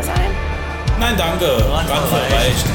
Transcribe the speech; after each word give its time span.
mehr 0.00 0.14
sein. 0.14 0.30
Nein, 0.98 1.16
danke. 1.16 1.46
Randvoll 1.70 2.20
reicht. 2.30 2.66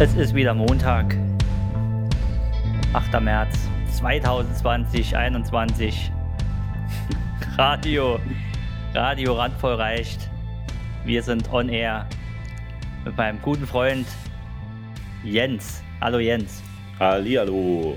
Es 0.00 0.14
ist 0.14 0.32
wieder 0.32 0.54
Montag, 0.54 1.16
8. 2.92 3.20
März 3.20 3.68
2020, 3.96 5.16
21. 5.16 6.12
Radio, 7.56 8.20
Radio 8.94 9.34
randvoll 9.34 9.74
reicht. 9.74 10.30
Wir 11.04 11.20
sind 11.22 11.52
on 11.52 11.68
air 11.68 12.06
mit 13.04 13.16
meinem 13.16 13.42
guten 13.42 13.66
Freund 13.66 14.06
Jens. 15.24 15.82
Hallo 16.00 16.20
Jens. 16.20 16.62
Hallihallo. 17.00 17.96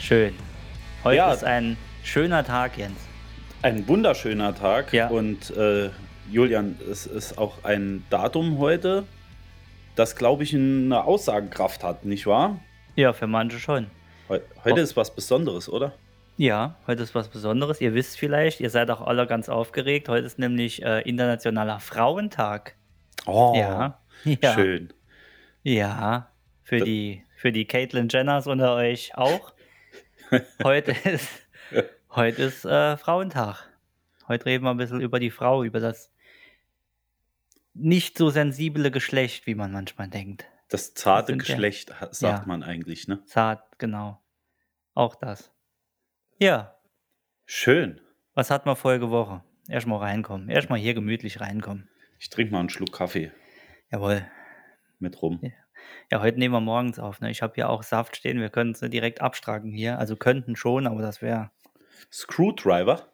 Schön. 0.00 0.34
Heute 1.04 1.16
Ja. 1.16 1.32
ist 1.32 1.44
ein 1.44 1.76
schöner 2.02 2.44
Tag, 2.44 2.76
Jens. 2.78 2.98
Ein 3.62 3.86
wunderschöner 3.88 4.54
Tag. 4.54 4.92
Ja. 4.92 5.08
Und 5.08 5.50
äh, 5.56 5.90
Julian, 6.30 6.78
es 6.90 7.06
ist 7.06 7.38
auch 7.38 7.64
ein 7.64 8.04
Datum 8.10 8.58
heute, 8.58 9.04
das, 9.94 10.16
glaube 10.16 10.42
ich, 10.42 10.54
eine 10.54 11.04
Aussagekraft 11.04 11.82
hat, 11.82 12.04
nicht 12.04 12.26
wahr? 12.26 12.60
Ja, 12.96 13.12
für 13.12 13.26
manche 13.26 13.58
schon. 13.58 13.86
Heu- 14.28 14.40
Heute 14.64 14.80
Oh. 14.80 14.82
ist 14.84 14.96
was 14.96 15.14
Besonderes, 15.14 15.68
oder? 15.68 15.92
Ja, 16.36 16.76
heute 16.86 17.02
ist 17.02 17.14
was 17.14 17.28
Besonderes. 17.28 17.80
Ihr 17.80 17.94
wisst 17.94 18.18
vielleicht, 18.18 18.60
ihr 18.60 18.68
seid 18.70 18.90
auch 18.90 19.00
alle 19.00 19.26
ganz 19.26 19.48
aufgeregt. 19.48 20.08
Heute 20.08 20.26
ist 20.26 20.38
nämlich 20.38 20.82
äh, 20.82 21.00
Internationaler 21.08 21.80
Frauentag. 21.80 22.74
Oh, 23.24 23.54
Ja. 23.56 23.98
ja. 24.24 24.54
schön. 24.54 24.92
Ja, 25.62 26.28
für 26.62 26.78
Da- 26.78 26.84
die, 26.84 27.22
für 27.36 27.52
die 27.52 27.64
Caitlyn 27.66 28.08
Jenners 28.08 28.46
unter 28.46 28.74
euch 28.74 29.16
auch. 29.16 29.52
Heute 30.62 30.92
ist, 31.08 31.28
heute 32.10 32.42
ist 32.42 32.64
äh, 32.64 32.96
Frauentag. 32.96 33.68
Heute 34.28 34.46
reden 34.46 34.64
wir 34.64 34.70
ein 34.70 34.76
bisschen 34.76 35.00
über 35.00 35.20
die 35.20 35.30
Frau, 35.30 35.62
über 35.62 35.80
das 35.80 36.10
nicht 37.74 38.18
so 38.18 38.30
sensible 38.30 38.90
Geschlecht, 38.90 39.46
wie 39.46 39.54
man 39.54 39.70
manchmal 39.72 40.08
denkt. 40.08 40.46
Das 40.68 40.94
zarte 40.94 41.32
ja- 41.32 41.38
Geschlecht, 41.38 42.00
ha- 42.00 42.08
sagt 42.12 42.40
Ja. 42.40 42.46
man 42.46 42.62
eigentlich, 42.62 43.06
ne? 43.06 43.22
Zart, 43.26 43.78
genau. 43.78 44.20
Auch 44.94 45.14
das. 45.14 45.52
Ja, 46.38 46.76
Schön. 47.44 48.00
was 48.34 48.50
hat 48.50 48.66
man 48.66 48.76
vorige 48.76 49.10
Woche? 49.10 49.44
Erstmal 49.68 49.98
reinkommen. 50.00 50.48
Erstmal 50.48 50.78
hier 50.78 50.94
gemütlich 50.94 51.40
reinkommen. 51.40 51.88
Ich 52.18 52.30
trinke 52.30 52.52
mal 52.52 52.60
einen 52.60 52.70
Schluck 52.70 52.92
Kaffee 52.92 53.30
Jawohl. 53.90 54.26
mit 54.98 55.20
rum. 55.22 55.38
Ja, 55.42 55.50
heute 56.14 56.38
nehmen 56.38 56.54
wir 56.54 56.60
morgens 56.60 56.98
auf. 56.98 57.20
Ne? 57.20 57.30
Ich 57.30 57.42
habe 57.42 57.54
hier 57.54 57.68
auch 57.68 57.82
Saft 57.82 58.16
stehen. 58.16 58.40
Wir 58.40 58.50
können 58.50 58.72
es 58.72 58.80
direkt 58.80 59.20
abstragen 59.20 59.72
hier. 59.72 59.98
Also 59.98 60.16
könnten 60.16 60.56
schon, 60.56 60.86
aber 60.86 61.02
das 61.02 61.22
wäre 61.22 61.50
Screwdriver. 62.12 63.06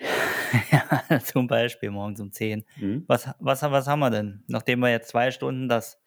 Ja, 0.72 1.20
zum 1.20 1.46
Beispiel 1.46 1.90
morgens 1.92 2.20
um 2.20 2.32
10. 2.32 2.64
Mhm. 2.76 3.04
Was, 3.06 3.28
was, 3.38 3.62
was 3.62 3.86
haben 3.86 4.00
wir 4.00 4.10
denn? 4.10 4.42
Nachdem 4.48 4.80
wir 4.80 4.90
jetzt 4.90 5.10
zwei 5.10 5.30
Stunden 5.30 5.68
das 5.68 6.00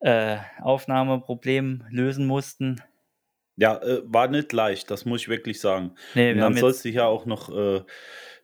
äh, 0.00 0.38
Aufnahmeproblem 0.60 1.84
lösen 1.90 2.26
mussten. 2.26 2.82
Ja, 3.56 3.76
äh, 3.80 4.02
war 4.04 4.28
nicht 4.28 4.52
leicht, 4.52 4.90
das 4.90 5.04
muss 5.04 5.22
ich 5.22 5.28
wirklich 5.28 5.60
sagen. 5.60 5.94
Nee, 6.14 6.32
Und 6.32 6.38
dann 6.38 6.46
haben 6.46 6.56
sollst 6.56 6.84
du 6.84 6.88
ja 6.88 7.06
auch 7.06 7.26
noch 7.26 7.48
äh, 7.50 7.82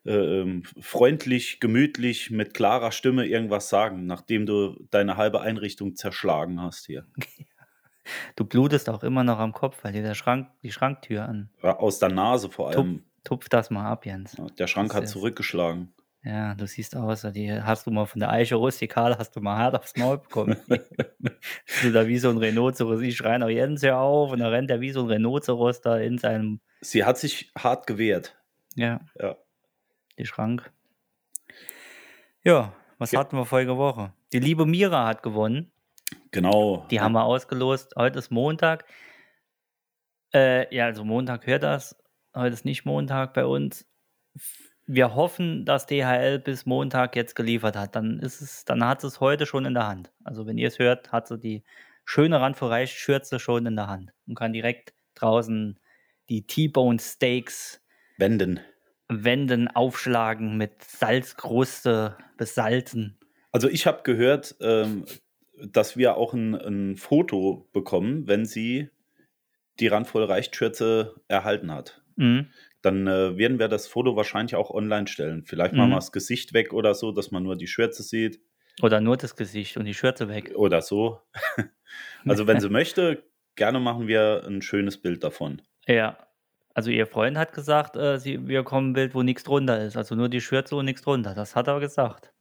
äh, 0.04 0.40
ähm, 0.40 0.62
freundlich, 0.80 1.60
gemütlich, 1.60 2.30
mit 2.30 2.54
klarer 2.54 2.92
Stimme 2.92 3.26
irgendwas 3.26 3.68
sagen, 3.68 4.06
nachdem 4.06 4.46
du 4.46 4.76
deine 4.90 5.16
halbe 5.16 5.40
Einrichtung 5.40 5.96
zerschlagen 5.96 6.60
hast 6.60 6.86
hier. 6.86 7.06
du 8.36 8.44
blutest 8.44 8.88
auch 8.88 9.02
immer 9.02 9.24
noch 9.24 9.38
am 9.38 9.52
Kopf, 9.52 9.82
weil 9.82 9.92
dir 9.92 10.02
der 10.02 10.14
Schrank, 10.14 10.48
die 10.62 10.72
Schranktür 10.72 11.24
an. 11.24 11.50
Aus 11.62 11.98
der 11.98 12.10
Nase 12.10 12.50
vor 12.50 12.70
Tupf, 12.70 12.86
allem. 12.86 13.04
tupf 13.24 13.48
das 13.48 13.70
mal 13.70 13.86
ab, 13.86 14.06
Jens. 14.06 14.36
Ja, 14.36 14.46
der 14.46 14.66
Schrank 14.66 14.88
Das 14.88 14.96
hat 14.96 15.08
zurückgeschlagen. 15.08 15.92
Ja, 16.24 16.54
du 16.54 16.66
siehst 16.66 16.96
aus, 16.96 17.22
die 17.32 17.52
hast 17.52 17.86
du 17.86 17.90
mal 17.90 18.04
von 18.06 18.18
der 18.20 18.30
Eiche 18.30 18.56
rustikal, 18.56 19.16
hast 19.16 19.36
du 19.36 19.40
mal 19.40 19.56
hart 19.56 19.76
aufs 19.76 19.96
Maul 19.96 20.18
bekommen. 20.18 20.56
du 21.82 21.92
da 21.92 22.06
wie 22.08 22.18
so 22.18 22.28
ein 22.28 22.38
Rhinoceros, 22.38 23.00
ich 23.02 23.16
schreie 23.16 23.38
noch 23.38 23.48
Jens 23.48 23.82
hör 23.82 23.98
auf 23.98 24.32
und 24.32 24.40
dann 24.40 24.50
rennt 24.50 24.70
er 24.70 24.80
wie 24.80 24.90
so 24.90 25.02
ein 25.04 25.10
Rhinoceros 25.10 25.80
da 25.80 25.96
in 25.96 26.18
seinem, 26.18 26.60
Sie 26.80 27.04
hat 27.04 27.18
sich 27.18 27.50
hart 27.56 27.86
gewehrt. 27.86 28.36
ja, 28.74 29.00
Ja. 29.18 29.36
Die 30.18 30.26
Schrank. 30.26 30.70
Ja, 32.42 32.72
was 32.98 33.12
Ja. 33.12 33.20
hatten 33.20 33.36
wir 33.36 33.44
vorige 33.46 33.76
Woche? 33.76 34.12
Die 34.32 34.38
liebe 34.40 34.66
Mira 34.66 35.06
hat 35.06 35.22
gewonnen. 35.22 35.70
Genau. 36.30 36.86
Die 36.90 37.00
haben 37.00 37.12
wir 37.12 37.24
ausgelost. 37.24 37.94
Heute 37.96 38.18
ist 38.18 38.30
Montag. 38.30 38.84
Äh, 40.34 40.74
ja, 40.74 40.86
also 40.86 41.04
Montag 41.04 41.46
hört 41.46 41.62
das. 41.62 41.96
Heute 42.34 42.54
ist 42.54 42.64
nicht 42.64 42.84
Montag 42.84 43.34
bei 43.34 43.44
uns. 43.46 43.86
Wir 44.86 45.14
hoffen, 45.14 45.64
dass 45.64 45.86
DHL 45.86 46.38
bis 46.38 46.64
Montag 46.66 47.14
jetzt 47.16 47.34
geliefert 47.34 47.76
hat. 47.76 47.94
Dann 47.94 48.18
ist 48.20 48.40
es, 48.40 48.64
dann 48.64 48.84
hat 48.84 49.04
es 49.04 49.20
heute 49.20 49.44
schon 49.46 49.64
in 49.66 49.74
der 49.74 49.86
Hand. 49.86 50.12
Also 50.24 50.46
wenn 50.46 50.56
ihr 50.58 50.68
es 50.68 50.78
hört, 50.78 51.12
hat 51.12 51.28
sie 51.28 51.38
die 51.38 51.62
schöne 52.04 52.40
randverreicht 52.40 52.94
Schürze 52.96 53.38
schon 53.38 53.66
in 53.66 53.76
der 53.76 53.86
Hand 53.88 54.12
und 54.26 54.34
kann 54.34 54.52
direkt 54.52 54.94
draußen 55.14 55.78
die 56.30 56.46
T-Bone 56.46 56.98
Steaks 57.00 57.82
Wenden. 58.16 58.60
Wenden, 59.08 59.68
aufschlagen, 59.68 60.56
mit 60.56 60.82
Salzkruste 60.84 62.16
besalzen. 62.36 63.18
Also 63.52 63.68
ich 63.68 63.86
habe 63.86 64.02
gehört, 64.02 64.56
ähm, 64.60 65.04
dass 65.62 65.96
wir 65.96 66.16
auch 66.16 66.34
ein, 66.34 66.54
ein 66.54 66.96
Foto 66.96 67.68
bekommen, 67.72 68.26
wenn 68.28 68.44
sie 68.44 68.90
die 69.80 69.88
randvoll 69.88 70.24
Reichtschürze 70.24 71.14
erhalten 71.28 71.72
hat. 71.72 72.02
Mhm. 72.16 72.48
Dann 72.82 73.06
äh, 73.06 73.36
werden 73.36 73.58
wir 73.58 73.68
das 73.68 73.86
Foto 73.88 74.16
wahrscheinlich 74.16 74.54
auch 74.54 74.70
online 74.70 75.06
stellen. 75.08 75.44
Vielleicht 75.44 75.74
machen 75.74 75.88
Mhm. 75.88 75.92
wir 75.94 75.98
das 75.98 76.12
Gesicht 76.12 76.52
weg 76.52 76.72
oder 76.72 76.94
so, 76.94 77.10
dass 77.12 77.30
man 77.30 77.42
nur 77.42 77.56
die 77.56 77.66
Schürze 77.66 78.02
sieht 78.02 78.40
Oder 78.82 79.00
nur 79.00 79.16
das 79.16 79.34
Gesicht 79.34 79.76
und 79.76 79.84
die 79.86 79.94
Schürze 79.94 80.28
weg. 80.28 80.52
oder 80.54 80.82
so. 80.82 81.20
also 82.26 82.46
wenn 82.46 82.60
sie 82.60 82.68
möchte, 82.68 83.24
gerne 83.56 83.80
machen 83.80 84.06
wir 84.06 84.44
ein 84.46 84.62
schönes 84.62 84.98
Bild 85.00 85.24
davon. 85.24 85.62
Ja, 85.86 86.18
also 86.78 86.92
ihr 86.92 87.08
Freund 87.08 87.36
hat 87.36 87.52
gesagt, 87.52 87.96
äh, 87.96 88.20
sie, 88.20 88.46
wir 88.46 88.62
kommen 88.62 88.90
ein 88.90 88.92
Bild, 88.92 89.12
wo 89.12 89.24
nichts 89.24 89.42
drunter 89.42 89.84
ist. 89.84 89.96
Also 89.96 90.14
nur 90.14 90.28
die 90.28 90.40
Schürze 90.40 90.76
und 90.76 90.84
nichts 90.84 91.02
drunter. 91.02 91.34
Das 91.34 91.56
hat 91.56 91.66
er 91.66 91.80
gesagt. 91.80 92.32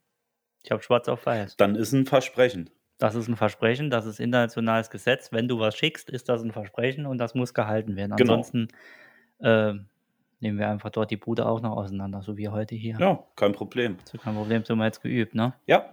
Ich 0.62 0.70
habe 0.70 0.80
schwarz 0.80 1.08
auf 1.08 1.26
weiß. 1.26 1.56
Dann 1.56 1.74
ist 1.74 1.90
ein 1.92 2.06
Versprechen. 2.06 2.70
Das 2.98 3.16
ist 3.16 3.26
ein 3.26 3.34
Versprechen, 3.34 3.90
das 3.90 4.06
ist 4.06 4.20
internationales 4.20 4.90
Gesetz. 4.90 5.32
Wenn 5.32 5.48
du 5.48 5.58
was 5.58 5.76
schickst, 5.76 6.08
ist 6.08 6.28
das 6.28 6.44
ein 6.44 6.52
Versprechen 6.52 7.04
und 7.04 7.18
das 7.18 7.34
muss 7.34 7.52
gehalten 7.52 7.96
werden. 7.96 8.14
Genau. 8.14 8.34
Ansonsten 8.34 8.68
äh, 9.40 9.72
nehmen 10.38 10.58
wir 10.60 10.68
einfach 10.68 10.90
dort 10.90 11.10
die 11.10 11.16
Bude 11.16 11.44
auch 11.44 11.60
noch 11.60 11.76
auseinander, 11.76 12.22
so 12.22 12.36
wie 12.36 12.48
heute 12.48 12.76
hier. 12.76 12.96
Ja, 13.00 13.24
kein 13.34 13.50
Problem. 13.50 13.96
So 14.04 14.18
kein 14.18 14.36
Problem, 14.36 14.64
sind 14.64 14.78
wir 14.78 14.84
jetzt 14.84 15.02
geübt, 15.02 15.34
ne? 15.34 15.54
Ja. 15.66 15.90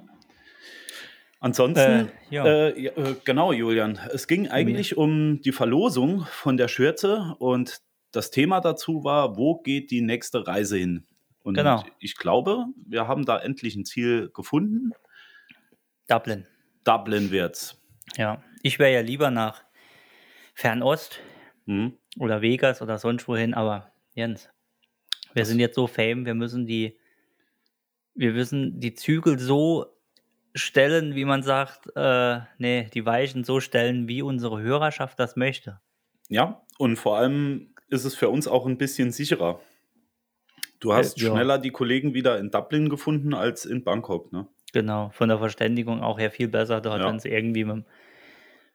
Ansonsten, 1.39 1.79
Äh, 1.79 2.06
ja. 2.29 2.45
äh, 2.45 2.79
ja, 2.79 2.91
äh, 2.91 3.16
genau, 3.23 3.51
Julian. 3.53 4.00
Es 4.13 4.27
ging 4.27 4.50
eigentlich 4.50 4.97
um 4.97 5.41
die 5.41 5.51
Verlosung 5.51 6.25
von 6.25 6.57
der 6.57 6.67
Schürze 6.67 7.35
und 7.39 7.81
das 8.16 8.31
Thema 8.31 8.59
dazu 8.62 9.03
war, 9.03 9.38
wo 9.38 9.56
geht 9.62 9.92
die 9.92 10.02
nächste 10.02 10.46
Reise 10.48 10.78
hin? 10.78 11.06
Und 11.44 11.56
Genau. 11.56 11.84
ich 12.00 12.16
glaube, 12.18 12.66
wir 12.86 13.08
haben 13.08 13.26
da 13.26 13.38
endlich 13.40 13.76
ein 13.76 13.86
Ziel 13.86 14.30
gefunden. 14.34 14.92
Dublin. 16.08 16.46
Dublin 16.84 17.31
wird's. 17.31 17.81
Ja. 18.18 18.44
Ich 18.64 18.80
wäre 18.80 18.94
ja 18.94 19.02
lieber 19.02 19.31
nach 19.31 19.64
Fernost 20.54 21.20
Mhm. 21.66 21.98
oder 22.20 22.42
Vegas 22.42 22.81
oder 22.81 22.98
sonst 22.98 23.28
wohin, 23.28 23.54
aber 23.54 23.92
Jens, 24.14 24.50
wir 25.34 25.42
Das- 25.42 25.50
sind 25.50 25.59
jetzt 25.59 25.75
so 25.75 25.88
fame, 25.88 26.25
wir 26.25 26.36
müssen 26.36 26.66
die, 26.66 26.98
wir 28.13 28.31
müssen 28.31 28.80
die 28.80 28.94
Zügel 28.94 29.38
so 29.39 29.88
stellen, 30.54 31.16
wie 31.16 31.25
man 31.25 31.44
sagt, 31.44 31.89
äh, 31.95 32.39
nee, 32.57 32.89
die 32.94 33.06
Weichen 33.06 33.44
so 33.44 33.60
stellen, 33.60 34.07
wie 34.07 34.22
unsere 34.22 34.62
Hörerschaft 34.62 35.19
das 35.19 35.36
möchte. 35.36 35.81
Ja, 36.30 36.62
und 36.78 36.95
vor 36.95 37.18
allem 37.18 37.75
ist 37.90 38.06
es 38.06 38.16
für 38.16 38.30
uns 38.30 38.48
auch 38.48 38.66
ein 38.66 38.78
bisschen 38.78 39.12
sicherer. 39.12 39.60
Du 40.80 40.94
hast 40.94 41.18
Äh, 41.20 41.26
ja. 41.26 41.32
schneller 41.32 41.58
die 41.58 41.72
Kollegen 41.72 42.14
wieder 42.14 42.38
in 42.40 42.52
Dublin 42.52 42.90
gefunden 42.90 43.34
als 43.34 43.66
in 43.66 43.84
Bangkok, 43.84 44.32
ne? 44.32 44.48
Genau, 44.74 45.10
von 45.12 45.30
der 45.30 45.38
Verständigung 45.40 46.02
auch 46.02 46.20
her 46.20 46.32
viel 46.32 46.48
besser 46.50 46.82
dort, 46.82 47.00
Ja. 47.02 47.08
wenn 47.08 47.20
sie 47.20 47.30
irgendwie 47.30 47.64
mit 47.64 47.76
dem 47.78 47.86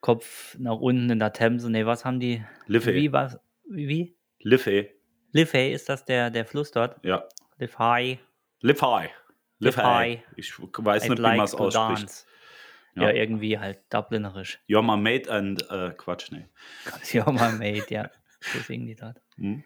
Kopf 0.01 0.57
nach 0.59 0.77
unten 0.79 1.11
in 1.11 1.19
der 1.19 1.33
Themse, 1.33 1.71
nee, 1.71 1.85
was 1.85 2.05
haben 2.07 2.21
die? 2.21 2.43
Liffey. 2.67 2.95
Wie, 2.95 3.13
was, 3.13 3.39
wie? 3.69 3.87
wie? 3.89 4.17
Liffey, 4.39 4.91
Liffey, 5.33 5.73
ist 5.73 5.89
das 5.91 6.05
der, 6.07 6.31
der 6.31 6.47
Fluss 6.47 6.71
dort? 6.71 6.97
ja. 7.05 7.25
Liffey. 7.59 8.19
Liffey. 8.63 9.11
Liffey. 9.59 10.23
Ich 10.37 10.59
weiß 10.59 11.05
I'd 11.05 11.09
nicht, 11.11 11.19
wie 11.19 11.23
like 11.23 11.37
man 11.37 11.45
es 11.45 11.55
ausspricht. 11.55 12.01
dance. 12.03 12.25
Ja. 12.97 13.03
Ja. 13.03 13.11
irgendwie 13.13 13.59
halt 13.59 13.81
Dublinerisch. 13.91 14.59
You're 14.67 14.81
my 14.83 14.97
mate 14.97 15.31
and 15.31 15.63
äh, 15.71 15.91
Quatsch, 15.91 16.33
nee. 16.33 16.47
Ja, 17.13 17.31
mal 17.31 17.53
made, 17.53 17.85
ja. 17.91 18.11
So 18.41 18.59
singen 18.61 18.87
die 18.87 18.97
dort. 18.97 19.21
Hm? 19.37 19.63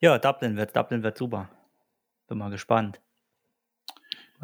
Ja, 0.00 0.18
Dublin 0.18 0.56
wird, 0.56 0.76
Dublin 0.76 1.02
wird 1.02 1.16
super. 1.18 1.48
Bin 2.28 2.38
mal 2.38 2.50
gespannt. 2.50 3.00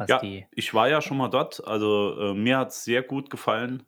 Ja, 0.07 0.21
ich 0.51 0.73
war 0.73 0.89
ja 0.89 1.01
schon 1.01 1.17
mal 1.17 1.29
dort. 1.29 1.65
Also 1.67 2.17
äh, 2.19 2.33
mir 2.33 2.57
hat 2.57 2.69
es 2.69 2.83
sehr 2.83 3.03
gut 3.03 3.29
gefallen. 3.29 3.83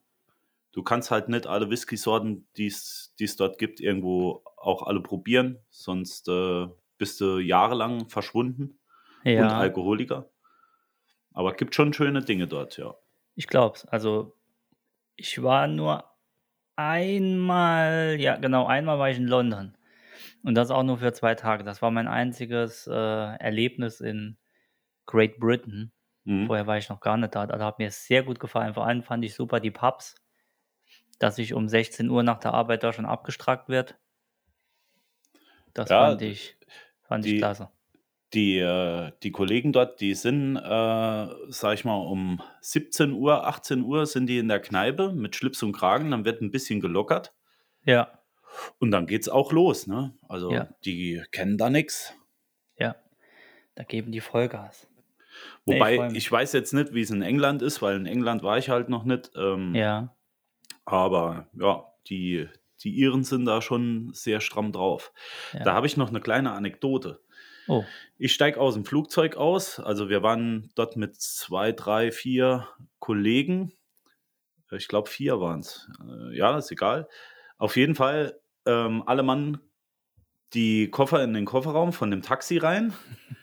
du 0.71 0.83
kannst 0.83 1.09
halt 1.09 1.29
nicht 1.29 1.47
alle 1.47 1.69
Whisky-Sorten, 1.69 2.47
die 2.57 2.67
es 2.67 3.13
dort 3.37 3.57
gibt, 3.57 3.79
irgendwo 3.79 4.43
auch 4.57 4.83
alle 4.83 4.99
probieren, 5.01 5.57
sonst 5.69 6.27
äh, 6.27 6.67
bist 6.97 7.21
du 7.21 7.39
jahrelang 7.39 8.09
verschwunden 8.09 8.77
Ja. 9.23 9.45
und 9.45 9.51
Alkoholiker. 9.53 10.29
Aber 11.33 11.51
es 11.51 11.57
gibt 11.57 11.75
schon 11.75 11.93
schöne 11.93 12.21
Dinge 12.21 12.47
dort, 12.47 12.77
ja. 12.77 12.93
Ich 13.35 13.47
glaub's. 13.47 13.85
Also, 13.85 14.35
ich 15.15 15.41
war 15.41 15.67
nur 15.67 16.03
einmal, 16.75 18.17
ja, 18.19 18.35
genau, 18.37 18.65
einmal 18.65 18.99
war 18.99 19.09
ich 19.09 19.17
in 19.17 19.27
London. 19.27 19.77
Und 20.43 20.55
das 20.55 20.71
auch 20.71 20.83
nur 20.83 20.97
für 20.99 21.13
zwei 21.13 21.35
Tage. 21.35 21.63
Das 21.63 21.81
war 21.81 21.91
mein 21.91 22.07
einziges 22.07 22.87
äh, 22.87 22.91
Erlebnis 22.93 24.01
in 24.01 24.37
Great 25.05 25.39
Britain. 25.39 25.91
Mhm. 26.25 26.47
Vorher 26.47 26.67
war 26.67 26.77
ich 26.77 26.89
noch 26.89 26.99
gar 27.01 27.17
nicht 27.17 27.35
da. 27.35 27.47
Da 27.47 27.63
hat 27.65 27.79
mir 27.79 27.91
sehr 27.91 28.23
gut 28.23 28.39
gefallen. 28.39 28.73
Vor 28.73 28.85
allem 28.85 29.03
fand 29.03 29.25
ich 29.25 29.35
super 29.35 29.59
die 29.59 29.71
Pubs, 29.71 30.15
dass 31.19 31.37
ich 31.37 31.53
um 31.53 31.67
16 31.67 32.09
Uhr 32.09 32.23
nach 32.23 32.39
der 32.39 32.53
Arbeit 32.53 32.83
da 32.83 32.93
schon 32.93 33.05
abgestrackt 33.05 33.69
wird. 33.69 33.97
Das 35.73 35.89
Ja, 35.89 36.09
fand 36.09 36.21
ich, 36.21 36.57
fand 37.03 37.25
ich 37.25 37.33
die- 37.33 37.37
klasse. 37.39 37.69
Die, 38.35 38.57
äh, 38.59 39.11
die 39.23 39.31
Kollegen 39.31 39.71
dort, 39.71 40.01
die 40.01 40.13
sind, 40.13 40.57
äh, 40.57 41.27
sag 41.47 41.73
ich 41.73 41.85
mal, 41.85 41.95
um 41.95 42.41
17 42.61 43.13
Uhr, 43.13 43.47
18 43.47 43.81
Uhr 43.81 44.05
sind 44.05 44.27
die 44.27 44.37
in 44.39 44.49
der 44.49 44.59
Kneipe 44.59 45.13
mit 45.13 45.35
Schlips 45.35 45.63
und 45.63 45.71
Kragen, 45.71 46.11
dann 46.11 46.25
wird 46.25 46.41
ein 46.41 46.51
bisschen 46.51 46.81
gelockert 46.81 47.33
Ja, 47.85 48.19
und 48.79 48.91
dann 48.91 49.07
geht's 49.07 49.29
auch 49.29 49.51
los, 49.51 49.87
ne? 49.87 50.13
Also 50.27 50.51
Ja. 50.51 50.67
die 50.85 51.23
kennen 51.31 51.57
da 51.57 51.69
nichts. 51.69 52.13
ja. 52.77 52.95
Da 53.75 53.83
geben 53.83 54.11
die 54.13 54.21
Vollgas. 54.21 54.87
Nee, 55.65 55.75
ich 55.75 55.79
Wobei, 55.81 55.95
freu 55.97 56.07
ich, 56.07 56.13
mich. 56.13 56.31
weiß 56.31 56.53
jetzt 56.53 56.73
nicht, 56.73 56.93
wie 56.93 57.01
es 57.01 57.09
in 57.11 57.21
England 57.21 57.61
ist, 57.61 57.81
weil 57.81 57.97
in 57.97 58.05
England 58.05 58.41
war 58.43 58.57
ich 58.57 58.69
halt 58.69 58.87
noch 58.87 59.03
nicht. 59.03 59.31
Ähm, 59.35 59.75
Ja, 59.75 60.15
Aber 60.85 61.47
ja, 61.59 61.85
die, 62.09 62.47
die 62.83 62.91
Iren 62.97 63.23
sind 63.25 63.43
da 63.45 63.61
schon 63.61 64.11
sehr 64.13 64.39
stramm 64.39 64.71
drauf. 64.71 65.11
Ja. 65.53 65.63
Da 65.63 65.73
habe 65.73 65.87
ich 65.87 65.97
noch 65.97 66.07
eine 66.09 66.21
kleine 66.21 66.53
Anekdote. 66.53 67.19
Oh, 67.67 67.83
Ich 68.17 68.33
steige 68.33 68.59
aus 68.59 68.73
dem 68.73 68.85
Flugzeug 68.85 69.35
aus. 69.35 69.79
Also 69.79 70.09
wir 70.09 70.23
waren 70.23 70.71
dort 70.75 70.95
mit 70.95 71.15
zwei, 71.15 71.71
drei, 71.71 72.11
vier 72.11 72.67
Kollegen. 72.99 73.73
Ich 74.71 74.87
glaube, 74.87 75.09
vier 75.09 75.39
waren 75.39 75.59
es. 75.59 75.89
Ja, 76.31 76.57
ist 76.57 76.71
egal. 76.71 77.07
Auf 77.57 77.77
jeden 77.77 77.95
Fall 77.95 78.39
ähm, 78.65 79.03
alle 79.05 79.23
Mann 79.23 79.59
die 80.53 80.89
Koffer 80.89 81.23
in 81.23 81.33
den 81.33 81.45
Kofferraum 81.45 81.93
von 81.93 82.11
dem 82.11 82.21
Taxi 82.21 82.57
rein. 82.57 82.93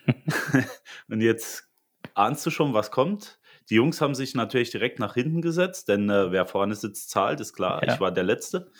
Und 1.07 1.21
jetzt 1.21 1.69
ahnst 2.13 2.45
du 2.45 2.49
schon, 2.49 2.73
was 2.73 2.91
kommt. 2.91 3.39
Die 3.69 3.75
Jungs 3.75 4.01
haben 4.01 4.15
sich 4.15 4.35
natürlich 4.35 4.71
direkt 4.71 4.99
nach 4.99 5.13
hinten 5.13 5.41
gesetzt, 5.41 5.87
denn 5.87 6.09
äh, 6.09 6.31
wer 6.31 6.45
vorne 6.45 6.75
sitzt, 6.75 7.09
zahlt, 7.09 7.39
ist 7.39 7.53
klar. 7.53 7.81
Ja. 7.85 7.93
Ich 7.93 7.99
war 7.99 8.11
der 8.11 8.23
Letzte. 8.23 8.71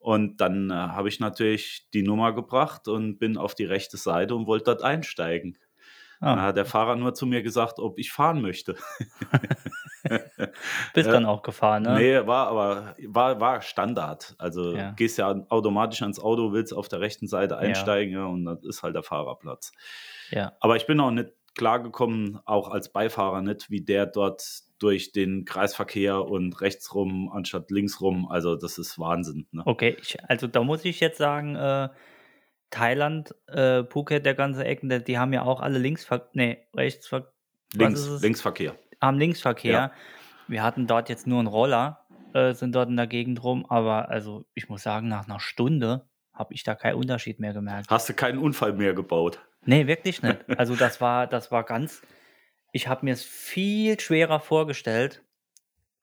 Und 0.00 0.40
dann 0.40 0.70
äh, 0.70 0.74
habe 0.74 1.08
ich 1.08 1.20
natürlich 1.20 1.88
die 1.92 2.02
Nummer 2.02 2.32
gebracht 2.32 2.88
und 2.88 3.18
bin 3.18 3.36
auf 3.36 3.54
die 3.54 3.66
rechte 3.66 3.98
Seite 3.98 4.34
und 4.34 4.46
wollte 4.46 4.64
dort 4.64 4.82
einsteigen. 4.82 5.58
Dann 6.20 6.38
ah, 6.38 6.42
hat 6.42 6.56
der 6.56 6.66
Fahrer 6.66 6.96
nur 6.96 7.14
zu 7.14 7.24
mir 7.24 7.42
gesagt, 7.42 7.78
ob 7.78 7.98
ich 7.98 8.12
fahren 8.12 8.42
möchte. 8.42 8.76
bist 10.94 11.08
äh, 11.08 11.12
dann 11.12 11.24
auch 11.24 11.40
gefahren, 11.40 11.84
ne? 11.84 11.94
Nee, 11.94 12.26
war 12.26 12.48
aber 12.48 12.94
war, 13.08 13.40
war 13.40 13.62
Standard. 13.62 14.34
Also 14.36 14.74
Ja. 14.74 14.90
gehst 14.92 15.16
ja 15.16 15.34
automatisch 15.48 16.02
ans 16.02 16.20
Auto, 16.20 16.52
willst 16.52 16.74
auf 16.74 16.88
der 16.88 17.00
rechten 17.00 17.26
Seite 17.26 17.56
einsteigen 17.56 18.14
ja. 18.14 18.26
und 18.26 18.44
das 18.44 18.62
ist 18.64 18.82
halt 18.82 18.94
der 18.96 19.02
Fahrerplatz. 19.02 19.72
Ja, 20.30 20.52
Aber 20.60 20.76
ich 20.76 20.86
bin 20.86 21.00
auch 21.00 21.10
nicht 21.10 21.32
klargekommen, 21.54 22.38
auch 22.44 22.68
als 22.68 22.92
Beifahrer 22.92 23.40
nicht, 23.40 23.70
wie 23.70 23.80
der 23.80 24.04
dort 24.04 24.44
durch 24.82 25.12
den 25.12 25.44
Kreisverkehr 25.44 26.24
und 26.24 26.60
rechts 26.60 26.94
rum 26.94 27.30
anstatt 27.32 27.70
links 27.70 28.00
rum. 28.00 28.28
Also 28.28 28.56
das 28.56 28.78
ist 28.78 28.98
Wahnsinn. 28.98 29.46
Ne? 29.52 29.62
okay. 29.64 29.96
Ich, 30.00 30.18
also 30.28 30.46
da 30.46 30.62
muss 30.64 30.84
ich 30.84 31.00
jetzt 31.00 31.18
sagen, 31.18 31.54
äh, 31.54 31.88
Thailand, 32.70 33.34
äh, 33.48 33.84
Phuket, 33.84 34.24
der 34.24 34.34
ganze 34.34 34.64
Ecken, 34.64 34.88
der, 34.88 35.00
die 35.00 35.18
haben 35.18 35.32
ja 35.32 35.42
auch 35.42 35.60
alle 35.60 35.78
Linksver... 35.78 36.28
Nee, 36.32 36.58
Rechtsver... 36.74 37.32
Links, 37.74 38.00
es? 38.00 38.22
Linksverkehr. 38.22 38.76
Haben 39.00 39.18
Linksverkehr. 39.18 39.72
Ja. 39.72 39.92
Wir 40.48 40.62
hatten 40.62 40.86
dort 40.86 41.08
jetzt 41.08 41.26
nur 41.26 41.38
einen 41.38 41.48
Roller, 41.48 42.04
äh, 42.34 42.52
sind 42.54 42.74
dort 42.74 42.88
in 42.88 42.96
der 42.96 43.06
Gegend 43.06 43.42
rum, 43.42 43.64
aber 43.68 44.08
also 44.08 44.44
ich 44.54 44.68
muss 44.68 44.82
sagen, 44.82 45.08
nach 45.08 45.28
einer 45.28 45.40
Stunde 45.40 46.08
habe 46.32 46.54
ich 46.54 46.64
da 46.64 46.74
keinen 46.74 46.96
Unterschied 46.96 47.38
mehr 47.38 47.52
gemerkt. 47.52 47.88
Hast 47.90 48.08
du 48.08 48.14
keinen 48.14 48.38
Unfall 48.38 48.72
mehr 48.72 48.94
gebaut? 48.94 49.40
Nee, 49.64 49.86
wirklich 49.86 50.22
nicht. 50.22 50.38
Also 50.58 50.74
das 50.74 51.00
war, 51.00 51.26
das 51.26 51.52
war 51.52 51.64
ganz. 51.64 52.02
Ich 52.72 52.88
habe 52.88 53.04
mir 53.04 53.12
es 53.14 53.24
viel 53.24 53.98
schwerer 53.98 54.40
vorgestellt. 54.40 55.22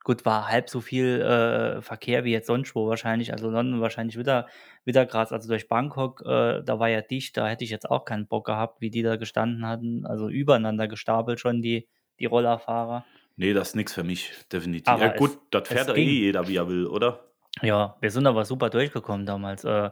Gut, 0.03 0.25
war 0.25 0.47
halb 0.47 0.69
so 0.69 0.79
viel 0.79 1.21
äh, 1.21 1.81
Verkehr 1.81 2.23
wie 2.23 2.31
jetzt 2.31 2.47
sonst 2.47 2.75
wo 2.75 2.87
wahrscheinlich. 2.87 3.33
Also 3.33 3.49
London 3.49 3.81
wahrscheinlich 3.81 4.17
wieder, 4.17 4.47
wieder 4.85 5.05
krass. 5.05 5.33
Also 5.33 5.49
durch 5.49 5.67
Bangkok, 5.67 6.21
äh, 6.25 6.63
da 6.63 6.79
war 6.79 6.87
ja 6.87 7.01
dicht, 7.01 7.35
da 7.35 7.47
hätte 7.47 7.65
ich 7.65 7.71
jetzt 7.71 7.89
auch 7.89 8.05
keinen 8.05 8.27
Bock 8.27 8.45
gehabt, 8.45 8.79
wie 8.79 8.89
die 8.89 9.01
da 9.01 9.17
gestanden 9.17 9.65
hatten. 9.65 10.05
Also 10.05 10.29
übereinander 10.29 10.87
gestapelt 10.87 11.41
schon 11.41 11.61
die, 11.61 11.87
die 12.19 12.25
Rollerfahrer. 12.25 13.05
Nee, 13.35 13.53
das 13.53 13.69
ist 13.69 13.75
nichts 13.75 13.93
für 13.93 14.03
mich, 14.05 14.31
definitiv. 14.51 14.87
Aber 14.87 15.07
ja 15.07 15.13
gut, 15.17 15.31
es- 15.31 15.39
das 15.51 15.67
fährt 15.67 15.87
ja 15.89 15.95
eh 15.95 16.03
jeder, 16.09 16.47
wie 16.47 16.55
er 16.55 16.69
will, 16.69 16.87
oder? 16.87 17.25
Ja, 17.61 17.97
wir 17.99 18.09
sind 18.11 18.27
aber 18.27 18.45
super 18.45 18.69
durchgekommen 18.69 19.25
damals. 19.25 19.65
Äh, 19.65 19.89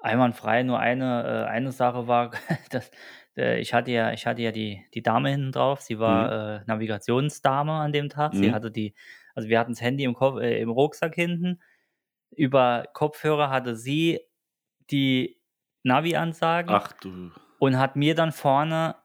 einwandfrei, 0.00 0.62
nur 0.62 0.78
eine, 0.78 1.44
äh, 1.46 1.50
eine 1.50 1.72
Sache 1.72 2.06
war, 2.06 2.32
dass, 2.70 2.90
ich 3.60 3.74
hatte 3.74 3.90
ja, 3.90 4.12
ich 4.12 4.26
hatte 4.26 4.42
ja 4.42 4.52
die, 4.52 4.84
die 4.94 5.02
Dame 5.02 5.30
hinten 5.30 5.52
drauf, 5.52 5.80
sie 5.80 5.98
war 5.98 6.60
äh, 6.60 6.64
Navigationsdame 6.66 7.72
an 7.72 7.92
dem 7.92 8.08
Tag. 8.08 8.34
Sie 8.34 8.48
Mhm. 8.48 8.52
hatte 8.52 8.70
die, 8.70 8.94
also 9.34 9.48
wir 9.48 9.58
hatten 9.58 9.72
das 9.72 9.80
Handy 9.80 10.04
im, 10.04 10.14
Kopf, 10.14 10.40
äh, 10.40 10.60
im 10.60 10.70
Rucksack 10.70 11.14
hinten. 11.14 11.60
Über 12.30 12.86
Kopfhörer 12.94 13.50
hatte 13.50 13.76
sie 13.76 14.20
die 14.90 15.40
Navi-Ansagen 15.82 16.70
Ach 16.74 16.92
du. 16.92 17.30
und 17.58 17.78
hat 17.78 17.96
mir 17.96 18.14
dann 18.14 18.32
vorne 18.32 18.96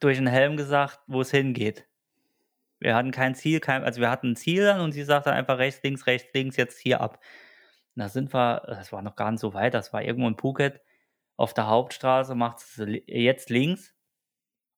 durch 0.00 0.18
den 0.18 0.26
Helm 0.26 0.56
gesagt, 0.56 1.00
wo 1.06 1.20
es 1.22 1.30
hingeht. 1.30 1.86
Wir 2.80 2.94
hatten 2.94 3.10
kein 3.12 3.34
Ziel, 3.34 3.60
kein, 3.60 3.82
also 3.84 4.00
wir 4.00 4.10
hatten 4.10 4.32
ein 4.32 4.36
Ziel 4.36 4.64
dann 4.64 4.80
und 4.80 4.92
sie 4.92 5.04
sagte 5.04 5.32
einfach 5.32 5.58
rechts, 5.58 5.82
links, 5.82 6.06
rechts, 6.06 6.28
links, 6.34 6.56
jetzt 6.56 6.78
hier 6.78 7.00
ab. 7.00 7.18
Und 7.96 8.00
da 8.02 8.08
sind 8.08 8.34
wir, 8.34 8.62
das 8.66 8.92
war 8.92 9.02
noch 9.02 9.16
gar 9.16 9.30
nicht 9.30 9.40
so 9.40 9.54
weit, 9.54 9.74
das 9.74 9.92
war 9.92 10.02
irgendwo 10.02 10.28
in 10.28 10.36
Phuket 10.36 10.80
auf 11.36 11.54
der 11.54 11.66
Hauptstraße, 11.68 12.34
macht 12.34 12.60
sie 12.60 12.84
li- 12.84 13.04
jetzt 13.06 13.50
links 13.50 13.94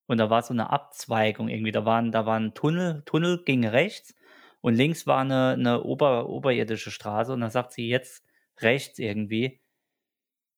und 0.06 0.19
da 0.19 0.31
war 0.31 0.43
so 0.43 0.55
eine 0.55 0.70
Abzweigung 0.70 1.48
irgendwie, 1.48 1.72
da 1.72 1.84
war, 1.84 2.01
ein- 2.01 2.13
da 2.13 2.27
war 2.27 2.39
ein 2.39 2.55
Tunnel, 2.55 3.03
Tunnel 3.06 3.43
ging 3.44 3.67
rechts 3.67 4.15
und 4.60 4.75
links 4.75 5.06
war 5.06 5.19
eine, 5.20 5.51
eine 5.51 5.82
ober, 5.82 6.29
oberirdische 6.29 6.91
Straße 6.91 7.32
und 7.32 7.41
dann 7.41 7.51
sagt 7.51 7.72
sie 7.72 7.89
jetzt 7.89 8.25
rechts 8.60 8.98
irgendwie. 8.98 9.60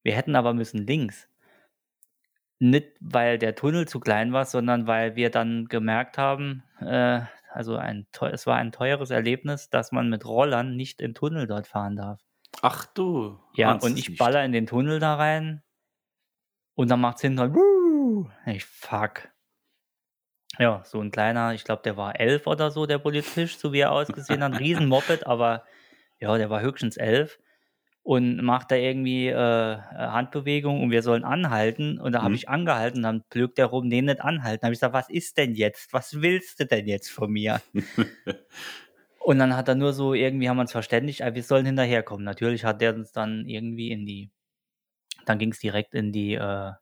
Wir 0.02 0.14
hätten 0.14 0.36
aber 0.36 0.54
müssen 0.54 0.86
links. 0.86 1.28
Nicht, 2.60 2.96
weil 3.00 3.38
der 3.38 3.54
Tunnel 3.54 3.86
zu 3.86 4.00
klein 4.00 4.32
war, 4.32 4.44
sondern 4.44 4.86
weil 4.86 5.14
wir 5.14 5.30
dann 5.30 5.66
gemerkt 5.66 6.18
haben, 6.18 6.64
äh, 6.80 7.20
also 7.52 7.76
ein, 7.76 8.06
es 8.32 8.46
war 8.46 8.56
ein 8.56 8.72
teures 8.72 9.10
Erlebnis, 9.10 9.70
dass 9.70 9.92
man 9.92 10.10
mit 10.10 10.24
Rollern 10.24 10.76
nicht 10.76 11.00
in 11.00 11.14
Tunnel 11.14 11.46
dort 11.46 11.66
fahren 11.68 11.96
darf. 11.96 12.20
Ach 12.62 12.86
du. 12.86 13.38
Ja, 13.54 13.72
und 13.72 13.84
es 13.84 13.96
ich 13.96 14.18
baller 14.18 14.44
in 14.44 14.52
den 14.52 14.66
Tunnel 14.66 14.98
da 14.98 15.14
rein 15.14 15.62
und 16.78 16.88
dann 16.90 17.00
macht's 17.00 17.22
hinten 17.22 17.40
halt, 17.40 17.52
ich 18.46 18.64
fuck. 18.64 19.28
Ja, 20.58 20.82
so 20.84 21.00
ein 21.00 21.10
kleiner, 21.10 21.52
ich 21.54 21.64
glaube, 21.64 21.82
der 21.84 21.96
war 21.96 22.18
elf 22.18 22.46
oder 22.46 22.70
so, 22.70 22.86
der 22.86 22.98
Polizist, 22.98 23.60
so 23.60 23.72
wie 23.72 23.80
er 23.80 23.92
ausgesehen 23.92 24.42
hat. 24.42 24.58
Riesen 24.58 24.86
Moped, 24.86 25.26
aber 25.26 25.64
ja, 26.20 26.36
der 26.38 26.50
war 26.50 26.60
höchstens 26.62 26.96
elf 26.96 27.38
und 28.02 28.42
macht 28.42 28.70
da 28.70 28.76
irgendwie 28.76 29.28
äh, 29.28 29.78
Handbewegung 29.78 30.82
und 30.82 30.90
wir 30.90 31.02
sollen 31.02 31.24
anhalten. 31.24 32.00
Und 32.00 32.12
da 32.12 32.22
habe 32.22 32.34
Mhm. 32.34 32.36
ich 32.36 32.48
angehalten, 32.48 33.02
dann 33.02 33.24
blökt 33.30 33.58
der 33.58 33.66
rum, 33.66 33.88
nee, 33.88 34.02
nicht 34.02 34.20
anhalten. 34.22 34.62
Da 34.62 34.66
habe 34.66 34.74
ich 34.74 34.78
gesagt, 34.80 34.94
was 34.94 35.10
ist 35.10 35.36
denn 35.38 35.54
jetzt? 35.54 35.92
Was 35.92 36.22
willst 36.22 36.60
du 36.60 36.66
denn 36.66 36.86
jetzt 36.88 37.10
von 37.10 37.30
mir? 37.32 37.60
Und 39.18 39.38
dann 39.38 39.56
hat 39.56 39.68
er 39.68 39.74
nur 39.74 39.92
so, 39.92 40.14
irgendwie 40.14 40.48
haben 40.48 40.56
wir 40.56 40.62
uns 40.62 40.72
verständigt, 40.72 41.20
wir 41.20 41.42
sollen 41.42 41.66
hinterherkommen. 41.66 42.24
Natürlich 42.24 42.64
hat 42.64 42.80
der 42.80 42.94
uns 42.94 43.12
dann 43.12 43.46
irgendwie 43.46 43.90
in 43.90 44.06
die, 44.06 44.30
dann 45.28 45.38
ging 45.38 45.52
es 45.52 45.58
direkt 45.58 45.94
in 45.94 46.12
die, 46.12 46.34
äh, 46.34 46.72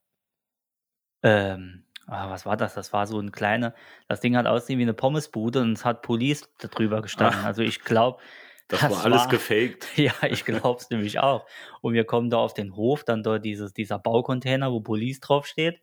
ähm, 1.23 1.85
ah, 2.07 2.31
was 2.31 2.47
war 2.47 2.57
das? 2.57 2.75
Das 2.75 2.93
war 2.93 3.07
so 3.07 3.19
ein 3.21 3.33
kleiner, 3.33 3.75
das 4.09 4.21
Ding 4.21 4.37
hat 4.37 4.47
aussehen 4.47 4.79
wie 4.79 4.83
eine 4.83 4.95
Pommesbude 4.95 5.61
und 5.63 5.73
es 5.73 5.85
hat 5.85 6.03
Police 6.03 6.49
darüber 6.59 7.03
gestanden. 7.03 7.41
Ah. 7.43 7.47
Also 7.47 7.63
ich 7.63 7.81
glaube, 7.81 8.21
Das, 8.69 8.83
war 8.83 9.05
alles 9.05 9.29
gefaked. 9.29 9.87
ja, 9.97 10.13
ich 10.29 10.45
glaube 10.45 10.81
es 10.81 10.91
nämlich 10.91 11.21
auch. 11.21 11.47
Und 11.83 11.95
wir 11.95 12.05
kommen 12.05 12.31
da 12.31 12.39
auf 12.39 12.53
den 12.53 12.75
Hof, 12.75 13.05
dann 13.05 13.23
dort 13.23 13.45
dieses, 13.45 13.73
dieser 13.73 13.99
Baucontainer, 13.99 14.73
wo 14.73 14.81
Police 14.81 15.21
draufsteht. 15.21 15.81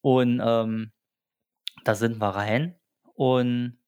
Und 0.00 0.40
ähm, 0.44 0.92
da 1.84 1.94
sind 1.94 2.20
wir 2.20 2.28
rein. 2.28 2.76
Und 3.14 3.78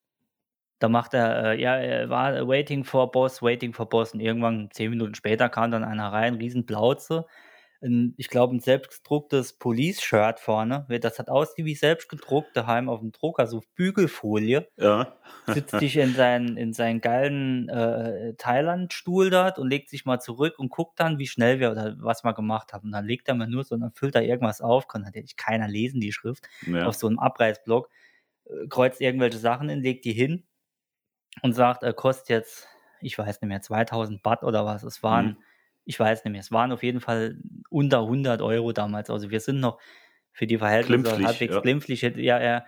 da 0.81 0.89
macht 0.89 1.15
er, 1.15 1.53
äh, 1.53 1.61
ja, 1.61 1.77
er 1.77 2.11
war 2.11 2.49
waiting 2.49 2.83
for 2.83 3.13
boss, 3.13 3.43
waiting 3.43 3.73
for 3.73 3.89
boss. 3.89 4.13
Und 4.13 4.21
irgendwann, 4.21 4.71
zehn 4.73 4.91
Minuten 4.91 5.15
später, 5.15 5.49
kam 5.49 5.71
dann 5.71 5.85
einer 5.85 6.11
rein, 6.13 6.35
riesen 6.35 6.67
Plauze. 6.67 7.27
Ein, 7.83 8.15
ich 8.17 8.29
glaube, 8.29 8.55
ein 8.55 8.61
selbstgedrucktes 8.61 9.55
Police-Shirt 9.55 10.41
vorne. 10.41 10.87
Das 11.01 11.19
hat 11.19 11.29
ausgesehen 11.29 11.67
wie 11.67 11.75
selbstgedruckt 11.75 12.57
daheim 12.57 12.89
auf 12.89 13.01
dem 13.01 13.13
Drucker, 13.13 13.47
so 13.47 13.63
Bügelfolie. 13.75 14.69
Ja. 14.77 15.17
Sitzt 15.47 15.79
sich 15.79 15.97
in 15.97 16.15
seinen, 16.15 16.57
in 16.57 16.73
seinen 16.73 17.01
geilen 17.01 17.69
äh, 17.69 18.35
Thailand-Stuhl 18.35 19.31
dort 19.31 19.59
und 19.59 19.69
legt 19.69 19.89
sich 19.89 20.05
mal 20.05 20.21
zurück 20.21 20.59
und 20.59 20.71
guckt 20.71 21.01
dann, 21.01 21.19
wie 21.19 21.27
schnell 21.27 21.59
wir 21.59 21.71
oder 21.71 21.97
was 21.99 22.25
wir 22.25 22.35
gemacht 22.35 22.73
haben. 22.73 22.87
Und 22.87 22.93
dann 22.93 23.07
legt 23.07 23.29
er 23.29 23.35
mir 23.35 23.49
nur 23.49 23.65
so, 23.65 23.77
dann 23.77 23.93
füllt 23.93 24.15
er 24.15 24.23
irgendwas 24.23 24.61
auf, 24.61 24.87
kann 24.87 25.03
natürlich 25.03 25.37
keiner 25.37 25.69
lesen, 25.69 26.01
die 26.01 26.13
Schrift, 26.13 26.49
ja. 26.67 26.87
auf 26.87 26.95
so 26.95 27.07
einem 27.07 27.19
Abreißblock, 27.19 27.89
äh, 28.45 28.69
kreuzt 28.69 29.01
irgendwelche 29.01 29.39
Sachen 29.39 29.69
hin, 29.69 29.81
legt 29.81 30.05
die 30.05 30.13
hin 30.13 30.45
und 31.43 31.55
sagt, 31.55 31.83
er 31.83 31.95
kostet 31.95 32.29
jetzt, 32.29 32.69
ich 33.01 33.17
weiß 33.17 33.41
nicht 33.41 33.49
mehr, 33.49 33.63
2000 33.63 34.23
Baht 34.23 34.43
oder 34.43 34.67
was 34.67 34.83
es 34.83 35.03
waren. 35.03 35.27
Mhm. 35.27 35.37
Ich 35.91 35.99
weiß 35.99 36.25
nicht 36.25 36.31
mehr. 36.31 36.41
Es 36.41 36.53
waren 36.53 36.71
auf 36.71 36.85
jeden 36.85 37.01
Fall 37.01 37.37
unter 37.69 38.03
100 38.03 38.43
Euro 38.43 38.71
damals. 38.71 39.11
Also 39.11 39.31
wir 39.31 39.41
sind 39.41 39.59
noch 39.59 39.81
für 40.31 40.47
die 40.47 40.57
Verhältnisse 40.57 41.03
Glimpflich, 41.03 41.27
halbwegs 41.27 41.55
ja. 41.55 41.61
glimpflich. 41.61 42.03
Ja, 42.03 42.39
er, 42.39 42.65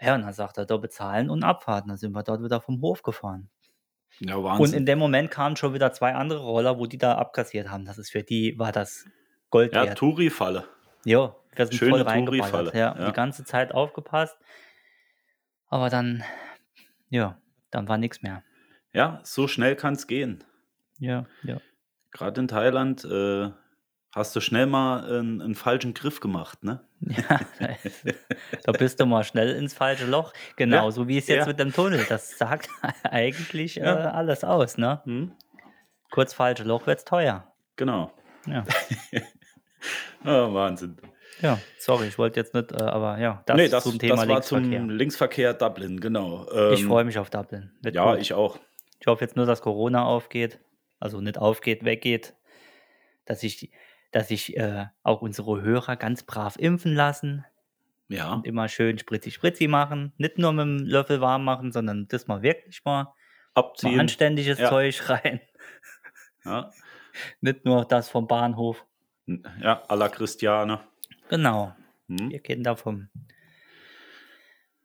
ja, 0.00 0.14
und 0.14 0.22
dann 0.22 0.32
sagt 0.32 0.56
er, 0.56 0.64
da 0.64 0.76
bezahlen 0.76 1.28
und 1.28 1.42
abfahren. 1.42 1.88
Dann 1.88 1.96
sind 1.96 2.12
wir 2.12 2.22
dort 2.22 2.44
wieder 2.44 2.60
vom 2.60 2.80
Hof 2.82 3.02
gefahren. 3.02 3.50
ja, 4.20 4.36
Und 4.36 4.44
Wahnsinn. 4.44 4.78
in 4.78 4.86
dem 4.86 5.00
Moment 5.00 5.32
kamen 5.32 5.56
schon 5.56 5.74
wieder 5.74 5.90
zwei 5.90 6.14
andere 6.14 6.38
Roller, 6.38 6.78
wo 6.78 6.86
die 6.86 6.98
da 6.98 7.16
abkassiert 7.16 7.68
haben. 7.68 7.84
Das 7.84 7.98
ist 7.98 8.10
für 8.10 8.22
die, 8.22 8.56
war 8.60 8.70
das 8.70 9.06
Gold 9.50 9.74
ja, 9.74 9.86
wert. 9.86 9.98
Touri-Falle. 9.98 10.68
Ja, 11.04 11.34
wir 11.52 11.66
sind 11.66 11.78
Schöne 11.78 11.90
voll 11.90 12.02
reingeballert. 12.02 12.74
Ja, 12.76 12.96
ja. 12.96 13.06
die 13.06 13.12
ganze 13.12 13.42
Zeit 13.42 13.74
aufgepasst. 13.74 14.38
Aber 15.66 15.90
dann, 15.90 16.22
ja, 17.08 17.40
dann 17.72 17.88
war 17.88 17.98
nichts 17.98 18.22
mehr. 18.22 18.44
Ja, 18.92 19.18
so 19.24 19.48
schnell 19.48 19.74
kann 19.74 19.94
es 19.94 20.06
gehen. 20.06 20.44
Ja, 21.00 21.26
ja. 21.42 21.60
Gerade 22.16 22.40
in 22.40 22.48
Thailand 22.48 23.04
äh, 23.04 23.50
hast 24.14 24.34
du 24.34 24.40
schnell 24.40 24.66
mal 24.66 25.04
einen, 25.04 25.42
einen 25.42 25.54
falschen 25.54 25.92
Griff 25.94 26.20
gemacht, 26.20 26.64
ne? 26.64 26.80
Ja, 27.00 27.40
da 27.58 27.66
ist- 27.82 28.04
da 28.64 28.72
bist 28.72 28.98
du 29.00 29.06
mal 29.06 29.22
schnell 29.24 29.54
ins 29.56 29.74
falsche 29.74 30.06
Loch. 30.06 30.32
Genauso 30.56 31.08
wie 31.08 31.18
es 31.18 31.26
jetzt 31.28 31.40
ja. 31.40 31.46
mit 31.46 31.58
dem 31.58 31.72
Tunnel. 31.74 32.06
Das 32.08 32.38
sagt 32.38 32.68
eigentlich 33.02 33.78
äh, 33.80 33.84
Ja. 33.84 34.10
alles 34.12 34.44
aus, 34.44 34.78
ne? 34.78 35.02
Hm? 35.04 35.32
Kurz 36.10 36.32
falsche 36.32 36.64
Loch 36.64 36.86
wird's 36.86 37.04
teuer. 37.04 37.52
Genau. 37.76 38.12
Ja, 38.46 38.64
Ah, 40.24 40.52
Wahnsinn. 40.52 40.96
ja. 41.40 41.58
sorry, 41.78 42.06
ich 42.08 42.18
wollte 42.18 42.40
jetzt 42.40 42.54
nicht, 42.54 42.72
äh, 42.72 42.76
aber 42.82 43.18
ja, 43.18 43.42
das, 43.46 43.56
nee, 43.56 43.68
das, 43.68 43.84
zum 43.84 43.98
Thema 43.98 44.16
das 44.16 44.20
war 44.28 44.34
Linksverkehr. 44.36 44.78
zum 44.80 44.90
Linksverkehr 44.90 45.54
Dublin, 45.54 46.00
genau. 46.00 46.46
ich 46.72 46.80
Ähm, 46.80 46.88
freue 46.88 47.04
mich 47.04 47.18
auf 47.18 47.30
Dublin. 47.30 47.70
Wird 47.82 47.94
Ja, 47.94 48.10
gut. 48.12 48.20
ich 48.22 48.32
auch. 48.32 48.58
Ich 49.00 49.06
hoffe 49.06 49.22
jetzt 49.24 49.36
nur, 49.36 49.46
dass 49.46 49.60
Corona 49.60 50.04
aufgeht. 50.04 50.58
Also 50.98 51.20
nicht 51.20 51.38
aufgeht, 51.38 51.84
weggeht. 51.84 52.34
Dass 53.24 53.42
ich, 53.42 53.70
dass 54.12 54.30
ich 54.30 54.56
äh, 54.56 54.86
auch 55.02 55.20
unsere 55.22 55.60
Hörer 55.62 55.96
ganz 55.96 56.22
brav 56.22 56.56
impfen 56.58 56.94
lassen. 56.94 57.44
Ja, 58.08 58.34
Und 58.34 58.46
immer 58.46 58.68
schön 58.68 58.98
spritzi 58.98 59.30
spritzi 59.32 59.66
machen. 59.66 60.12
Nicht 60.16 60.38
nur 60.38 60.52
mit 60.52 60.62
dem 60.64 60.78
Löffel 60.86 61.20
warm 61.20 61.44
machen, 61.44 61.72
sondern 61.72 62.06
das 62.08 62.28
mal 62.28 62.40
wirklich 62.42 62.84
mal, 62.84 63.04
mal 63.04 63.14
abziehen. 63.54 63.98
anständiges 64.00 64.58
Ja. 64.58 64.68
Zeug 64.70 65.08
rein. 65.08 65.40
Ja, 66.44 66.70
Nicht 67.40 67.64
nur 67.64 67.84
das 67.84 68.08
vom 68.08 68.26
Bahnhof. 68.28 68.84
ja 69.26 69.82
à 69.88 69.96
la 69.96 70.08
Christiane. 70.08 70.80
Genau. 71.28 71.74
Hm? 72.08 72.30
Wir 72.30 72.38
Kinder 72.40 72.76
vom. 72.76 73.08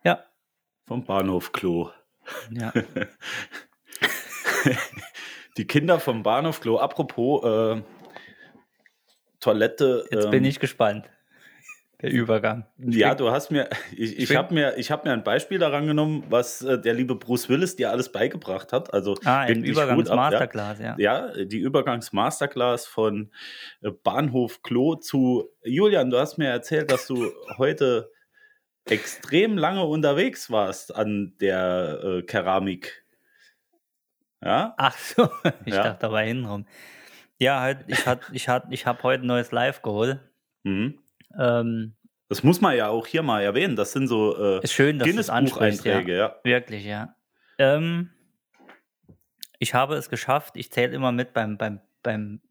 Ja, 0.03 0.25
Vom 0.87 1.05
Bahnhof 1.05 1.51
Klo. 1.51 1.91
ja. 2.49 2.73
Die 5.57 5.67
Kinder 5.67 5.99
vom 5.99 6.23
Bahnhof 6.23 6.61
Klo. 6.61 6.77
Apropos 6.77 7.43
äh, 7.43 7.81
Toilette. 9.39 10.05
Jetzt 10.11 10.25
ähm, 10.25 10.31
bin 10.31 10.45
ich 10.45 10.59
gespannt. 10.59 11.09
Der 12.01 12.11
Übergang. 12.11 12.65
Ja, 12.79 13.13
du 13.13 13.29
hast 13.29 13.51
mir, 13.51 13.69
ich, 13.95 14.17
ich 14.17 14.35
habe 14.35 14.51
mir, 14.55 14.75
ich 14.77 14.89
hab 14.89 15.05
mir 15.05 15.11
ein 15.11 15.23
Beispiel 15.23 15.59
daran 15.59 15.85
genommen, 15.85 16.23
was 16.29 16.63
äh, 16.63 16.79
der 16.81 16.95
liebe 16.95 17.13
Bruce 17.13 17.47
Willis 17.47 17.75
dir 17.75 17.91
alles 17.91 18.11
beigebracht 18.11 18.73
hat. 18.73 18.91
Also 18.91 19.15
Ah, 19.23 19.41
ein 19.41 19.59
ab, 19.59 19.65
ja. 19.65 19.71
Übergangs-Masterclass, 19.71 20.79
ja. 20.79 20.95
Ja, 20.97 21.31
die 21.45 21.59
Übergangs-Masterclass 21.59 22.87
von 22.87 23.31
äh, 23.81 23.91
Bahnhof 23.91 24.63
Klo 24.63 24.95
zu 24.95 25.49
Julian. 25.63 26.09
Du 26.09 26.17
hast 26.17 26.39
mir 26.39 26.47
erzählt, 26.47 26.91
dass 26.91 27.05
du 27.05 27.31
heute 27.59 28.09
extrem 28.85 29.57
lange 29.57 29.85
unterwegs 29.85 30.49
warst 30.49 30.95
an 30.95 31.35
der 31.39 31.99
äh, 32.03 32.21
Keramik. 32.23 33.05
Ja? 34.43 34.73
Ach 34.77 34.97
so, 34.97 35.29
ich 35.65 35.73
Ja. 35.73 35.83
dachte, 35.83 35.99
da 36.01 36.11
war 36.11 36.21
hintenrum. 36.23 36.65
Ja, 37.37 37.59
halt, 37.61 37.85
ich 37.87 38.05
hat, 38.05 38.21
ich 38.33 38.47
hat, 38.47 38.65
ich 38.69 38.85
habe 38.85 39.01
heute 39.03 39.23
ein 39.23 39.27
neues 39.27 39.51
Live 39.51 39.81
geholt. 39.81 40.19
Mhm. 40.63 40.99
Ähm, 41.39 41.95
Das 42.29 42.43
muss 42.43 42.61
man 42.61 42.75
ja 42.75 42.87
auch 42.89 43.07
hier 43.07 43.23
mal 43.23 43.41
erwähnen. 43.41 43.75
Das 43.75 43.91
sind 43.93 44.07
so 44.07 44.37
äh, 44.59 44.63
ist 44.63 44.73
schön, 44.73 44.99
dass 44.99 45.09
du 45.09 45.19
es 45.19 45.29
ansprichst. 45.29 45.83
Ja. 45.85 45.99
Ja. 46.01 46.35
Wirklich, 46.43 46.85
ja. 46.85 47.15
Ähm, 47.57 48.11
ich 49.59 49.73
habe 49.73 49.95
es 49.95 50.09
geschafft. 50.09 50.55
Ich 50.55 50.71
zähle 50.71 50.93
immer 50.93 51.11
mit 51.11 51.33
beim, 51.33 51.57
beim, 51.57 51.81
beim, 52.03 52.41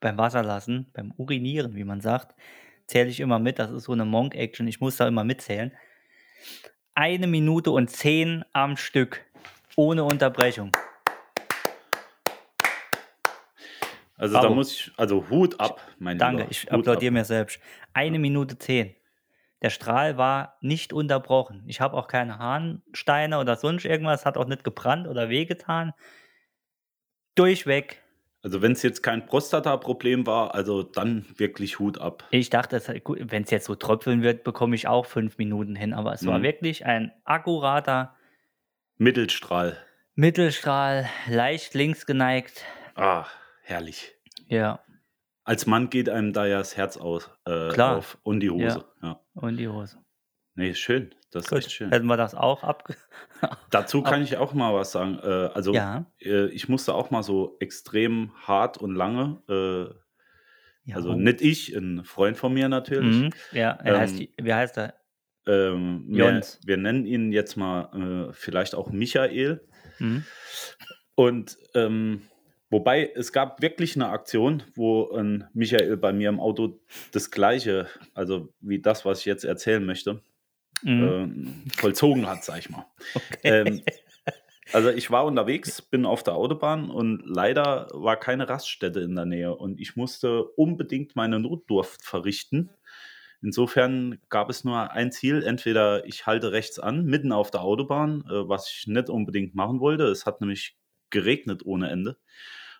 beim 0.00 0.18
Wasserlassen, 0.18 0.90
beim 0.92 1.12
Urinieren, 1.16 1.74
wie 1.74 1.84
man 1.84 2.00
sagt. 2.00 2.34
Zähle 2.86 3.08
ich 3.10 3.20
immer 3.20 3.38
mit. 3.38 3.58
Das 3.58 3.70
ist 3.70 3.84
so 3.84 3.92
eine 3.92 4.04
Monk-Action. 4.04 4.66
Ich 4.68 4.80
muss 4.80 4.96
da 4.96 5.06
immer 5.08 5.24
mitzählen. 5.24 5.72
Eine 6.94 7.26
Minute 7.26 7.70
und 7.72 7.90
zehn 7.90 8.44
am 8.52 8.76
Stück. 8.76 9.24
Ohne 9.76 10.04
Unterbrechung. 10.04 10.72
Also 14.18 14.34
da 14.34 14.40
Bravo. 14.42 14.54
muss 14.56 14.72
ich, 14.72 14.92
also 14.96 15.30
Hut 15.30 15.58
ab, 15.60 15.80
mein 15.98 16.18
Danke, 16.18 16.42
Lieber. 16.42 16.50
ich 16.50 16.70
applaudiere 16.72 17.12
mir 17.12 17.24
selbst. 17.24 17.60
Eine 17.94 18.18
Minute 18.18 18.58
zehn. 18.58 18.94
Der 19.62 19.70
Strahl 19.70 20.16
war 20.18 20.56
nicht 20.60 20.92
unterbrochen. 20.92 21.62
Ich 21.66 21.80
habe 21.80 21.96
auch 21.96 22.08
keine 22.08 22.38
Harnsteine 22.38 23.38
oder 23.38 23.56
sonst 23.56 23.84
irgendwas, 23.84 24.26
hat 24.26 24.36
auch 24.36 24.46
nicht 24.46 24.64
gebrannt 24.64 25.08
oder 25.08 25.28
wehgetan. 25.30 25.94
Durchweg. 27.34 28.02
Also 28.42 28.62
wenn 28.62 28.72
es 28.72 28.82
jetzt 28.82 29.02
kein 29.02 29.26
Prostata-Problem 29.26 30.26
war, 30.26 30.54
also 30.54 30.82
dann 30.84 31.24
wirklich 31.36 31.78
Hut 31.80 32.00
ab. 32.00 32.24
Ich 32.30 32.50
dachte, 32.50 32.80
wenn 33.06 33.42
es 33.42 33.50
jetzt 33.50 33.66
so 33.66 33.74
tröpfeln 33.74 34.22
wird, 34.22 34.44
bekomme 34.44 34.76
ich 34.76 34.86
auch 34.86 35.06
fünf 35.06 35.38
Minuten 35.38 35.74
hin. 35.74 35.92
Aber 35.92 36.12
es 36.12 36.24
war 36.24 36.38
Mhm. 36.38 36.42
wirklich 36.44 36.86
ein 36.86 37.12
akkurater 37.24 38.14
Mittelstrahl. 38.96 39.76
Mittelstrahl, 40.14 41.08
leicht 41.28 41.74
links 41.74 42.06
geneigt. 42.06 42.64
Ah, 42.94 43.26
herrlich. 43.68 44.14
Ja, 44.48 44.80
Als 45.44 45.66
Mann 45.66 45.90
geht 45.90 46.08
einem 46.08 46.32
da 46.32 46.46
ja 46.46 46.58
das 46.58 46.76
Herz 46.76 46.96
aus, 46.96 47.30
äh, 47.44 47.68
Klar. 47.70 47.96
auf 47.96 48.18
und 48.22 48.40
die 48.40 48.50
Hose. 48.50 48.84
Ja. 49.02 49.20
und 49.34 49.56
die 49.56 49.68
Hose. 49.68 49.98
Nee, 50.54 50.74
schön. 50.74 51.14
Das 51.30 51.44
ist 51.44 51.50
Gut, 51.50 51.58
echt 51.58 51.72
schön. 51.72 51.90
hätten 51.90 52.06
wir 52.06 52.16
das 52.16 52.34
auch 52.34 52.64
abge... 52.64 52.96
Dazu 53.70 54.02
kann 54.02 54.22
ich 54.22 54.36
auch 54.38 54.54
mal 54.54 54.74
was 54.74 54.92
sagen. 54.92 55.18
Äh, 55.22 55.50
also 55.54 55.72
ja, 55.72 56.06
äh, 56.20 56.46
ich 56.48 56.68
musste 56.68 56.94
auch 56.94 57.10
mal 57.10 57.22
so 57.22 57.56
extrem 57.60 58.32
hart 58.46 58.78
und 58.78 58.94
lange, 58.94 59.42
äh, 59.48 60.90
ja. 60.90 60.96
also 60.96 61.10
oh. 61.10 61.14
nicht 61.14 61.40
ich, 61.42 61.76
ein 61.76 62.04
Freund 62.04 62.36
von 62.36 62.52
mir 62.52 62.68
natürlich. 62.68 63.16
Mhm. 63.16 63.30
Ja, 63.52 63.72
er 63.72 63.94
Ähm, 63.94 64.00
heißt, 64.00 64.18
wie 64.18 64.54
heißt 64.54 64.78
er? 64.78 64.94
Ähm, 65.46 66.06
wir, 66.08 66.42
wir 66.64 66.76
nennen 66.76 67.06
ihn 67.06 67.32
jetzt 67.32 67.56
mal 67.56 68.28
äh, 68.28 68.32
vielleicht 68.32 68.74
auch 68.74 68.90
Michael. 68.90 69.66
Mhm. 69.98 70.24
Und 71.14 71.56
ähm, 71.74 72.22
wobei 72.70 73.10
es 73.14 73.32
gab 73.32 73.62
wirklich 73.62 73.96
eine 73.96 74.08
Aktion, 74.08 74.62
wo 74.74 75.10
ein 75.10 75.48
Michael 75.52 75.96
bei 75.96 76.12
mir 76.12 76.28
im 76.28 76.40
Auto 76.40 76.80
das 77.12 77.30
gleiche, 77.30 77.86
also 78.14 78.52
wie 78.60 78.80
das, 78.80 79.04
was 79.04 79.20
ich 79.20 79.24
jetzt 79.26 79.44
erzählen 79.44 79.84
möchte, 79.84 80.22
Mhm. 80.82 81.02
ähm, 81.02 81.64
vollzogen 81.76 82.28
hat, 82.28 82.44
sag 82.44 82.58
ich 82.60 82.70
mal. 82.70 82.86
Okay. 83.14 83.38
Ähm, 83.42 83.82
also 84.72 84.90
ich 84.90 85.10
war 85.10 85.24
unterwegs, 85.24 85.82
bin 85.82 86.06
auf 86.06 86.22
der 86.22 86.34
Autobahn 86.34 86.90
und 86.90 87.22
leider 87.24 87.88
war 87.92 88.16
keine 88.16 88.48
Raststätte 88.48 89.00
in 89.00 89.14
der 89.16 89.24
Nähe 89.24 89.54
und 89.56 89.80
ich 89.80 89.96
musste 89.96 90.44
unbedingt 90.44 91.16
meine 91.16 91.40
Notdurft 91.40 92.04
verrichten. 92.04 92.70
Insofern 93.40 94.18
gab 94.28 94.50
es 94.50 94.64
nur 94.64 94.90
ein 94.90 95.12
Ziel, 95.12 95.44
entweder 95.44 96.04
ich 96.06 96.26
halte 96.26 96.50
rechts 96.52 96.78
an, 96.78 97.04
mitten 97.04 97.32
auf 97.32 97.50
der 97.50 97.62
Autobahn, 97.62 98.24
äh, 98.28 98.48
was 98.48 98.70
ich 98.70 98.86
nicht 98.86 99.10
unbedingt 99.10 99.54
machen 99.54 99.80
wollte. 99.80 100.04
Es 100.04 100.26
hat 100.26 100.40
nämlich 100.40 100.76
geregnet 101.10 101.64
ohne 101.64 101.90
Ende. 101.90 102.16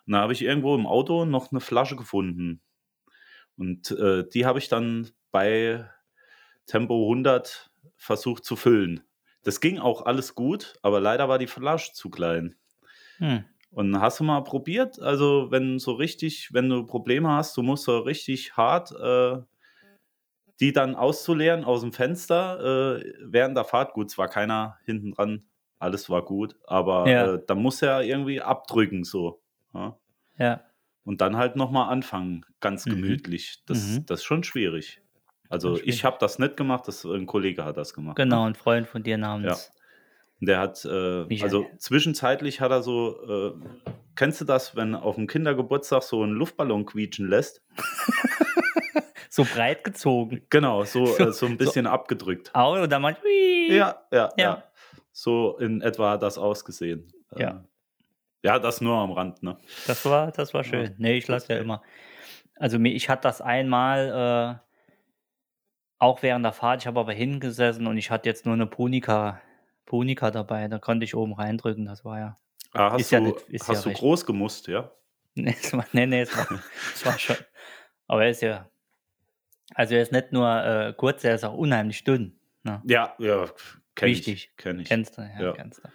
Und 0.05 0.13
da 0.13 0.19
habe 0.21 0.33
ich 0.33 0.41
irgendwo 0.41 0.75
im 0.75 0.87
Auto 0.87 1.25
noch 1.25 1.51
eine 1.51 1.61
Flasche 1.61 1.95
gefunden. 1.95 2.61
Und 3.57 3.91
äh, 3.91 4.27
die 4.27 4.45
habe 4.45 4.59
ich 4.59 4.69
dann 4.69 5.09
bei 5.31 5.89
Tempo 6.65 7.03
100 7.03 7.71
versucht 7.97 8.45
zu 8.45 8.55
füllen. 8.55 9.03
Das 9.43 9.61
ging 9.61 9.79
auch 9.79 10.05
alles 10.05 10.35
gut, 10.35 10.75
aber 10.81 10.99
leider 10.99 11.29
war 11.29 11.37
die 11.37 11.47
Flasche 11.47 11.93
zu 11.93 12.09
klein. 12.09 12.55
Hm. 13.17 13.45
Und 13.71 14.01
hast 14.01 14.19
du 14.19 14.23
mal 14.23 14.41
probiert? 14.41 14.99
Also, 14.99 15.51
wenn 15.51 15.77
so 15.79 15.93
richtig, 15.93 16.53
wenn 16.53 16.69
du 16.69 16.85
Probleme 16.85 17.29
hast, 17.29 17.55
du 17.55 17.61
musst 17.61 17.83
so 17.83 17.99
richtig 17.99 18.57
hart 18.57 18.91
äh, 18.91 19.41
die 20.59 20.73
dann 20.73 20.95
auszuleeren 20.95 21.63
aus 21.63 21.81
dem 21.81 21.93
Fenster 21.93 22.99
äh, 22.99 23.13
während 23.21 23.55
der 23.55 23.63
Fahrt. 23.63 23.93
Gut, 23.93 24.09
es 24.11 24.17
war 24.17 24.27
keiner 24.27 24.77
hinten 24.85 25.11
dran, 25.11 25.48
alles 25.79 26.09
war 26.09 26.23
gut, 26.23 26.55
aber 26.67 27.07
Ja. 27.09 27.33
äh, 27.35 27.41
da 27.47 27.55
muss 27.55 27.81
er 27.81 28.03
irgendwie 28.03 28.41
abdrücken 28.41 29.03
so. 29.03 29.41
Ja? 29.73 29.97
Ja. 30.37 30.61
Und 31.05 31.21
dann 31.21 31.37
halt 31.37 31.55
nochmal 31.55 31.89
anfangen, 31.91 32.45
ganz 32.59 32.85
Mhm. 32.85 32.91
gemütlich. 32.91 33.63
Das, 33.65 33.83
Mhm. 33.87 34.05
das 34.05 34.19
ist 34.19 34.25
schon 34.25 34.43
schwierig. 34.43 35.01
Also 35.49 35.75
schwierig. 35.77 35.89
ich 35.89 36.05
habe 36.05 36.17
das 36.19 36.37
nicht 36.37 36.57
gemacht, 36.57 36.87
das, 36.87 37.03
ein 37.05 37.25
Kollege 37.25 37.65
hat 37.65 37.77
das 37.77 37.93
gemacht. 37.93 38.17
Genau, 38.17 38.43
Ne? 38.43 38.51
ein 38.51 38.55
Freund 38.55 38.87
von 38.87 39.01
dir 39.01 39.17
namens. 39.17 39.71
Und 40.39 40.47
Der 40.47 40.59
hat, 40.59 40.85
äh, 40.85 41.41
also 41.41 41.65
zwischenzeitlich 41.77 42.61
hat 42.61 42.71
er 42.71 42.81
so, 42.83 43.21
äh, 43.27 43.53
kennst 44.15 44.39
du 44.41 44.45
das, 44.45 44.75
wenn 44.75 44.95
auf 44.95 45.15
dem 45.15 45.27
Kindergeburtstag 45.27 46.03
so 46.03 46.21
einen 46.23 46.33
Luftballon 46.33 46.85
quietschen 46.85 47.27
lässt? 47.29 47.61
So 49.31 49.43
breit 49.45 49.83
gezogen. 49.83 50.41
Genau, 50.49 50.83
so, 50.85 51.05
So- 51.05 51.27
äh, 51.27 51.31
so 51.31 51.45
ein 51.45 51.55
bisschen 51.57 51.85
abgedrückt. 51.85 52.49
Au, 52.55 52.81
und 52.81 52.91
dann 52.91 53.03
hui. 53.05 53.67
Ja, 53.71 54.01
ja, 54.11 54.11
ja, 54.11 54.29
Ja. 54.37 54.63
So 55.11 55.57
in 55.57 55.81
etwa 55.81 56.11
hat 56.11 56.23
das 56.23 56.37
ausgesehen. 56.37 57.11
Ja. 57.35 57.49
Äh, 57.49 58.47
Ja, 58.47 58.57
das 58.59 58.79
nur 58.79 58.95
am 58.97 59.11
Rand, 59.11 59.43
ne? 59.43 59.57
Das 59.87 60.05
war, 60.05 60.31
das 60.31 60.53
war 60.53 60.63
schön. 60.63 60.95
Nee, 60.97 61.17
ich 61.17 61.27
lasse 61.27 61.53
ja 61.53 61.59
immer. 61.59 61.81
Also 62.55 62.77
ich 62.79 63.09
hatte 63.09 63.23
das 63.23 63.41
einmal 63.41 64.59
äh, 64.61 64.69
auch 65.97 66.21
während 66.23 66.45
der 66.45 66.53
Fahrt, 66.53 66.81
ich 66.81 66.87
habe 66.87 66.99
aber 66.99 67.11
hingesessen 67.13 67.85
und 67.87 67.97
ich 67.97 68.09
hatte 68.11 68.29
jetzt 68.29 68.45
nur 68.45 68.53
eine 68.53 68.65
Punika, 68.67 69.41
Punika 69.85 70.31
dabei. 70.31 70.67
Da 70.69 70.79
konnte 70.79 71.03
ich 71.03 71.15
oben 71.15 71.33
reindrücken, 71.33 71.85
das 71.85 72.05
war 72.05 72.19
ja. 72.19 72.35
Ah, 72.71 72.91
hast 72.91 73.01
Ist 73.01 73.11
ja 73.11 73.19
du, 73.19 73.25
nicht- 73.27 73.49
ist 73.49 73.67
hast 73.67 73.77
ja 73.77 73.81
du 73.83 73.89
recht. 73.89 73.99
groß 73.99 74.25
gemusst, 74.25 74.67
ja? 74.67 74.91
Nee, 75.35 75.55
es 75.61 75.71
war, 75.73 75.85
nee, 75.93 76.05
nee, 76.05 76.21
es 76.21 76.35
war, 76.35 76.47
es 76.93 77.05
war 77.05 77.17
schon. 77.19 77.35
Aber 78.07 78.23
er 78.23 78.29
ist 78.31 78.41
ja. 78.41 78.69
Also 79.75 79.95
er 79.95 80.01
ist 80.01 80.11
nicht 80.11 80.31
nur 80.31 80.47
äh, 80.63 80.93
kurz, 80.97 81.23
er 81.23 81.35
ist 81.35 81.43
auch 81.45 81.53
unheimlich 81.53 82.03
dünn. 82.03 82.37
Ne? 82.63 82.81
Ja, 82.85 83.13
ja, 83.19 83.45
kenn 83.99 84.09
Wichtig. 84.09 84.33
ich. 84.51 84.57
Kenn 84.57 84.79
ich. 84.79 84.87
Kennst 84.87 85.17
du? 85.17 85.21
Ja, 85.21 85.41
Ja. 85.47 85.51
kennst 85.53 85.83
du. 85.83 85.89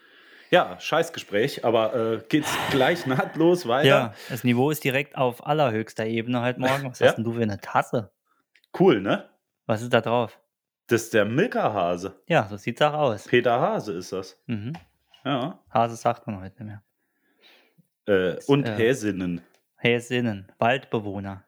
Ja, 0.51 0.79
Scheißgespräch, 0.79 1.65
aber 1.65 1.95
äh, 1.95 2.23
geht's 2.29 2.53
gleich 2.71 3.07
nahtlos 3.07 3.67
weiter? 3.67 3.89
Ja, 3.89 4.15
das 4.29 4.45
Niveau 4.45 4.71
ist 4.71 4.85
direkt 4.85 5.17
auf 5.17 5.45
allerhöchster 5.47 6.07
Ebene 6.07 6.43
heute 6.43 6.61
Morgen. 6.61 6.91
Was 6.91 6.99
Ja. 7.01 7.09
hast 7.09 7.17
denn 7.17 7.25
du 7.25 7.33
für 7.33 7.43
eine 7.43 7.59
Tasse? 7.61 8.13
Cool, 8.79 9.01
ne? 9.01 9.29
Was 9.67 9.83
ist 9.83 9.93
da 9.93 10.01
drauf? 10.01 10.39
Das 10.87 11.03
ist 11.05 11.15
der 11.15 11.25
Milka-Hase. 11.25 12.15
Ja, 12.29 12.47
so 12.49 12.57
sieht's 12.59 12.83
auch 12.83 12.93
aus. 12.93 13.25
Peter 13.27 13.59
Hase 13.59 13.95
ist 13.95 14.13
das. 14.13 14.39
Mhm. 14.47 14.75
Ja. 15.25 15.59
Hase 15.71 15.97
sagt 15.97 16.27
man 16.27 16.41
heute 16.41 16.63
nicht 16.63 16.83
mehr. 18.07 18.35
Äh, 18.35 18.39
und 18.47 18.69
äh, 18.69 18.77
Häsinnen. 18.77 19.41
Häsinnen, 19.77 20.53
Waldbewohner. 20.59 21.45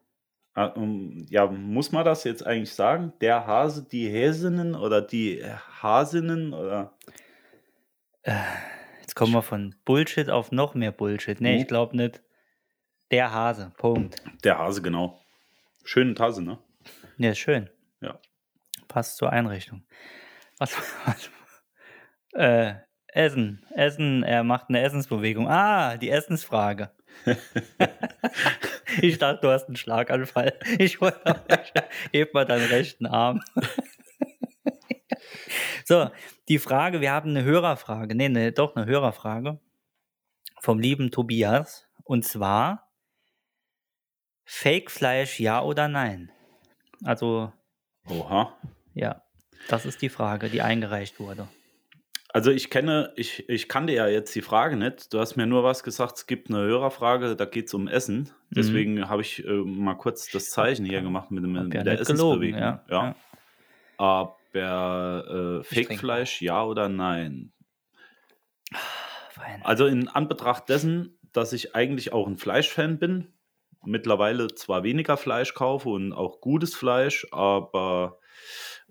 Ah, 0.56 0.72
Ja, 1.28 1.46
muss 1.46 1.92
man 1.92 2.04
das 2.04 2.24
jetzt 2.24 2.44
eigentlich 2.46 2.72
sagen? 2.74 3.12
Der 3.20 3.46
Hase, 3.46 3.84
die 3.86 4.08
Häsinnen 4.08 4.74
oder 4.74 5.02
die 5.02 5.44
Hasinnen 5.82 6.52
oder? 6.54 6.94
Jetzt 9.00 9.14
kommen 9.14 9.32
wir 9.32 9.42
von 9.42 9.74
Bullshit 9.84 10.30
auf 10.30 10.50
noch 10.52 10.74
mehr 10.74 10.92
Bullshit. 10.92 11.40
Nee, 11.40 11.54
Mhm. 11.56 11.60
ich 11.60 11.68
glaube 11.68 11.96
nicht. 11.96 12.22
Der 13.12 13.32
Hase, 13.32 13.70
Punkt. 13.76 14.16
Der 14.44 14.58
Hase, 14.58 14.82
genau. 14.82 15.20
Schöne 15.84 16.14
Tasse, 16.14 16.42
ne? 16.42 16.58
Ja, 17.18 17.34
schön. 17.34 17.70
Ja. 18.00 18.18
Passt 18.88 19.16
zur 19.18 19.30
Einrichtung. 19.30 19.84
Was, 20.58 20.74
was 21.04 21.30
äh, 22.32 22.74
Essen, 23.08 23.64
Essen, 23.70 24.22
er 24.24 24.42
macht 24.42 24.68
eine 24.68 24.80
Essensbewegung. 24.80 25.48
Ah, 25.48 25.96
die 25.96 26.10
Essensfrage. 26.10 26.90
ich 29.02 29.18
dachte, 29.18 29.40
du 29.42 29.50
hast 29.50 29.66
einen 29.66 29.76
Schlaganfall. 29.76 30.58
Ich 30.78 31.00
wollte, 31.00 31.42
heb 32.12 32.34
mal 32.34 32.44
deinen 32.44 32.66
rechten 32.66 33.06
Arm. 33.06 33.40
so, 35.84 36.10
die 36.48 36.58
Frage, 36.58 37.00
wir 37.00 37.12
haben 37.12 37.30
eine 37.30 37.44
Hörerfrage. 37.44 38.14
Nee, 38.14 38.28
nee, 38.28 38.52
doch 38.52 38.76
eine 38.76 38.86
Hörerfrage 38.86 39.60
vom 40.60 40.78
lieben 40.78 41.10
Tobias. 41.10 41.88
Und 42.04 42.24
zwar 42.24 42.90
Fake-Fleisch, 44.44 45.40
ja 45.40 45.62
oder 45.62 45.88
nein? 45.88 46.30
Also, 47.04 47.52
Oha. 48.08 48.56
ja, 48.94 49.22
das 49.68 49.86
ist 49.86 50.02
die 50.02 50.08
Frage, 50.08 50.48
die 50.48 50.62
eingereicht 50.62 51.18
wurde. 51.18 51.48
Also 52.36 52.50
ich 52.50 52.68
kenne, 52.68 53.14
ich, 53.16 53.48
ich 53.48 53.66
kannte 53.66 53.94
ja 53.94 54.08
jetzt 54.08 54.34
die 54.34 54.42
Frage 54.42 54.76
nicht. 54.76 55.14
Du 55.14 55.20
hast 55.20 55.36
mir 55.36 55.46
nur 55.46 55.64
was 55.64 55.82
gesagt, 55.82 56.18
es 56.18 56.26
gibt 56.26 56.50
eine 56.50 56.58
Hörerfrage, 56.58 57.34
da 57.34 57.46
geht 57.46 57.68
es 57.68 57.72
um 57.72 57.88
Essen. 57.88 58.28
Deswegen 58.50 59.08
habe 59.08 59.22
ich 59.22 59.42
äh, 59.46 59.50
mal 59.50 59.94
kurz 59.94 60.30
das 60.30 60.50
Zeichen 60.50 60.84
hier 60.84 61.00
gemacht 61.00 61.30
mit, 61.30 61.42
dem, 61.42 61.54
Mhm. 61.54 61.62
Mit 61.68 61.74
ja 61.74 61.82
der 61.82 61.98
Essensbewegung. 61.98 62.60
ja, 62.60 62.84
ja. 62.90 63.16
Aber 63.96 64.34
äh, 64.52 65.64
Fake-Fleisch, 65.64 66.42
ja 66.42 66.62
oder 66.62 66.90
nein? 66.90 67.54
Fein. 69.30 69.62
Also 69.64 69.86
in 69.86 70.08
Anbetracht 70.08 70.68
dessen, 70.68 71.18
dass 71.32 71.54
ich 71.54 71.74
eigentlich 71.74 72.12
auch 72.12 72.26
ein 72.26 72.36
Fleischfan 72.36 72.98
bin, 72.98 73.32
mittlerweile 73.82 74.48
zwar 74.48 74.82
weniger 74.82 75.16
Fleisch 75.16 75.54
kaufe 75.54 75.88
und 75.88 76.12
auch 76.12 76.42
gutes 76.42 76.74
Fleisch, 76.74 77.26
aber 77.30 78.18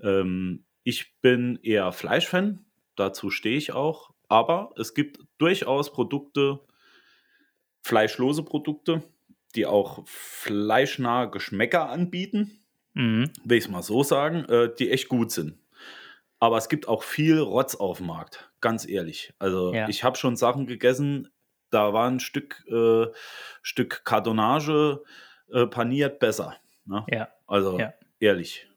ähm, 0.02 0.66
ich 0.82 1.20
bin 1.22 1.60
eher 1.62 1.92
Fleischfan, 1.92 2.66
dazu 2.96 3.30
stehe 3.30 3.58
ich 3.58 3.74
auch. 3.74 4.12
Aber 4.28 4.72
es 4.78 4.94
gibt 4.94 5.20
durchaus 5.38 5.92
Produkte, 5.92 6.60
fleischlose 7.84 8.44
Produkte, 8.44 9.04
die 9.56 9.66
auch 9.66 10.04
fleischnahe 10.08 11.30
Geschmäcker 11.30 11.90
anbieten 11.90 12.60
Mhm. 12.98 13.30
will 13.44 13.58
ich 13.58 13.66
es 13.66 13.70
mal 13.70 13.84
so 13.84 14.04
sagen, 14.04 14.46
äh, 14.46 14.74
die 14.74 14.90
echt 14.90 15.10
gut 15.10 15.30
sind. 15.32 15.58
Aber 16.40 16.58
es 16.58 16.70
gibt 16.70 16.88
auch 16.88 17.04
viel 17.04 17.40
Rotz 17.40 17.76
auf 17.76 17.98
dem 17.98 18.08
Markt, 18.08 18.50
ganz 18.62 18.88
ehrlich. 18.88 19.34
Also 19.38 19.74
Ja. 19.74 19.90
ich 19.90 20.04
habe 20.06 20.16
schon 20.18 20.38
Sachen 20.38 20.66
gegessen, 20.66 21.30
da 21.72 21.92
war 21.92 22.10
ein 22.10 22.22
Stück, 22.22 22.64
äh, 22.72 23.08
Stück 23.62 24.06
Kartonage 24.06 25.04
äh, 25.52 25.68
paniert 25.68 26.20
besser. 26.20 26.56
Ne? 26.86 27.06
Ja. 27.12 27.28
Also 27.48 27.78
Ja. 27.80 27.94
ehrlich. 28.20 28.68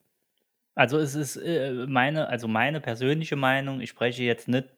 Also 0.78 0.96
es 0.98 1.16
ist 1.16 1.36
äh, 1.36 1.86
meine, 1.88 2.28
also 2.28 2.46
meine 2.46 2.80
persönliche 2.80 3.34
Meinung, 3.34 3.80
ich 3.80 3.90
spreche 3.90 4.22
jetzt 4.22 4.46
nicht 4.46 4.68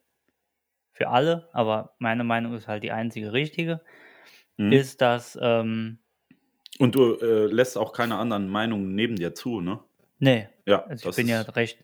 für 0.93 1.09
alle, 1.09 1.49
aber 1.53 1.95
meine 1.99 2.23
Meinung 2.23 2.53
ist 2.55 2.67
halt 2.67 2.83
die 2.83 2.91
einzige 2.91 3.33
richtige, 3.33 3.81
Mhm. 4.57 4.73
ist, 4.73 5.01
dass, 5.01 5.37
ähm, 5.41 5.99
Und 6.79 6.95
du 6.95 7.15
äh, 7.15 7.45
lässt 7.45 7.77
auch 7.77 7.93
keine 7.93 8.17
anderen 8.17 8.49
Meinungen 8.49 8.93
neben 8.95 9.15
dir 9.15 9.33
zu, 9.33 9.61
ne? 9.61 9.79
nee, 10.19 10.47
Ja, 10.67 10.85
also 10.87 11.09
ich 11.09 11.15
bin 11.15 11.27
ja 11.27 11.41
recht, 11.41 11.83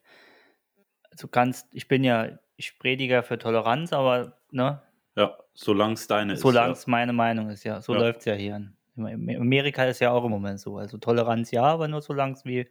also 1.12 1.28
ganz, 1.28 1.68
ich 1.74 1.88
bin 1.88 2.04
ja, 2.04 2.40
ich 2.56 2.78
prediger 2.80 3.24
für 3.24 3.38
Toleranz, 3.38 3.94
aber 3.94 4.40
ne, 4.52 4.82
ja, 5.16 5.38
solange 5.54 5.94
es 5.94 6.08
deine 6.08 6.34
ist. 6.34 6.42
solange 6.42 6.70
ja. 6.70 6.72
es 6.74 6.88
meine 6.88 7.14
Meinung 7.14 7.50
ist, 7.50 7.64
ja, 7.64 7.82
so 7.82 7.94
Ja. 7.94 8.00
läuft 8.00 8.20
es 8.20 8.26
ja 8.26 8.34
hier. 8.36 8.72
In 8.96 9.38
Amerika 9.40 9.86
ist 9.86 10.00
ja 10.00 10.12
auch 10.12 10.24
im 10.26 10.32
Moment 10.32 10.60
so, 10.60 10.78
also 10.78 10.98
Toleranz 10.98 11.52
ja, 11.52 11.64
aber 11.64 11.88
nur 11.88 12.02
solange 12.02 12.34
es 12.34 12.46
wie 12.46 12.68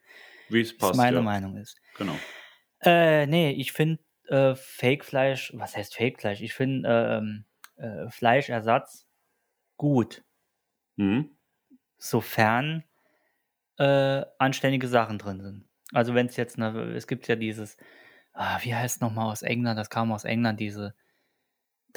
wie 0.48 0.60
es 0.60 0.72
es 0.72 0.78
passt. 0.78 0.96
meine 0.96 1.16
ja. 1.18 1.22
Meinung 1.22 1.56
ist. 1.56 1.80
Genau. 1.96 2.16
Äh, 2.80 3.26
nee, 3.26 3.50
ich 3.52 3.72
finde 3.72 4.02
äh, 4.28 4.54
Fake-Fleisch, 4.54 5.52
was 5.54 5.76
heißt 5.76 5.96
Fake-Fleisch? 5.96 6.40
Ich 6.40 6.54
finde 6.54 6.88
ähm, 7.22 7.44
äh, 7.76 8.10
Fleischersatz 8.10 9.06
gut, 9.76 10.24
Mhm. 10.96 11.36
sofern 11.98 12.84
äh, 13.78 14.24
anständige 14.38 14.88
Sachen 14.88 15.18
drin 15.18 15.40
sind. 15.42 15.68
Also 15.92 16.14
wenn 16.14 16.26
es 16.26 16.36
jetzt, 16.36 16.58
ne, 16.58 16.94
es 16.94 17.06
gibt 17.06 17.28
ja 17.28 17.36
dieses, 17.36 17.76
ah, 18.32 18.58
wie 18.62 18.74
heißt 18.74 19.00
nochmal 19.02 19.30
aus 19.30 19.42
England, 19.42 19.78
das 19.78 19.90
kam 19.90 20.12
aus 20.12 20.24
England, 20.24 20.58
diese, 20.60 20.94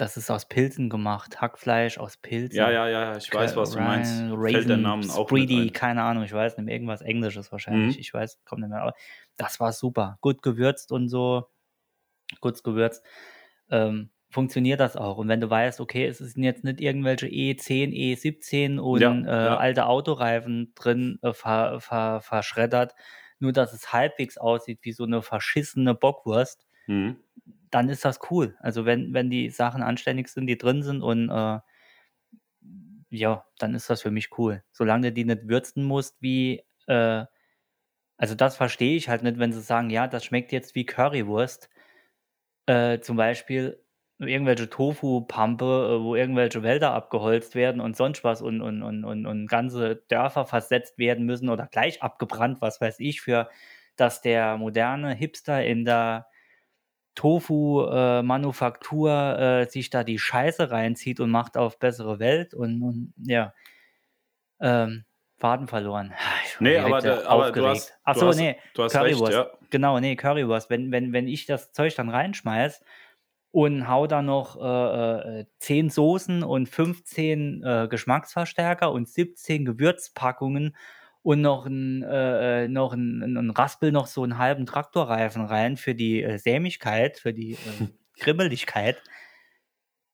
das 0.02 0.18
ist 0.18 0.30
aus 0.32 0.48
Pilzen 0.48 0.90
gemacht, 0.90 1.42
Hackfleisch 1.42 1.98
aus 1.98 2.18
Pilzen. 2.18 2.58
Ja, 2.58 2.72
ja, 2.72 2.88
ja, 2.88 3.18
ich 3.18 3.34
weiß, 3.34 3.56
was 3.56 3.72
du 3.72 3.80
meinst. 3.80 4.22
Ryan, 4.22 4.40
Fällt 4.52 4.70
der 4.70 4.78
Raisin, 4.78 4.82
Namen 4.82 5.10
auch 5.12 5.28
Spreedy, 5.28 5.72
keine 5.72 6.04
Ahnung, 6.04 6.24
ich 6.24 6.34
weiß 6.34 6.58
nicht, 6.58 6.70
irgendwas 6.70 7.02
Englisches 7.02 7.52
wahrscheinlich, 7.52 7.96
Mhm. 7.96 8.00
ich 8.02 8.14
weiß, 8.14 8.40
kommt 8.46 8.62
nicht 8.62 8.70
mehr, 8.70 8.82
aber 8.82 8.94
das 9.38 9.60
war 9.60 9.72
super, 9.74 10.18
gut 10.22 10.42
gewürzt 10.42 10.92
und 10.92 11.10
so, 11.10 11.48
gut 12.42 12.64
gewürzt, 12.64 13.06
ähm, 13.70 14.12
funktioniert 14.32 14.80
das 14.80 14.96
auch. 14.96 15.18
Und 15.18 15.28
wenn 15.30 15.42
du 15.42 15.50
weißt, 15.50 15.80
okay, 15.82 16.06
es 16.06 16.20
sind 16.20 16.44
jetzt 16.44 16.64
nicht 16.64 16.82
irgendwelche 16.82 17.28
E10, 17.28 17.92
E17 17.92 18.80
und 18.80 19.02
Ja, 19.02 19.12
äh, 19.26 19.30
ja. 19.30 19.58
alte 19.58 19.86
Autoreifen 19.88 20.74
drin 20.76 21.20
äh, 21.24 21.34
ver, 21.34 21.80
ver, 21.82 22.22
verschreddert, 22.22 22.94
nur 23.40 23.54
dass 23.54 23.74
es 23.74 23.92
halbwegs 23.94 24.38
aussieht 24.38 24.80
wie 24.84 24.92
so 24.94 25.04
eine 25.06 25.22
verschissene 25.24 25.96
Bockwurst, 25.96 26.66
Mhm. 26.88 27.18
Dann 27.72 27.90
ist 27.90 28.06
das 28.06 28.20
cool. 28.32 28.56
Also 28.60 28.86
wenn, 28.86 29.14
wenn 29.14 29.30
die 29.30 29.50
Sachen 29.50 29.84
anständig 29.84 30.30
sind, 30.30 30.48
die 30.48 30.58
drin 30.58 30.84
sind 30.84 31.02
und 31.02 31.30
äh, 31.30 31.60
ja, 33.10 33.46
dann 33.58 33.76
ist 33.76 33.90
das 33.90 34.02
für 34.02 34.12
mich 34.12 34.38
cool. 34.38 34.64
Solange 34.72 35.08
du 35.10 35.14
die 35.14 35.26
nicht 35.26 35.48
würzen 35.48 35.84
musst 35.84 36.18
wie, 36.22 36.64
äh, 36.88 37.26
also 38.18 38.36
das 38.36 38.58
verstehe 38.58 38.98
ich 38.98 39.10
halt 39.10 39.24
nicht, 39.24 39.40
wenn 39.40 39.54
sie 39.54 39.62
sagen, 39.62 39.90
ja, 39.90 40.08
das 40.08 40.26
schmeckt 40.26 40.52
jetzt 40.52 40.76
wie 40.76 40.86
Currywurst. 40.86 41.70
Äh, 42.68 43.00
zum 43.00 43.18
Beispiel 43.18 43.84
irgendwelche 44.20 44.70
Tofu-Pampe, 44.70 45.66
äh, 45.66 46.04
wo 46.04 46.16
irgendwelche 46.16 46.62
Wälder 46.64 46.92
abgeholzt 46.94 47.56
werden 47.56 47.82
und 47.82 47.96
sonst 47.96 48.24
was 48.24 48.42
und, 48.42 48.62
und, 48.62 48.84
und, 48.84 49.06
und, 49.06 49.26
und 49.26 49.48
ganze 49.48 49.98
Dörfer 50.10 50.46
versetzt 50.46 50.98
werden 50.98 51.26
müssen 51.26 51.50
oder 51.50 51.68
gleich 51.68 52.04
abgebrannt, 52.04 52.62
was 52.62 52.82
weiß 52.82 53.00
ich, 53.00 53.22
für 53.22 53.50
dass 53.96 54.22
der 54.22 54.58
moderne 54.58 55.14
Hipster 55.14 55.64
in 55.66 55.84
der 55.86 56.28
Tofu-Manufaktur 57.20 59.12
äh, 59.38 59.70
sich 59.70 59.90
da 59.90 60.06
die 60.06 60.18
Scheiße 60.18 60.72
reinzieht 60.72 61.20
und 61.20 61.30
macht 61.32 61.58
auf 61.58 61.78
bessere 61.78 62.18
Welt 62.20 62.54
und, 62.54 62.82
und 62.82 63.14
ja. 63.18 63.54
Ähm, 64.62 65.04
Faden 65.38 65.68
verloren. 65.68 66.14
Nee, 66.62 66.78
aber, 66.78 67.00
da, 67.02 67.26
aber 67.26 67.52
du 67.52 67.66
hast, 67.68 67.94
Ach 68.04 68.16
du 68.16 68.28
hast, 68.28 68.38
nee, 68.38 68.58
du 68.74 68.84
hast 68.84 68.94
recht, 68.96 69.18
Currywurst. 69.18 69.34
ja. 69.34 69.50
Genau, 69.70 70.00
nee, 70.00 70.18
Currywurst. 70.18 70.70
Wenn, 70.70 70.92
wenn, 70.92 71.14
wenn 71.14 71.28
ich 71.28 71.46
das 71.46 71.72
Zeug 71.72 71.96
dann 71.96 72.10
reinschmeiß 72.10 72.82
und 73.52 73.88
hau 73.88 74.08
da 74.08 74.22
noch 74.22 74.58
äh, 74.62 75.40
äh, 75.42 75.46
10 75.60 75.90
Soßen 75.90 76.44
und 76.44 76.68
15 76.68 77.64
äh, 77.64 77.88
Geschmacksverstärker 77.90 78.92
und 78.92 79.08
17 79.08 79.64
Gewürzpackungen 79.66 80.76
und 81.30 81.42
noch 81.42 81.68
ein, 81.68 82.02
äh, 82.02 82.64
äh, 82.64 82.68
noch 82.68 82.94
ein, 82.94 83.22
ein, 83.22 83.52
Raspel 83.52 83.92
noch 83.92 84.08
so 84.08 84.24
einen 84.24 84.40
halben 84.40 84.66
Traktorreifen 84.66 85.46
rein 85.46 85.78
für 85.78 85.94
die 85.94 86.24
äh, 86.24 86.40
Sämigkeit, 86.40 87.20
für 87.20 87.34
die 87.34 87.52
äh, 87.52 87.58
Kribbeligkeit, 88.20 89.00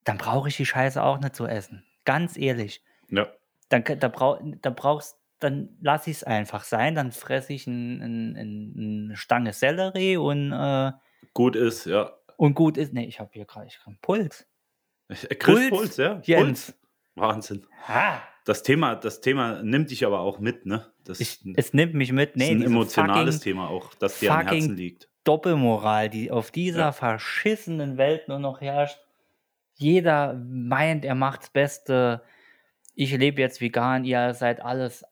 dann 0.04 0.18
brauche 0.18 0.50
ich 0.50 0.58
die 0.58 0.66
Scheiße 0.66 1.02
auch 1.02 1.22
nicht 1.22 1.34
zu 1.34 1.46
essen. 1.46 1.86
Ganz 2.04 2.36
ehrlich 2.36 2.84
ja. 3.08 3.32
dann, 3.70 3.86
da, 3.98 4.10
brau, 4.10 4.42
da 4.62 4.70
brauchst, 4.72 5.16
dann 5.40 5.78
lass 5.80 6.06
ich 6.08 6.18
es 6.18 6.24
einfach 6.26 6.66
sein, 6.66 6.96
dann 6.96 7.14
fresse 7.14 7.54
ich 7.54 7.66
ein, 7.66 8.02
ein, 8.02 8.36
ein, 8.36 9.06
eine 9.06 9.16
Stange 9.16 9.54
Sellerie 9.54 10.18
und, 10.18 10.52
äh, 10.52 10.92
Gut 11.34 11.56
ist, 11.56 11.86
ja. 11.86 12.12
und 12.36 12.56
gut 12.56 12.76
ist. 12.76 12.92
Nee, 12.92 13.06
ich 13.06 13.22
habe 13.22 13.30
hier 13.32 13.46
gerade 13.46 13.70
einen 13.86 13.98
Puls. 14.02 14.46
Chris 15.08 15.38
Puls, 15.40 15.70
Puls, 15.70 15.96
ja. 15.96 16.20
Jens. 16.26 16.74
Puls. 16.74 16.85
Wahnsinn. 17.16 17.66
Ha, 17.88 18.22
Das 18.46 18.62
Thema, 18.64 18.96
das 18.96 19.22
Thema 19.22 19.62
nimmt 19.64 19.90
dich 19.92 20.06
aber 20.06 20.20
auch 20.20 20.40
mit, 20.40 20.66
ne? 20.66 20.92
Das 21.04 21.20
ich, 21.20 21.46
ist 21.46 21.58
es 21.58 21.74
nimmt 21.74 21.94
mich 21.94 22.12
mit. 22.12 22.36
Nee, 22.36 22.52
ein 22.52 22.58
diese 22.58 22.66
emotionales 22.68 23.36
fucking 23.38 23.44
Thema 23.54 23.70
auch, 23.70 23.94
das 23.96 24.20
dir 24.20 24.34
am 24.34 24.48
Herzen 24.48 24.76
liegt. 24.76 25.10
Doppelmoral, 25.24 26.10
die 26.10 26.30
auf 26.32 26.52
dieser 26.52 26.80
Ja. 26.80 26.92
verschissenen 26.92 27.98
Welt 27.98 28.28
nur 28.28 28.40
noch 28.40 28.62
herrscht. 28.62 29.00
Jeder 29.76 30.34
meint, 30.48 31.04
er 31.06 31.16
macht's 31.16 31.50
Beste. 31.50 32.22
Ich 32.94 33.12
lebe 33.18 33.42
jetzt 33.42 33.60
vegan, 33.60 34.06
ihr 34.06 34.34
seid 34.34 34.62
alles 34.62 35.04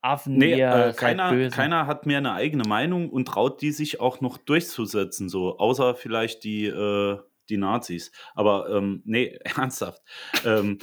Affen, 0.00 0.36
Nee, 0.36 0.56
ihr 0.56 0.68
äh, 0.68 0.92
seid 0.92 0.96
keiner, 0.96 1.30
böse. 1.32 1.54
keiner 1.56 1.86
hat 1.88 2.06
mehr 2.06 2.18
eine 2.18 2.32
eigene 2.32 2.62
Meinung 2.68 3.10
und 3.10 3.26
traut 3.26 3.60
die 3.60 3.72
sich 3.72 4.00
auch 4.00 4.20
noch 4.20 4.38
durchzusetzen, 4.38 5.28
so, 5.28 5.58
außer 5.58 5.96
vielleicht 5.96 6.44
die, 6.44 6.66
äh, 6.66 7.18
die 7.48 7.56
Nazis. 7.56 8.12
Aber 8.36 8.70
ähm, 8.70 9.02
nee, 9.04 9.36
ernsthaft. 9.56 10.00
ähm, 10.46 10.78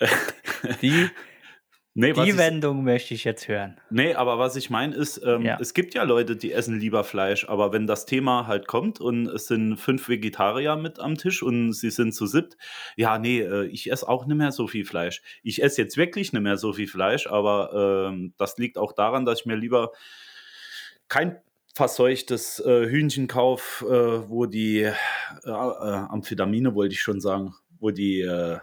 die 0.82 1.08
nee, 1.94 2.12
die 2.12 2.30
ich, 2.30 2.36
Wendung 2.36 2.82
möchte 2.82 3.14
ich 3.14 3.22
jetzt 3.24 3.46
hören. 3.46 3.80
nee, 3.90 4.14
aber 4.14 4.38
was 4.38 4.56
ich 4.56 4.68
meine 4.70 4.94
ist, 4.96 5.22
ähm, 5.24 5.42
Ja. 5.42 5.58
es 5.60 5.74
gibt 5.74 5.94
ja 5.94 6.02
Leute, 6.02 6.34
die 6.36 6.52
essen 6.52 6.80
lieber 6.80 7.04
Fleisch, 7.04 7.48
aber 7.48 7.72
wenn 7.72 7.86
das 7.86 8.04
Thema 8.04 8.46
halt 8.48 8.66
kommt 8.66 9.00
und 9.00 9.28
es 9.28 9.46
sind 9.46 9.76
fünf 9.76 10.08
Vegetarier 10.08 10.74
mit 10.76 10.98
am 10.98 11.16
Tisch 11.16 11.42
und 11.42 11.72
sie 11.72 11.90
sind 11.90 12.12
zu 12.12 12.26
siebt, 12.26 12.56
ja, 12.96 13.18
nee, 13.18 13.40
äh, 13.40 13.66
ich 13.66 13.90
esse 13.92 14.08
auch 14.08 14.26
nicht 14.26 14.36
mehr 14.36 14.50
so 14.52 14.66
viel 14.66 14.84
Fleisch. 14.84 15.22
Ich 15.44 15.62
esse 15.62 15.82
jetzt 15.82 15.96
wirklich 15.96 16.32
nicht 16.32 16.42
mehr 16.42 16.56
so 16.56 16.72
viel 16.72 16.88
Fleisch, 16.88 17.28
aber 17.28 18.08
ähm, 18.10 18.34
das 18.38 18.58
liegt 18.58 18.76
auch 18.78 18.92
daran, 18.92 19.24
dass 19.24 19.40
ich 19.40 19.46
mir 19.46 19.56
lieber 19.56 19.92
kein 21.08 21.36
verseuchtes 21.76 22.60
äh, 22.60 22.86
Hühnchen 22.88 23.26
kauf, 23.28 23.84
äh, 23.88 24.28
wo 24.28 24.46
die 24.46 24.80
äh, 24.82 24.92
äh, 25.44 25.50
Amphetamine, 25.50 26.74
wollte 26.74 26.94
ich 26.94 27.02
schon 27.02 27.20
sagen, 27.20 27.54
wo 27.78 27.90
die 27.90 28.20
äh, 28.20 28.58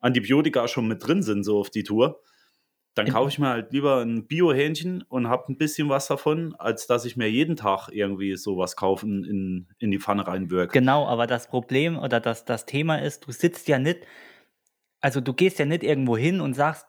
Antibiotika 0.00 0.68
schon 0.68 0.88
mit 0.88 1.06
drin 1.06 1.22
sind, 1.22 1.44
so 1.44 1.60
auf 1.60 1.70
die 1.70 1.84
Tour. 1.84 2.20
Dann 2.94 3.08
kaufe 3.08 3.28
ich 3.28 3.38
mir 3.38 3.48
halt 3.48 3.72
lieber 3.72 4.00
ein 4.02 4.26
Bio-Hähnchen 4.26 5.02
und 5.02 5.28
habe 5.28 5.52
ein 5.52 5.56
bisschen 5.56 5.88
was 5.88 6.08
davon, 6.08 6.54
als 6.58 6.86
dass 6.86 7.04
ich 7.04 7.16
mir 7.16 7.30
jeden 7.30 7.54
Tag 7.54 7.88
irgendwie 7.92 8.36
sowas 8.36 8.74
kaufen 8.74 9.24
in, 9.24 9.68
in 9.78 9.90
die 9.92 10.00
Pfanne 10.00 10.26
reinwirke. 10.26 10.72
Genau, 10.72 11.06
aber 11.06 11.26
das 11.26 11.46
Problem 11.46 11.98
oder 11.98 12.18
das, 12.18 12.44
das 12.44 12.66
Thema 12.66 12.96
ist, 12.96 13.26
du 13.26 13.32
sitzt 13.32 13.68
ja 13.68 13.78
nicht, 13.78 14.00
also 15.00 15.20
du 15.20 15.32
gehst 15.32 15.60
ja 15.60 15.66
nicht 15.66 15.84
irgendwo 15.84 16.16
hin 16.16 16.40
und 16.40 16.54
sagst 16.54 16.86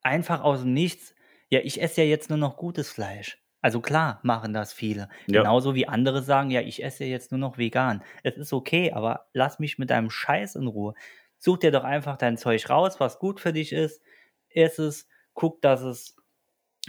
einfach 0.00 0.42
aus 0.42 0.60
dem 0.60 0.74
Nichts, 0.74 1.14
ja, 1.50 1.60
ich 1.62 1.82
esse 1.82 2.02
ja 2.02 2.06
jetzt 2.06 2.30
nur 2.30 2.38
noch 2.38 2.56
gutes 2.56 2.90
Fleisch. 2.90 3.38
Also 3.60 3.80
klar 3.80 4.20
machen 4.22 4.52
das 4.52 4.72
viele. 4.72 5.08
Ja. 5.26 5.42
Genauso 5.42 5.74
wie 5.74 5.86
andere 5.86 6.22
sagen, 6.22 6.50
ja, 6.50 6.60
ich 6.60 6.82
esse 6.82 7.04
ja 7.04 7.10
jetzt 7.10 7.30
nur 7.30 7.38
noch 7.38 7.58
vegan. 7.58 8.02
Es 8.22 8.36
ist 8.36 8.52
okay, 8.52 8.92
aber 8.92 9.26
lass 9.32 9.58
mich 9.58 9.78
mit 9.78 9.90
deinem 9.90 10.10
Scheiß 10.10 10.56
in 10.56 10.66
Ruhe. 10.66 10.94
Such 11.42 11.58
dir 11.58 11.72
doch 11.72 11.82
einfach 11.82 12.16
dein 12.18 12.38
Zeug 12.38 12.70
raus, 12.70 13.00
was 13.00 13.18
gut 13.18 13.40
für 13.40 13.52
dich 13.52 13.72
ist. 13.72 14.00
Es, 14.48 15.08
guck, 15.34 15.60
dass 15.60 15.82
es 15.82 16.14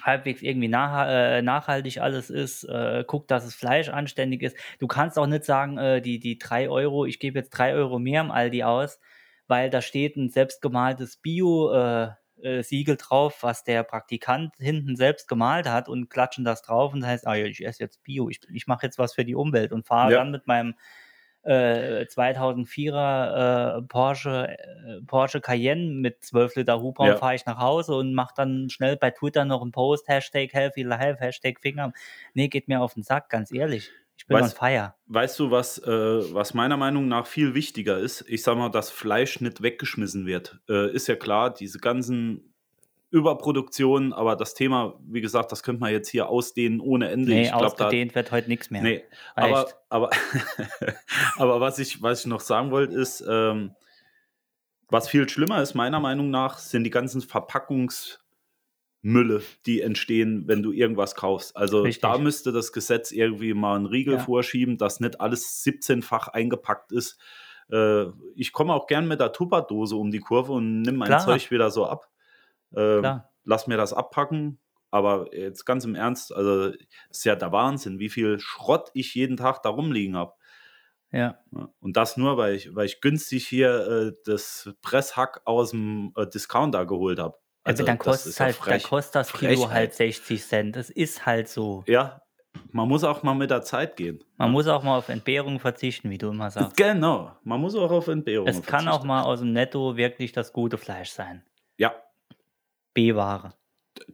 halbwegs 0.01 0.41
irgendwie 0.43 0.67
nach, 0.67 1.07
äh, 1.09 1.41
nachhaltig 1.41 1.99
alles 2.01 2.29
ist, 2.29 2.63
äh, 2.65 3.03
guck, 3.07 3.27
dass 3.27 3.45
das 3.45 3.55
Fleisch 3.55 3.89
anständig 3.89 4.43
ist. 4.43 4.55
Du 4.79 4.87
kannst 4.87 5.17
auch 5.17 5.27
nicht 5.27 5.43
sagen, 5.45 5.77
äh, 5.79 6.01
die, 6.01 6.19
die 6.19 6.37
3 6.37 6.69
Euro, 6.69 7.05
ich 7.05 7.19
gebe 7.19 7.39
jetzt 7.39 7.51
3 7.51 7.73
Euro 7.73 7.97
mehr 7.99 8.21
im 8.21 8.31
Aldi 8.31 8.63
aus, 8.63 8.99
weil 9.47 9.69
da 9.71 9.81
steht 9.81 10.15
ein 10.17 10.29
selbstgemaltes 10.29 11.17
Bio-Siegel 11.17 12.15
äh, 12.43 12.63
Siegel 12.63 12.97
drauf, 12.97 13.39
was 13.41 13.63
der 13.63 13.83
Praktikant 13.83 14.53
hinten 14.59 14.95
selbst 14.95 15.27
gemalt 15.27 15.67
hat 15.67 15.89
und 15.89 16.09
klatschen 16.09 16.45
das 16.45 16.61
drauf 16.61 16.93
und 16.93 17.01
das 17.01 17.09
heißt, 17.09 17.27
ah 17.27 17.35
ja, 17.35 17.45
ich 17.45 17.65
esse 17.65 17.81
jetzt 17.83 18.03
Bio, 18.03 18.29
ich, 18.29 18.41
ich 18.53 18.67
mache 18.67 18.85
jetzt 18.85 18.99
was 18.99 19.15
für 19.15 19.25
die 19.25 19.35
Umwelt 19.35 19.71
und 19.71 19.87
fahre 19.87 20.11
Ja. 20.11 20.19
dann 20.19 20.31
mit 20.31 20.45
meinem 20.47 20.75
äh, 21.43 22.05
2004er 22.05 23.77
äh, 23.77 23.81
Porsche, 23.83 24.49
äh, 24.49 25.01
Porsche 25.05 25.41
Cayenne 25.41 25.91
mit 25.91 26.23
12 26.23 26.55
Liter 26.55 26.81
Hubraum 26.81 27.07
Ja. 27.07 27.17
fahre 27.17 27.35
ich 27.35 27.45
nach 27.45 27.59
Hause 27.59 27.95
und 27.95 28.13
mache 28.13 28.33
dann 28.35 28.69
schnell 28.69 28.97
bei 28.97 29.11
Twitter 29.11 29.45
noch 29.45 29.61
einen 29.61 29.71
Post, 29.71 30.07
Hashtag 30.07 30.53
Healthy 30.53 30.83
Life, 30.83 31.17
Hashtag 31.19 31.59
Finger. 31.61 31.93
Nee, 32.33 32.47
geht 32.47 32.67
mir 32.67 32.81
auf 32.81 32.93
den 32.93 33.03
Sack, 33.03 33.29
ganz 33.29 33.51
ehrlich. 33.51 33.89
Ich 34.15 34.27
bin 34.27 34.37
Weißt- 34.37 34.43
on 34.43 34.49
fire. 34.57 34.93
Weißt 35.07 35.39
du, 35.39 35.51
was, 35.51 35.79
äh, 35.79 35.87
was 36.33 36.53
meiner 36.53 36.77
Meinung 36.77 37.07
nach 37.07 37.25
viel 37.27 37.55
wichtiger 37.55 37.97
ist? 37.97 38.23
Ich 38.27 38.43
sag 38.43 38.55
mal, 38.57 38.69
dass 38.69 38.89
Fleisch 38.91 39.41
nicht 39.41 39.61
weggeschmissen 39.63 40.25
wird. 40.25 40.59
Äh, 40.69 40.91
ist 40.91 41.07
ja 41.07 41.15
klar, 41.15 41.53
diese 41.53 41.79
ganzen 41.79 42.52
Überproduktionen, 43.13 44.11
aber 44.11 44.35
das 44.35 44.55
Thema, 44.55 44.99
wie 45.05 45.21
gesagt, 45.21 45.51
das 45.51 45.61
könnte 45.61 45.81
man 45.81 45.91
jetzt 45.91 46.09
hier 46.09 46.29
ausdehnen 46.29 46.79
ohne 46.79 47.09
Ende. 47.09 47.31
Nee, 47.31 47.43
ich 47.43 47.53
ausgedehnt 47.53 48.15
wird 48.15 48.31
heute 48.31 48.49
nichts 48.49 48.71
mehr. 48.71 48.81
nee, 48.81 49.03
aber, 49.35 49.67
aber, 49.89 50.09
aber 51.37 51.61
was, 51.61 51.77
ich, 51.77 52.01
was 52.01 52.21
ich 52.21 52.25
noch 52.25 52.41
sagen 52.41 52.71
wollte, 52.71 52.95
ist, 52.95 53.23
ähm, 53.29 53.75
was 54.89 55.07
viel 55.07 55.29
schlimmer 55.29 55.61
ist, 55.61 55.75
meiner 55.75 55.99
Meinung 55.99 56.31
nach, 56.31 56.57
sind 56.57 56.85
die 56.85 56.89
ganzen 56.89 57.21
Verpackungsmülle, 57.21 59.43
die 59.67 59.81
entstehen, 59.81 60.47
wenn 60.47 60.63
du 60.63 60.71
irgendwas 60.71 61.13
kaufst. 61.13 61.55
Also 61.55 61.83
Richtig. 61.83 62.01
da 62.01 62.17
müsste 62.17 62.51
das 62.51 62.71
Gesetz 62.71 63.11
irgendwie 63.11 63.53
mal 63.53 63.75
einen 63.75 63.85
Riegel 63.85 64.15
Ja. 64.15 64.19
vorschieben, 64.21 64.79
dass 64.79 64.99
nicht 64.99 65.21
alles 65.21 65.63
17-fach 65.63 66.29
eingepackt 66.29 66.91
ist. 66.91 67.19
Äh, 67.71 68.05
ich 68.35 68.53
komme 68.53 68.73
auch 68.73 68.87
gern 68.87 69.07
mit 69.07 69.19
der 69.19 69.33
Tupperdose 69.33 69.95
um 69.95 70.09
die 70.09 70.19
Kurve 70.19 70.53
und 70.53 70.81
nimm 70.81 70.95
mein 70.95 71.09
Klar. 71.09 71.23
Zeug 71.23 71.51
wieder 71.51 71.69
so 71.69 71.85
ab. 71.85 72.09
Klar. 72.73 73.29
lass 73.43 73.67
mir 73.67 73.77
das 73.77 73.93
abpacken. 73.93 74.59
Aber 74.91 75.33
jetzt 75.35 75.65
ganz 75.65 75.85
im 75.85 75.95
Ernst, 75.95 76.31
also 76.35 76.71
ist 77.09 77.25
ja 77.25 77.35
der 77.35 77.51
Wahnsinn, 77.51 77.97
wie 77.97 78.09
viel 78.09 78.39
Schrott 78.39 78.91
ich 78.93 79.15
jeden 79.15 79.37
Tag 79.37 79.63
da 79.63 79.69
rumliegen 79.69 80.15
habe. 80.15 80.33
Ja. 81.11 81.39
Ja, 81.51 81.69
Und 81.79 81.97
das 81.97 82.15
nur, 82.17 82.37
weil 82.37 82.55
ich, 82.55 82.75
weil 82.75 82.85
ich 82.85 83.01
günstig 83.01 83.47
hier 83.47 83.87
äh, 83.87 84.11
das 84.25 84.71
Presshack 84.81 85.41
aus 85.45 85.71
dem 85.71 86.11
äh, 86.15 86.27
Discounter 86.27 86.85
geholt 86.85 87.19
habe. 87.19 87.37
Also, 87.63 87.83
dann 87.85 87.97
das 87.97 88.05
kostet 88.05 88.31
ist 88.31 88.39
ja 88.39 88.45
halt, 88.45 88.55
dann 88.57 88.63
frech. 88.63 88.83
kostet 88.83 89.15
das 89.15 89.33
Kilo 89.33 89.51
Frechheit. 89.61 89.71
halt 89.71 89.93
60 89.93 90.43
Cent. 90.43 90.75
Das 90.75 90.89
ist 90.89 91.25
halt 91.25 91.47
so. 91.47 91.83
Ja, 91.87 92.21
man 92.71 92.87
muss 92.87 93.03
auch 93.03 93.23
mal 93.23 93.33
mit 93.35 93.51
der 93.51 93.61
Zeit 93.61 93.95
gehen. 93.95 94.23
Man 94.37 94.49
ja. 94.49 94.51
muss 94.51 94.67
auch 94.67 94.83
mal 94.83 94.97
auf 94.97 95.09
Entbehrung 95.09 95.59
verzichten, 95.59 96.09
wie 96.09 96.17
du 96.17 96.29
immer 96.29 96.51
sagst. 96.51 96.77
Genau, 96.77 97.31
man 97.43 97.61
muss 97.61 97.75
auch 97.75 97.91
auf 97.91 98.07
Entbehrung 98.07 98.47
Es 98.47 98.61
kann 98.61 98.87
auch 98.87 99.03
mal 99.03 99.23
aus 99.23 99.39
dem 99.39 99.53
Netto 99.53 99.95
wirklich 99.95 100.31
das 100.33 100.51
gute 100.51 100.77
Fleisch 100.77 101.11
sein. 101.11 101.43
Ja, 101.77 101.95
B-Ware. 102.93 103.53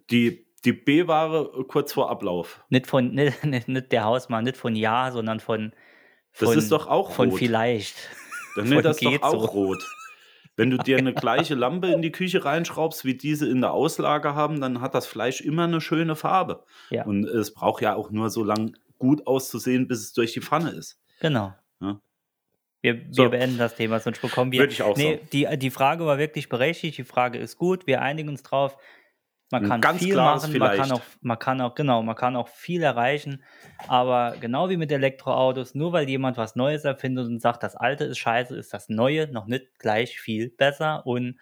die, 0.09 0.45
die 0.65 0.73
B-Ware 0.73 1.65
kurz 1.67 1.93
vor 1.93 2.09
Ablauf. 2.09 2.63
Nicht 2.69 2.87
von 2.87 3.11
nicht, 3.13 3.43
nicht, 3.43 3.67
nicht 3.67 3.91
der 3.91 4.03
Hausmann, 4.05 4.43
nicht 4.43 4.57
von 4.57 4.75
ja, 4.75 5.11
sondern 5.11 5.39
von, 5.39 5.73
Das 6.37 6.49
von 6.49 6.57
ist 6.57 6.71
doch 6.71 6.87
auch 6.87 7.11
von 7.11 7.29
rot. 7.29 7.39
vielleicht. 7.39 7.95
Dann 8.55 8.69
nee, 8.69 8.81
das 8.81 8.97
doch 8.99 9.21
auch 9.21 9.41
so. 9.41 9.47
rot. 9.47 9.83
Wenn 10.55 10.69
du 10.69 10.77
dir 10.77 10.97
eine 10.97 11.13
gleiche 11.15 11.55
Lampe 11.55 11.87
in 11.87 12.01
die 12.01 12.11
Küche 12.11 12.43
reinschraubst, 12.43 13.05
wie 13.05 13.15
diese 13.15 13.47
in 13.49 13.61
der 13.61 13.71
Auslage 13.71 14.35
haben, 14.35 14.59
dann 14.59 14.81
hat 14.81 14.93
das 14.93 15.07
Fleisch 15.07 15.39
immer 15.41 15.63
eine 15.63 15.79
schöne 15.79 16.15
Farbe. 16.17 16.65
Ja. 16.89 17.05
Und 17.05 17.23
es 17.25 17.53
braucht 17.53 17.81
ja 17.81 17.95
auch 17.95 18.11
nur 18.11 18.29
so 18.29 18.43
lang 18.43 18.75
gut 18.97 19.25
auszusehen, 19.25 19.87
bis 19.87 19.99
es 20.01 20.13
durch 20.13 20.33
die 20.33 20.41
Pfanne 20.41 20.71
ist. 20.71 20.99
Genau. 21.21 21.53
Ja. 21.79 22.01
Wir, 22.81 22.95
wir 22.95 23.13
So. 23.13 23.29
beenden 23.29 23.57
das 23.57 23.75
Thema, 23.75 23.99
sonst 23.99 24.21
bekommen 24.21 24.51
wir. 24.51 24.59
Würde 24.59 24.73
ich 24.73 24.83
auch 24.83 24.95
nee, 24.95 25.15
sagen. 25.15 25.27
die, 25.33 25.57
die 25.57 25.69
Frage 25.69 26.05
war 26.05 26.17
wirklich 26.17 26.49
berechtigt, 26.49 26.97
die 26.97 27.03
Frage 27.03 27.37
ist 27.37 27.57
gut, 27.57 27.87
wir 27.87 28.01
einigen 28.01 28.29
uns 28.29 28.43
drauf. 28.43 28.77
Man 29.51 29.67
kann 29.67 29.81
ganz 29.81 30.03
viel 30.03 30.15
machen, 30.15 30.55
man 30.59 30.77
kann, 30.77 30.91
auch, 30.91 31.01
man 31.21 31.39
kann 31.39 31.61
auch, 31.61 31.73
genau, 31.73 32.03
man 32.03 32.15
kann 32.15 32.35
auch 32.35 32.47
viel 32.49 32.83
erreichen, 32.83 33.43
aber 33.87 34.35
genau 34.39 34.69
wie 34.69 34.77
mit 34.77 34.91
Elektroautos, 34.91 35.73
nur 35.73 35.91
weil 35.91 36.07
jemand 36.07 36.37
was 36.37 36.55
Neues 36.55 36.85
erfindet 36.85 37.25
und 37.25 37.41
sagt, 37.41 37.63
das 37.63 37.75
Alte 37.75 38.03
ist 38.03 38.19
scheiße, 38.19 38.55
ist 38.55 38.75
das 38.75 38.89
Neue 38.89 39.27
noch 39.31 39.47
nicht 39.47 39.79
gleich 39.79 40.19
viel 40.19 40.51
besser 40.51 41.03
und 41.07 41.39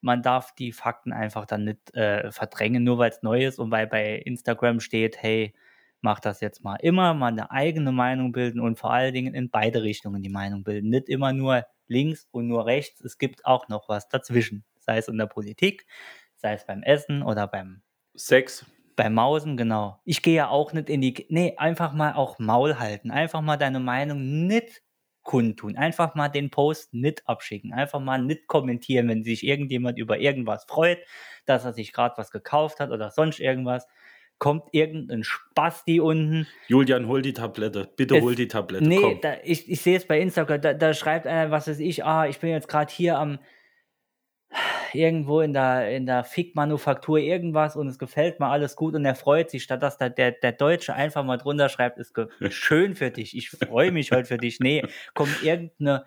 man 0.00 0.22
darf 0.22 0.54
die 0.54 0.70
Fakten 0.70 1.12
einfach 1.12 1.46
dann 1.46 1.64
nicht 1.64 1.92
äh, 1.96 2.30
verdrängen, 2.30 2.84
nur 2.84 2.98
weil 2.98 3.10
es 3.10 3.22
neu 3.22 3.44
ist 3.44 3.58
und 3.58 3.72
weil 3.72 3.88
bei 3.88 4.14
Instagram 4.14 4.78
steht, 4.78 5.20
hey, 5.20 5.52
mach 6.00 6.20
das 6.20 6.40
jetzt 6.40 6.62
mal. 6.64 6.76
Immer 6.76 7.14
mal 7.14 7.28
eine 7.28 7.50
eigene 7.50 7.92
Meinung 7.92 8.32
bilden 8.32 8.60
und 8.60 8.78
vor 8.78 8.92
allen 8.92 9.14
Dingen 9.14 9.34
in 9.34 9.50
beide 9.50 9.82
Richtungen 9.82 10.22
die 10.22 10.28
Meinung 10.30 10.64
bilden. 10.64 10.90
Nicht 10.90 11.08
immer 11.08 11.32
nur 11.32 11.66
links 11.86 12.28
und 12.30 12.46
nur 12.48 12.66
rechts. 12.66 13.00
Es 13.02 13.18
gibt 13.18 13.44
auch 13.46 13.68
noch 13.68 13.88
was 13.88 14.08
dazwischen. 14.08 14.64
Sei 14.78 14.98
es 14.98 15.08
in 15.08 15.18
der 15.18 15.26
Politik, 15.26 15.86
sei 16.36 16.54
es 16.54 16.64
beim 16.66 16.82
Essen 16.82 17.22
oder 17.22 17.46
beim, 17.46 17.82
Sex. 18.14 18.66
beim 18.96 19.14
Mausen, 19.14 19.56
genau. 19.56 20.00
Ich 20.04 20.22
gehe 20.22 20.34
ja 20.34 20.48
auch 20.48 20.72
nicht 20.72 20.90
in 20.90 21.00
die, 21.00 21.26
nee, 21.28 21.54
einfach 21.56 21.92
mal 21.92 22.14
auch 22.14 22.38
Maul 22.38 22.78
halten, 22.78 23.10
einfach 23.10 23.40
mal 23.42 23.56
deine 23.56 23.80
Meinung 23.80 24.46
nicht 24.46 24.82
kundtun, 25.22 25.76
einfach 25.76 26.14
mal 26.14 26.28
den 26.28 26.50
Post 26.50 26.94
nicht 26.94 27.28
abschicken, 27.28 27.72
einfach 27.74 28.00
mal 28.00 28.18
nicht 28.22 28.46
kommentieren, 28.46 29.08
wenn 29.08 29.22
sich 29.22 29.44
irgendjemand 29.44 29.98
über 29.98 30.18
irgendwas 30.18 30.64
freut, 30.64 30.98
dass 31.44 31.64
er 31.64 31.72
sich 31.74 31.92
gerade 31.92 32.16
was 32.16 32.30
gekauft 32.30 32.80
hat 32.80 32.90
oder 32.90 33.10
sonst 33.10 33.38
irgendwas. 33.38 33.86
Kommt 34.38 34.64
irgendein 34.72 35.24
Spasti 35.24 36.00
unten, 36.00 36.46
Julian, 36.68 37.08
hol 37.08 37.22
die 37.22 37.32
Tablette. 37.32 37.90
Bitte 37.96 38.18
Es- 38.18 38.22
hol 38.22 38.34
die 38.36 38.46
Tablette. 38.48 38.86
Nee, 38.86 39.18
da, 39.20 39.34
ich, 39.42 39.68
ich 39.70 39.80
sehe 39.80 39.96
es 39.96 40.06
bei 40.06 40.20
Instagram, 40.20 40.60
da, 40.60 40.74
da 40.74 40.94
schreibt 40.94 41.26
einer, 41.26 41.50
was 41.50 41.66
weiß 41.66 41.80
ich, 41.80 42.04
ah, 42.04 42.26
ich 42.26 42.38
bin 42.38 42.50
jetzt 42.50 42.68
gerade 42.68 42.92
hier 42.92 43.18
am 43.18 43.38
irgendwo 44.94 45.40
in 45.40 45.52
der, 45.52 45.90
in 45.94 46.06
der 46.06 46.24
Fick-Manufaktur 46.24 47.18
irgendwas 47.18 47.76
und 47.76 47.88
es 47.88 47.98
gefällt 47.98 48.40
mir 48.40 48.46
alles 48.46 48.76
gut 48.76 48.94
und 48.94 49.04
er 49.04 49.14
freut 49.14 49.50
sich, 49.50 49.62
statt 49.62 49.82
dass 49.82 49.98
da 49.98 50.08
der, 50.08 50.32
der 50.32 50.52
Deutsche 50.52 50.94
einfach 50.94 51.24
mal 51.24 51.36
drunter 51.36 51.68
schreibt, 51.68 51.98
ist 51.98 52.14
schön 52.50 52.94
für 52.94 53.10
dich, 53.10 53.36
ich 53.36 53.50
freue 53.50 53.92
mich 53.92 54.12
heute 54.12 54.24
für 54.26 54.38
dich. 54.38 54.60
Nee, 54.60 54.82
kommt 55.14 55.42
irgendeine 55.42 56.04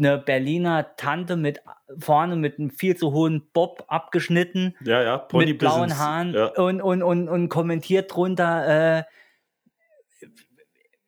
eine 0.00 0.18
Berliner 0.18 0.96
Tante 0.96 1.36
mit 1.36 1.62
vorne 1.98 2.34
mit 2.34 2.58
einem 2.58 2.70
viel 2.70 2.96
zu 2.96 3.12
hohen 3.12 3.48
Bob 3.52 3.84
abgeschnitten 3.86 4.74
Ja, 4.84 5.02
ja, 5.02 5.18
Pony 5.18 5.46
mit 5.46 5.58
blauen 5.58 5.82
bis 5.84 5.92
ins- 5.92 6.00
Haaren 6.00 6.34
Ja. 6.34 6.46
und, 6.56 6.80
und, 6.82 7.02
und, 7.04 7.28
und 7.28 7.48
kommentiert 7.48 8.12
drunter, 8.12 8.98
äh, 8.98 9.02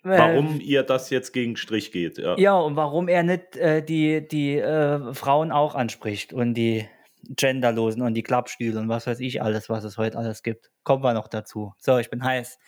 Warum 0.04 0.60
ihr 0.60 0.82
das 0.82 1.10
jetzt 1.10 1.32
gegen 1.32 1.56
Strich 1.56 1.92
geht. 1.92 2.18
Ja. 2.18 2.36
Ja, 2.36 2.54
und 2.58 2.74
warum 2.74 3.06
er 3.06 3.22
nicht 3.22 3.56
äh, 3.56 3.84
die, 3.84 4.26
die 4.26 4.56
äh, 4.58 5.14
Frauen 5.14 5.52
auch 5.52 5.76
anspricht 5.76 6.32
und 6.32 6.54
die 6.54 6.88
Genderlosen 7.28 8.02
und 8.02 8.14
die 8.14 8.24
Klappstühle 8.24 8.80
und 8.80 8.88
was 8.88 9.06
weiß 9.06 9.20
ich 9.20 9.40
alles, 9.42 9.68
was 9.70 9.84
es 9.84 9.98
heute 9.98 10.18
alles 10.18 10.42
gibt. 10.42 10.72
Kommen 10.82 11.04
wir 11.04 11.14
noch 11.14 11.28
dazu. 11.28 11.72
So, 11.78 11.98
ich 11.98 12.10
bin 12.10 12.24
heiß. 12.24 12.58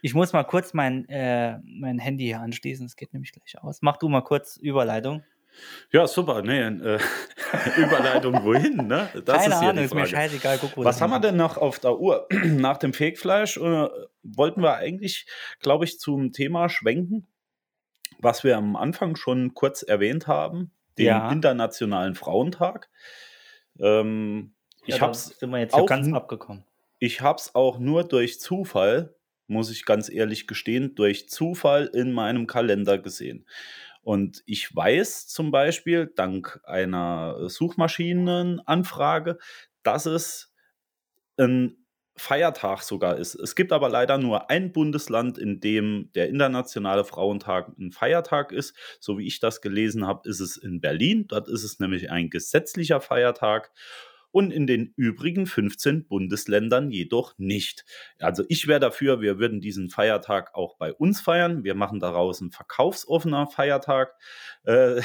Ich 0.00 0.14
muss 0.14 0.32
mal 0.32 0.44
kurz 0.44 0.72
mein, 0.72 1.06
äh, 1.10 1.58
mein 1.64 1.98
Handy 1.98 2.24
hier 2.24 2.40
anschließen, 2.40 2.86
es 2.86 2.96
geht 2.96 3.12
nämlich 3.12 3.32
gleich 3.32 3.62
aus. 3.62 3.80
Mach 3.82 3.98
du 3.98 4.08
mal 4.08 4.22
kurz 4.22 4.56
Überleitung. 4.56 5.22
Ja, 5.92 6.06
super. 6.06 6.42
Nee, 6.42 6.60
äh, 6.60 6.98
Überleitung 7.76 8.44
wohin, 8.44 8.86
ne? 8.86 9.08
Das 9.24 9.42
Keine 9.42 9.54
ist 9.54 9.62
ja 9.62 9.68
Ahnung, 9.70 9.84
ist 9.84 9.94
mir 9.94 10.06
scheißegal. 10.06 10.58
Guck, 10.60 10.76
wo 10.76 10.84
Was 10.84 11.00
haben 11.00 11.10
wir 11.10 11.20
denn 11.20 11.36
noch 11.36 11.56
auf 11.56 11.78
der 11.80 11.98
Uhr? 11.98 12.26
Nach 12.44 12.76
dem 12.78 12.92
Fegfleisch 12.92 13.56
äh, 13.56 13.88
wollten 14.22 14.62
wir 14.62 14.76
eigentlich, 14.76 15.26
glaube 15.60 15.84
ich, 15.84 15.98
zum 15.98 16.32
Thema 16.32 16.68
schwenken, 16.68 17.26
was 18.18 18.44
wir 18.44 18.56
am 18.56 18.76
Anfang 18.76 19.16
schon 19.16 19.54
kurz 19.54 19.82
erwähnt 19.82 20.26
haben, 20.26 20.70
den 20.98 21.06
Ja. 21.06 21.30
Internationalen 21.32 22.14
Frauentag. 22.14 22.88
Ähm, 23.78 24.52
Ja, 24.86 24.94
ich 24.94 24.94
da 24.96 25.00
habe 25.02 25.12
es 25.12 25.26
sind 25.26 25.50
wir 25.50 25.58
jetzt 25.58 25.74
auch 25.74 25.86
ganz 25.86 26.12
abgekommen. 26.12 26.64
ich 26.98 27.20
hab's 27.20 27.54
auch 27.54 27.78
nur 27.78 28.04
durch 28.04 28.40
Zufall, 28.40 29.14
muss 29.46 29.70
ich 29.70 29.84
ganz 29.84 30.08
ehrlich 30.10 30.46
gestehen, 30.46 30.94
durch 30.94 31.28
Zufall 31.28 31.86
in 31.92 32.12
meinem 32.12 32.46
Kalender 32.46 32.98
gesehen. 32.98 33.46
Und 34.02 34.42
ich 34.46 34.74
weiß 34.74 35.26
zum 35.28 35.50
Beispiel, 35.50 36.10
dank 36.14 36.60
einer 36.64 37.48
Suchmaschinenanfrage, 37.48 39.38
dass 39.82 40.06
es 40.06 40.54
ein 41.36 41.76
Feiertag 42.16 42.82
sogar 42.82 43.16
ist. 43.16 43.34
Es 43.34 43.54
gibt 43.54 43.72
aber 43.72 43.88
leider 43.88 44.18
nur 44.18 44.50
ein 44.50 44.72
Bundesland, 44.72 45.38
in 45.38 45.60
dem 45.60 46.10
der 46.14 46.28
Internationale 46.28 47.04
Frauentag 47.04 47.68
ein 47.78 47.92
Feiertag 47.92 48.52
ist. 48.52 48.76
So 49.00 49.16
wie 49.16 49.26
ich 49.26 49.40
das 49.40 49.62
gelesen 49.62 50.06
habe, 50.06 50.28
ist 50.28 50.40
es 50.40 50.58
in 50.58 50.80
Berlin. 50.80 51.26
Dort 51.28 51.48
ist 51.48 51.64
es 51.64 51.78
nämlich 51.80 52.10
ein 52.10 52.28
gesetzlicher 52.28 53.00
Feiertag 53.00 53.72
und 54.32 54.52
in 54.52 54.66
den 54.66 54.92
übrigen 54.96 55.46
15 55.46 56.06
Bundesländern 56.06 56.90
jedoch 56.90 57.34
nicht. 57.38 57.84
Also 58.18 58.44
ich 58.48 58.66
wäre 58.66 58.80
dafür, 58.80 59.20
wir 59.20 59.38
würden 59.38 59.60
diesen 59.60 59.90
Feiertag 59.90 60.54
auch 60.54 60.76
bei 60.76 60.92
uns 60.92 61.20
feiern. 61.20 61.64
Wir 61.64 61.74
machen 61.74 62.00
daraus 62.00 62.40
einen 62.40 62.50
verkaufsoffener 62.50 63.46
Feiertag. 63.46 64.14
Äh, 64.64 65.00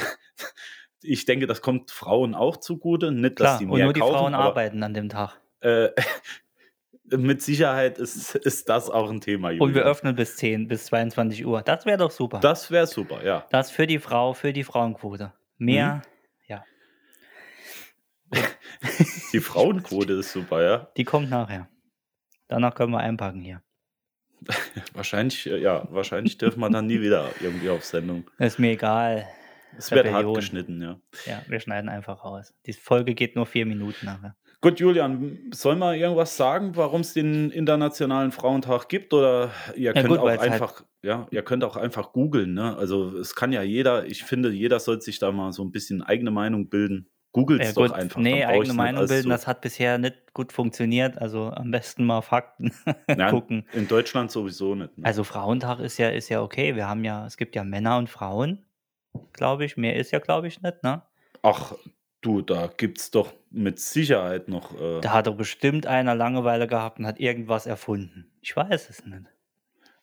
ich 1.02 1.24
denke, 1.24 1.46
das 1.46 1.60
kommt 1.60 1.90
Frauen 1.90 2.34
auch 2.34 2.56
zugute. 2.56 3.12
Nicht, 3.12 3.40
dass 3.40 3.46
Klar, 3.46 3.58
die 3.58 3.64
und 3.66 3.74
mehr 3.74 3.84
nur 3.84 3.92
die 3.92 4.00
kaufen, 4.00 4.14
Frauen 4.14 4.34
arbeiten 4.34 4.82
an 4.82 4.94
dem 4.94 5.08
Tag. 5.08 5.40
Äh, 5.60 5.88
mit 7.16 7.42
Sicherheit 7.42 7.98
ist, 7.98 8.34
ist 8.34 8.68
das 8.68 8.90
auch 8.90 9.10
ein 9.10 9.20
Thema. 9.20 9.52
Und 9.58 9.74
wir 9.74 9.84
öffnen 9.84 10.16
bis 10.16 10.36
10, 10.36 10.68
bis 10.68 10.86
22 10.86 11.46
Uhr. 11.46 11.62
Das 11.62 11.86
wäre 11.86 11.98
doch 11.98 12.10
super. 12.10 12.40
Das 12.40 12.70
wäre 12.70 12.86
super, 12.86 13.24
ja. 13.24 13.46
Das 13.50 13.70
für 13.70 13.86
die 13.86 13.98
Frau, 13.98 14.32
für 14.32 14.52
die 14.52 14.64
Frauenquote. 14.64 15.32
Mehr, 15.58 15.94
Mhm. 15.96 16.15
Die 19.32 19.40
Frauenquote 19.40 20.14
ist 20.14 20.32
super, 20.32 20.62
ja. 20.62 20.88
die 20.96 21.04
kommt 21.04 21.30
nachher. 21.30 21.68
Danach 22.48 22.74
können 22.74 22.92
wir 22.92 23.00
einpacken 23.00 23.40
hier. 23.40 23.62
Wahrscheinlich, 24.94 25.46
äh, 25.46 25.58
ja, 25.60 25.88
wahrscheinlich 25.90 26.38
dürfen 26.38 26.60
wir 26.60 26.70
dann 26.70 26.86
nie 26.86 27.00
wieder 27.00 27.30
irgendwie 27.40 27.70
auf 27.70 27.84
Sendung. 27.84 28.24
Ist 28.38 28.58
mir 28.58 28.72
egal. 28.72 29.26
Es 29.78 29.90
wird 29.90 30.10
hart 30.10 30.34
geschnitten, 30.34 30.80
ja. 30.80 31.00
Ja, 31.26 31.42
wir 31.48 31.60
schneiden 31.60 31.88
einfach 31.88 32.24
raus. 32.24 32.54
Die 32.66 32.72
Folge 32.72 33.14
geht 33.14 33.36
nur 33.36 33.46
vier 33.46 33.66
Minuten 33.66 34.06
nachher. 34.06 34.36
Gut, 34.62 34.80
Julian, 34.80 35.50
soll 35.52 35.76
man 35.76 35.96
irgendwas 35.96 36.36
sagen, 36.36 36.76
warum 36.76 37.02
es 37.02 37.12
den 37.12 37.50
Internationalen 37.50 38.32
Frauentag 38.32 38.88
gibt? 38.88 39.12
Oder 39.12 39.50
ihr 39.74 39.86
Ja, 39.86 39.92
könnt 39.92 40.08
gut, 40.08 40.18
auch 40.18 40.28
halt- 40.28 40.40
einfach, 40.40 40.82
ja, 41.02 41.26
ihr 41.30 41.42
könnt 41.42 41.62
auch 41.62 41.76
einfach 41.76 42.12
googeln, 42.12 42.54
ne? 42.54 42.74
Also 42.76 43.16
es 43.18 43.34
kann 43.34 43.52
ja 43.52 43.62
jeder, 43.62 44.06
ich 44.06 44.24
finde, 44.24 44.50
jeder 44.50 44.80
sollte 44.80 45.02
sich 45.04 45.18
da 45.18 45.30
mal 45.30 45.52
so 45.52 45.62
ein 45.62 45.72
bisschen 45.72 46.02
eigene 46.02 46.30
Meinung 46.30 46.68
bilden. 46.70 47.10
Googelt 47.36 47.60
Ja, 47.62 47.68
es 47.68 47.74
doch 47.74 47.82
gut, 47.88 47.92
einfach. 47.92 48.18
nee, 48.20 48.44
eigene 48.46 48.72
Meinung 48.72 49.06
bilden, 49.06 49.24
so- 49.24 49.28
das 49.28 49.46
hat 49.46 49.60
bisher 49.60 49.98
nicht 49.98 50.32
gut 50.32 50.52
funktioniert. 50.52 51.18
Also 51.18 51.50
am 51.50 51.70
besten 51.70 52.04
mal 52.06 52.22
Fakten 52.22 52.72
Ja, 53.08 53.30
gucken. 53.30 53.66
In 53.74 53.86
Deutschland 53.88 54.30
sowieso 54.30 54.74
nicht. 54.74 54.96
Ne? 54.96 55.04
Also 55.04 55.22
Frauentag 55.22 55.80
ist 55.80 55.98
ja, 55.98 56.08
ist 56.08 56.30
ja 56.30 56.40
okay. 56.42 56.74
Wir 56.76 56.88
haben 56.88 57.04
ja, 57.04 57.26
es 57.26 57.36
gibt 57.36 57.54
ja 57.54 57.62
Männer 57.62 57.98
und 57.98 58.08
Frauen, 58.08 58.64
glaube 59.34 59.66
ich. 59.66 59.76
Mehr 59.76 59.96
ist 59.96 60.12
ja, 60.12 60.18
glaube 60.18 60.48
ich, 60.48 60.62
nicht, 60.62 60.82
ne? 60.82 61.02
Ach, 61.42 61.74
du, 62.22 62.40
da 62.40 62.68
gibt 62.74 62.98
es 62.98 63.10
doch 63.10 63.32
mit 63.50 63.78
Sicherheit 63.80 64.48
noch. 64.48 64.74
Äh, 64.80 65.00
Da 65.02 65.12
hat 65.12 65.26
doch 65.26 65.36
bestimmt 65.36 65.86
einer 65.86 66.14
Langeweile 66.14 66.66
gehabt 66.66 66.98
und 66.98 67.06
hat 67.06 67.20
irgendwas 67.20 67.66
erfunden. 67.66 68.30
Ich 68.40 68.56
weiß 68.56 68.88
es 68.88 69.04
nicht. 69.04 69.24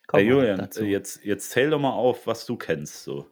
Kommen 0.06 0.22
Hey 0.22 0.28
Julian, 0.30 0.58
dazu. 0.58 0.84
jetzt, 0.84 1.24
jetzt 1.24 1.50
zähl 1.50 1.70
doch 1.70 1.80
mal 1.80 1.90
auf, 1.90 2.26
was 2.26 2.46
du 2.46 2.56
kennst. 2.56 3.02
So. 3.04 3.26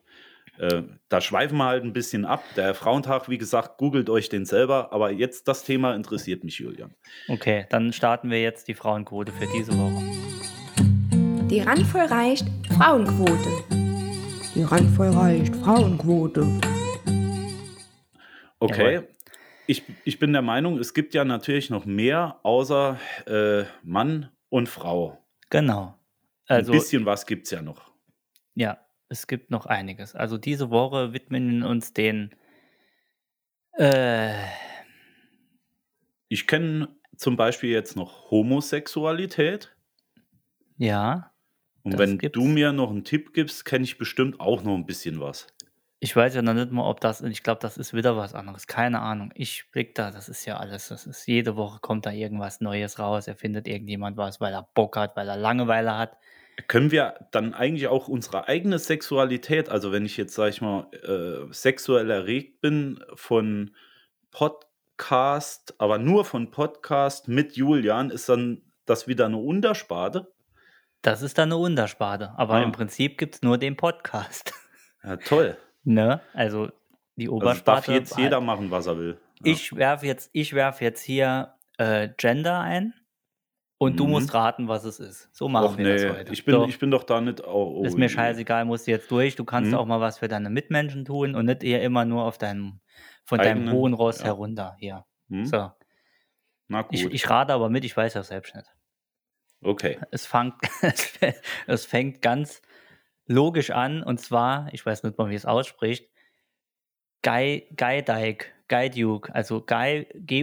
Äh, 0.59 0.83
da 1.09 1.21
schweifen 1.21 1.57
wir 1.59 1.65
halt 1.65 1.85
ein 1.85 1.93
bisschen 1.93 2.25
ab. 2.25 2.45
Der 2.57 2.75
Frauentag, 2.75 3.29
wie 3.29 3.39
gesagt, 3.39 3.79
googelt 3.79 4.11
euch 4.11 4.29
den 4.29 4.45
selber. 4.45 4.93
Aber 4.93 5.11
jetzt 5.11 5.49
das 5.49 5.65
Thema 5.65 5.95
interessiert 5.95 6.45
mich, 6.45 6.59
Julian. 6.59 6.95
Okay, 7.29 7.67
dann 7.71 7.93
starten 7.93 8.31
wir 8.31 8.41
jetzt 8.41 8.69
die 8.69 8.75
Frauenquote 8.75 9.33
für 9.33 9.47
diese 9.57 9.73
Woche. 9.77 10.03
Die 11.49 11.61
randvoll 11.61 12.03
reicht 12.03 12.47
Frauenquote. 12.77 13.49
Die 14.55 14.63
randvoll 14.63 15.09
reicht. 15.09 15.57
Frauenquote. 15.57 16.47
Okay. 18.59 18.95
Jawohl. 18.95 19.09
Ich, 19.67 19.85
ich 20.05 20.19
bin 20.19 20.33
der 20.33 20.43
Meinung, 20.43 20.79
es 20.79 20.93
gibt 20.93 21.15
ja 21.15 21.25
natürlich 21.25 21.71
noch 21.71 21.85
mehr 21.85 22.41
außer 22.43 22.99
äh, 23.27 23.65
Mann 23.83 24.29
und 24.51 24.69
Frau. 24.69 25.19
Genau. 25.51 25.95
Also, 26.47 26.73
ein 26.73 26.79
bisschen 26.79 27.07
was 27.07 27.27
gibt 27.27 27.47
es 27.47 27.53
ja 27.53 27.63
noch. 27.63 27.91
ja, 28.55 28.79
es 29.13 29.27
gibt 29.29 29.51
noch 29.51 29.67
einiges. 29.67 30.15
Also 30.17 30.39
diese 30.39 30.71
Woche 30.71 31.13
widmen 31.13 31.61
wir 31.61 31.69
uns 31.69 31.93
den 31.93 32.35
äh, 33.79 34.35
Ich 36.29 36.47
kenne 36.49 36.89
zum 37.17 37.37
Beispiel 37.37 37.71
jetzt 37.71 37.95
noch 37.95 38.31
Homosexualität. 38.33 39.77
ja, 40.77 41.33
Und 41.85 41.97
wenn 41.99 42.19
gibt's. 42.19 42.33
du 42.33 42.45
mir 42.45 42.73
noch 42.73 42.91
einen 42.91 43.05
Tipp 43.05 43.33
gibst, 43.35 43.65
kenne 43.65 43.85
ich 43.85 43.99
bestimmt 43.99 44.41
auch 44.41 44.63
noch 44.65 44.75
ein 44.75 44.87
bisschen 44.87 45.21
was. 45.21 45.47
ich 46.01 46.17
weiß 46.17 46.35
ja 46.35 46.43
noch 46.43 46.55
nicht 46.55 46.73
mal, 46.73 46.89
ob 46.89 47.01
das, 47.01 47.21
ich 47.23 47.43
glaube, 47.45 47.61
das 47.61 47.79
ist 47.79 47.95
wieder 47.95 48.17
was 48.17 48.35
anderes. 48.35 48.67
Keine 48.67 49.01
Ahnung. 49.01 49.31
Ich 49.37 49.71
blick 49.71 49.95
da, 49.95 50.11
das 50.11 50.29
ist 50.29 50.45
ja 50.47 50.57
alles, 50.57 50.89
das 50.89 51.07
ist, 51.07 51.27
jede 51.27 51.57
Woche 51.57 51.79
kommt 51.81 52.07
da 52.07 52.11
irgendwas 52.11 52.61
Neues 52.61 52.99
raus. 52.99 53.29
Er 53.29 53.37
findet 53.37 53.69
irgendjemand 53.69 54.17
was, 54.17 54.41
weil 54.41 54.53
er 54.53 54.69
Bock 54.75 54.97
hat, 54.97 55.17
weil 55.17 55.29
er 55.29 55.37
Langeweile 55.37 55.97
hat. 55.97 56.17
Können 56.69 56.91
wir 56.91 57.15
dann 57.33 57.55
eigentlich 57.55 57.89
auch 57.89 58.09
unsere 58.09 58.47
eigene 58.49 58.79
Sexualität, 58.79 59.69
also 59.69 59.91
wenn 59.93 60.05
ich 60.05 60.17
jetzt, 60.17 60.35
sag 60.35 60.51
ich 60.51 60.61
mal, 60.61 60.87
äh, 61.03 61.53
sexuell 61.53 62.11
erregt 62.11 62.61
bin 62.61 63.03
von 63.15 63.75
Podcast, 64.31 65.75
aber 65.79 65.99
nur 65.99 66.25
von 66.25 66.51
Podcast 66.51 67.29
mit 67.29 67.57
Julian, 67.57 68.11
ist 68.11 68.29
dann 68.29 68.63
das 68.87 69.07
wieder 69.09 69.27
eine 69.27 69.39
Untersparte? 69.39 70.33
Das 71.03 71.23
ist 71.23 71.39
dann 71.39 71.49
eine 71.49 71.57
Untersparte. 71.57 72.33
Aber 72.37 72.55
Ah. 72.55 72.63
im 72.63 72.73
Prinzip 72.73 73.19
gibt 73.19 73.37
es 73.37 73.43
nur 73.43 73.59
den 73.59 73.77
Podcast. 73.77 74.53
Ja, 75.05 75.17
toll. 75.17 75.57
ne? 75.83 76.21
Also 76.33 76.69
die 77.17 77.25
Also 77.25 77.35
Obersparte. 77.37 77.87
darf 77.87 77.89
jetzt 77.89 78.13
hat- 78.13 78.19
jeder 78.23 78.41
machen, 78.41 78.71
was 78.71 78.87
er 78.87 78.99
will. 78.99 79.19
Ja. 79.43 79.53
Ich 79.53 79.75
werfe 79.75 80.07
jetzt, 80.07 80.31
ich 80.33 80.53
werf 80.55 80.81
jetzt 80.81 81.03
hier 81.03 81.55
äh, 81.79 82.09
Gender 82.19 82.61
ein 82.61 82.95
und 83.83 83.99
du 83.99 84.05
Mhm. 84.05 84.11
musst 84.13 84.35
raten, 84.35 84.69
was 84.69 84.85
es 84.85 85.01
ist. 85.01 85.29
So 85.35 85.49
machen 85.49 85.67
Och, 85.75 85.79
wir 85.79 85.85
nee, 85.87 85.93
das 86.07 86.17
heute. 86.17 86.33
ich 86.33 86.45
bin, 86.45 86.55
Doch, 86.55 86.69
ich 86.69 86.79
bin 86.79 86.91
doch 86.91 87.05
da 87.05 87.21
nicht. 87.21 87.43
Oh, 87.47 87.79
oh, 87.81 87.85
ist 87.85 87.97
mir 87.99 88.09
scheißegal, 88.09 88.65
musst 88.65 88.87
du 88.87 88.91
jetzt 88.93 89.11
durch. 89.11 89.37
Du 89.37 89.45
kannst 89.45 89.71
Mhm. 89.73 89.77
auch 89.79 89.87
mal 89.87 90.01
was 90.01 90.19
für 90.19 90.29
deine 90.29 90.51
Mitmenschen 90.51 91.05
tun 91.05 91.35
und 91.35 91.47
nicht 91.47 91.63
eher 91.63 91.83
immer 91.83 92.05
nur 92.05 92.25
auf 92.25 92.39
deinem, 92.39 92.81
von 93.25 93.39
deinem 93.39 93.59
Eigenen, 93.63 93.75
hohen 93.75 93.95
Ross 93.95 94.19
ja. 94.21 94.27
herunter 94.27 94.77
hier. 94.79 95.05
Hm? 95.29 95.45
So. 95.47 95.71
Na 96.69 96.83
gut. 96.83 96.93
Ich, 96.95 97.05
ich 97.07 97.29
rate 97.31 97.53
aber 97.53 97.69
mit, 97.71 97.85
ich 97.85 97.97
weiß 97.97 98.15
ja 98.15 98.23
selbst 98.23 98.55
nicht. 98.55 98.67
okay. 99.63 99.99
Es 100.11 100.27
fängt, 100.27 100.55
es 101.67 101.85
fängt 101.87 102.23
ganz 102.23 102.63
logisch 103.27 103.71
an 103.71 104.03
und 104.03 104.19
zwar, 104.21 104.69
ich 104.73 104.85
weiß 104.85 105.03
nicht 105.05 105.17
mal, 105.19 105.31
wie 105.31 105.35
es 105.35 105.47
ausspricht, 105.47 106.11
Guy, 107.23 107.69
Guy 107.77 108.03
Dyke, 108.03 108.47
Guy 108.69 108.91
Duke, 108.91 109.33
also 109.35 109.61
Guy, 109.65 110.07
Guy 110.27 110.43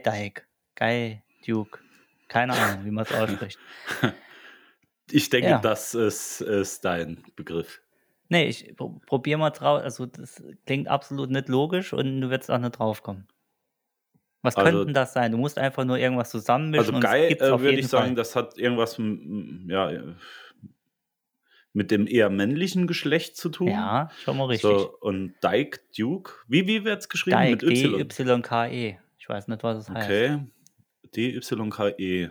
Dyke, 0.00 0.42
Guy 0.76 1.22
Duke. 1.46 1.78
Keine 2.28 2.52
Ahnung, 2.52 2.84
wie 2.84 2.90
man 2.90 3.04
es 3.04 3.12
ausspricht. 3.12 3.58
Ich 5.10 5.30
denke, 5.30 5.48
Ja. 5.48 5.58
das 5.58 5.94
ist, 5.94 6.42
ist 6.42 6.84
dein 6.84 7.24
Begriff. 7.34 7.80
Nee, 8.28 8.44
ich 8.48 8.76
pro- 8.76 9.00
probier 9.06 9.38
mal 9.38 9.48
drauf. 9.48 9.80
Also, 9.82 10.04
das 10.04 10.42
klingt 10.66 10.86
absolut 10.86 11.30
nicht 11.30 11.48
logisch 11.48 11.94
und 11.94 12.20
du 12.20 12.28
wirst 12.28 12.50
auch 12.50 12.58
nicht 12.58 12.78
draufkommen. 12.78 13.26
Was 14.42 14.54
Also- 14.54 14.66
könnte 14.70 14.84
denn 14.84 14.92
das 14.94 15.14
sein? 15.14 15.32
Du 15.32 15.38
musst 15.38 15.56
einfach 15.58 15.86
nur 15.86 15.96
irgendwas 15.96 16.28
zusammenmischen. 16.28 16.96
Also 16.96 17.08
Guy 17.08 17.28
gibt's 17.28 17.42
äh, 17.42 17.58
würde 17.58 17.78
ich 17.78 17.88
sagen, 17.88 18.08
Fall. 18.08 18.14
das 18.16 18.36
hat 18.36 18.58
irgendwas 18.58 18.98
ja, 18.98 19.90
mit 21.72 21.90
dem 21.90 22.06
eher 22.06 22.30
männlichen 22.30 22.86
Geschlecht 22.86 23.36
zu 23.36 23.48
tun. 23.48 23.68
Ja, 23.68 24.10
schon 24.22 24.36
mal 24.36 24.46
richtig. 24.46 24.70
So, 24.70 24.96
und 25.00 25.34
Dyke 25.42 25.80
Duke, 25.96 26.32
wie, 26.48 26.66
wie 26.66 26.84
wird 26.84 27.00
es 27.00 27.08
geschrieben? 27.08 27.38
Dyke, 27.38 27.66
mit 27.66 27.84
Y. 27.84 28.08
D-Y-K-E. 28.08 28.88
E. 28.90 28.98
Ich 29.18 29.28
weiß 29.28 29.48
nicht, 29.48 29.62
was 29.62 29.78
es 29.78 29.90
heißt. 29.90 30.08
Okay. 30.08 30.40
D-Y-K-E. 31.14 32.30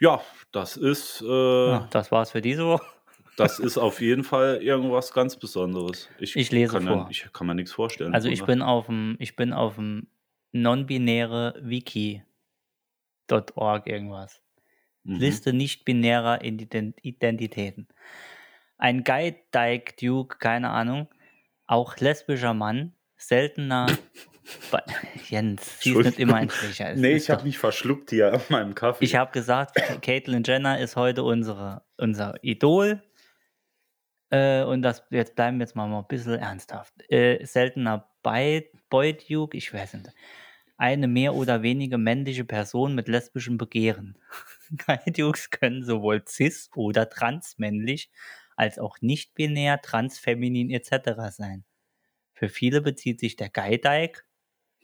Ja, 0.00 0.20
das 0.50 0.76
ist, 0.76 1.22
äh, 1.22 1.70
Ja, 1.70 1.88
das 1.90 2.10
war's 2.10 2.32
für 2.32 2.42
diese 2.42 2.66
Woche. 2.66 2.84
das 3.36 3.60
ist 3.60 3.78
auf 3.78 4.00
jeden 4.00 4.24
Fall 4.24 4.56
irgendwas 4.62 5.12
ganz 5.12 5.36
Besonderes. 5.36 6.08
Ich 6.18 6.50
lese 6.50 6.72
kann, 6.72 6.86
vor. 6.86 6.96
Ja, 6.96 7.06
ich 7.08 7.28
kann 7.32 7.46
mir 7.46 7.54
nichts 7.54 7.70
vorstellen. 7.72 8.12
Also 8.12 8.28
ich 8.28 8.44
bin 8.44 8.62
auf 8.62 8.86
dem, 8.86 9.14
ich 9.20 9.36
bin 9.36 9.52
auf 9.52 9.76
dem 9.76 10.08
non-binäre 10.52 11.54
Wiki.org 11.62 12.26
irgendwas. 13.86 14.40
Mhm. 15.04 15.16
Liste 15.16 15.52
nicht-binärer 15.52 16.42
Ident- 16.42 16.98
Identitäten. 17.02 17.88
Ein 18.78 19.04
Guy 19.04 19.36
Dyke 19.54 19.94
Duke, 20.00 20.38
keine 20.38 20.70
Ahnung, 20.70 21.08
auch 21.66 21.96
lesbischer 21.98 22.54
Mann, 22.54 22.94
seltener. 23.16 23.86
Jens, 25.28 25.80
sie 25.80 25.92
ist 25.92 26.04
nicht 26.04 26.18
immer 26.18 26.34
ein 26.34 26.50
Sprecher. 26.50 26.90
Es 26.90 26.98
Nee, 26.98 27.14
ich 27.14 27.30
habe 27.30 27.44
mich 27.44 27.58
verschluckt 27.58 28.10
hier 28.10 28.32
an 28.32 28.40
meinem 28.48 28.74
Kaffee. 28.74 29.04
Ich 29.04 29.14
habe 29.14 29.30
gesagt, 29.30 29.76
Caitlyn 30.02 30.42
Jenner 30.44 30.80
ist 30.80 30.96
heute 30.96 31.22
unsere, 31.22 31.84
unser 31.96 32.34
Idol. 32.42 33.02
Äh, 34.30 34.64
und 34.64 34.82
das, 34.82 35.04
jetzt 35.10 35.36
bleiben 35.36 35.58
wir 35.58 35.64
jetzt 35.64 35.76
mal, 35.76 35.86
mal 35.88 36.00
ein 36.00 36.08
bisschen 36.08 36.34
ernsthaft. 36.34 36.92
Äh, 37.10 37.44
seltener 37.44 38.08
Boy, 38.22 38.68
Boy 38.90 39.16
Duke, 39.16 39.56
ich 39.56 39.72
weiß 39.72 39.94
nicht. 39.94 40.10
Eine 40.76 41.06
mehr 41.06 41.34
oder 41.34 41.62
weniger 41.62 41.98
männliche 41.98 42.44
Person 42.44 42.94
mit 42.94 43.06
lesbischem 43.08 43.58
Begehren. 43.58 44.18
Guy 44.76 45.12
Dukes 45.12 45.50
können 45.50 45.84
sowohl 45.84 46.22
cis- 46.26 46.70
oder 46.74 47.08
transmännlich 47.08 48.10
als 48.56 48.78
auch 48.78 48.98
nicht-binär, 49.00 49.80
transfeminin 49.80 50.70
etc. 50.70 51.30
sein. 51.30 51.64
Für 52.34 52.48
viele 52.48 52.80
bezieht 52.80 53.20
sich 53.20 53.36
der 53.36 53.48
Guy 53.50 53.80
Dyke 53.80 54.22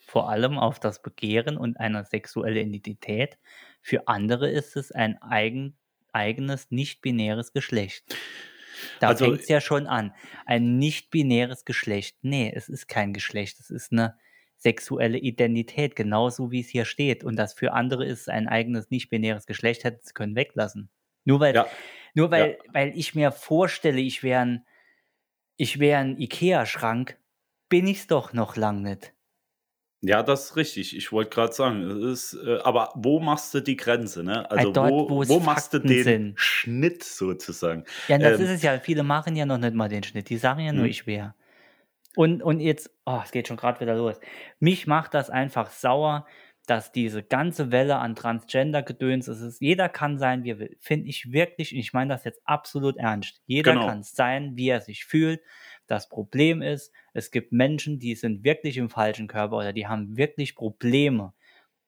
vor 0.00 0.30
allem 0.30 0.58
auf 0.58 0.80
das 0.80 1.02
Begehren 1.02 1.58
und 1.58 1.78
eine 1.78 2.04
sexuelle 2.04 2.60
Identität. 2.62 3.38
Für 3.82 4.08
andere 4.08 4.48
ist 4.50 4.74
es 4.76 4.90
ein 4.90 5.20
eigen, 5.20 5.76
eigenes 6.12 6.70
nicht-binäres 6.70 7.52
Geschlecht. 7.52 8.16
Da 9.00 9.08
Also- 9.08 9.26
fängt 9.26 9.40
es 9.40 9.48
ja 9.48 9.60
schon 9.60 9.86
an. 9.86 10.14
Ein 10.46 10.78
nicht-binäres 10.78 11.64
Geschlecht. 11.66 12.16
Nee, 12.22 12.50
es 12.54 12.68
ist 12.70 12.88
kein 12.88 13.12
Geschlecht. 13.12 13.60
Es 13.60 13.70
ist 13.70 13.92
eine 13.92 14.16
sexuelle 14.58 15.18
Identität, 15.18 15.96
genauso 15.96 16.50
wie 16.50 16.60
es 16.60 16.68
hier 16.68 16.84
steht. 16.84 17.24
Und 17.24 17.36
das 17.36 17.54
für 17.54 17.72
andere 17.72 18.04
ist 18.04 18.28
ein 18.28 18.48
eigenes 18.48 18.90
nicht-binäres 18.90 19.46
Geschlecht, 19.46 19.84
hätten 19.84 20.00
sie 20.02 20.12
können 20.14 20.34
weglassen. 20.36 20.90
Nur 21.24 21.40
weil, 21.40 21.54
Ja. 21.54 21.66
nur 22.14 22.30
weil, 22.30 22.58
weil 22.72 22.92
ich 22.98 23.14
mir 23.14 23.30
vorstelle, 23.32 24.00
ich 24.00 24.22
wäre 24.22 24.40
ein, 24.42 24.66
ich 25.56 25.78
wäre 25.78 26.00
ein 26.00 26.18
Ikea-Schrank, 26.18 27.18
bin 27.68 27.86
ich's 27.86 28.06
doch 28.06 28.32
noch 28.32 28.56
lang 28.56 28.82
nicht. 28.82 29.12
Ja, 30.00 30.22
das 30.22 30.44
ist 30.50 30.56
richtig. 30.56 30.96
Ich 30.96 31.10
wollte 31.10 31.30
gerade 31.30 31.52
sagen, 31.52 31.82
es 31.82 32.32
ist, 32.32 32.42
äh, 32.46 32.58
aber 32.62 32.92
wo 32.94 33.18
machst 33.18 33.52
du 33.52 33.60
die 33.60 33.76
Grenze? 33.76 34.22
Ne? 34.22 34.48
Also 34.48 34.70
dort, 34.70 34.92
wo, 34.92 35.10
wo 35.10 35.22
es 35.22 35.28
machst 35.28 35.72
du 35.74 35.78
Fakten 35.78 35.88
den 35.88 36.04
sind. 36.04 36.40
Schnitt 36.40 37.02
sozusagen? 37.02 37.82
Ja, 38.06 38.16
das 38.18 38.38
Ähm, 38.38 38.46
ist 38.46 38.50
es 38.52 38.62
ja. 38.62 38.78
Viele 38.78 39.02
machen 39.02 39.34
ja 39.34 39.44
noch 39.44 39.58
nicht 39.58 39.74
mal 39.74 39.88
den 39.88 40.04
Schnitt. 40.04 40.30
Die 40.30 40.36
sagen 40.36 40.60
ja 40.60 40.72
nur, 40.72 40.84
Mhm. 40.84 40.90
ich 40.90 41.06
wäre. 41.08 41.34
Und, 42.18 42.42
und 42.42 42.58
jetzt, 42.58 42.90
oh, 43.06 43.20
es 43.22 43.30
geht 43.30 43.46
schon 43.46 43.56
gerade 43.56 43.78
wieder 43.78 43.94
los. 43.94 44.18
Mich 44.58 44.88
macht 44.88 45.14
das 45.14 45.30
einfach 45.30 45.70
sauer, 45.70 46.26
dass 46.66 46.90
diese 46.90 47.22
ganze 47.22 47.70
Welle 47.70 47.98
an 47.98 48.16
Transgender-Gedöns, 48.16 49.28
es 49.28 49.40
ist, 49.40 49.60
jeder 49.60 49.88
kann 49.88 50.18
sein, 50.18 50.42
wie 50.42 50.50
er 50.50 50.58
will. 50.58 50.76
Finde 50.80 51.08
ich 51.08 51.30
wirklich, 51.30 51.72
und 51.72 51.78
ich 51.78 51.92
meine 51.92 52.12
das 52.12 52.24
jetzt 52.24 52.40
absolut 52.44 52.96
ernst. 52.96 53.40
Jeder 53.46 53.74
Genau. 53.74 53.86
kann 53.86 54.02
sein, 54.02 54.56
wie 54.56 54.68
er 54.68 54.80
sich 54.80 55.04
fühlt. 55.04 55.40
Das 55.86 56.08
Problem 56.08 56.60
ist, 56.60 56.92
es 57.12 57.30
gibt 57.30 57.52
Menschen, 57.52 58.00
die 58.00 58.16
sind 58.16 58.42
wirklich 58.42 58.78
im 58.78 58.90
falschen 58.90 59.28
Körper 59.28 59.56
oder 59.58 59.72
die 59.72 59.86
haben 59.86 60.16
wirklich 60.16 60.56
Probleme. 60.56 61.34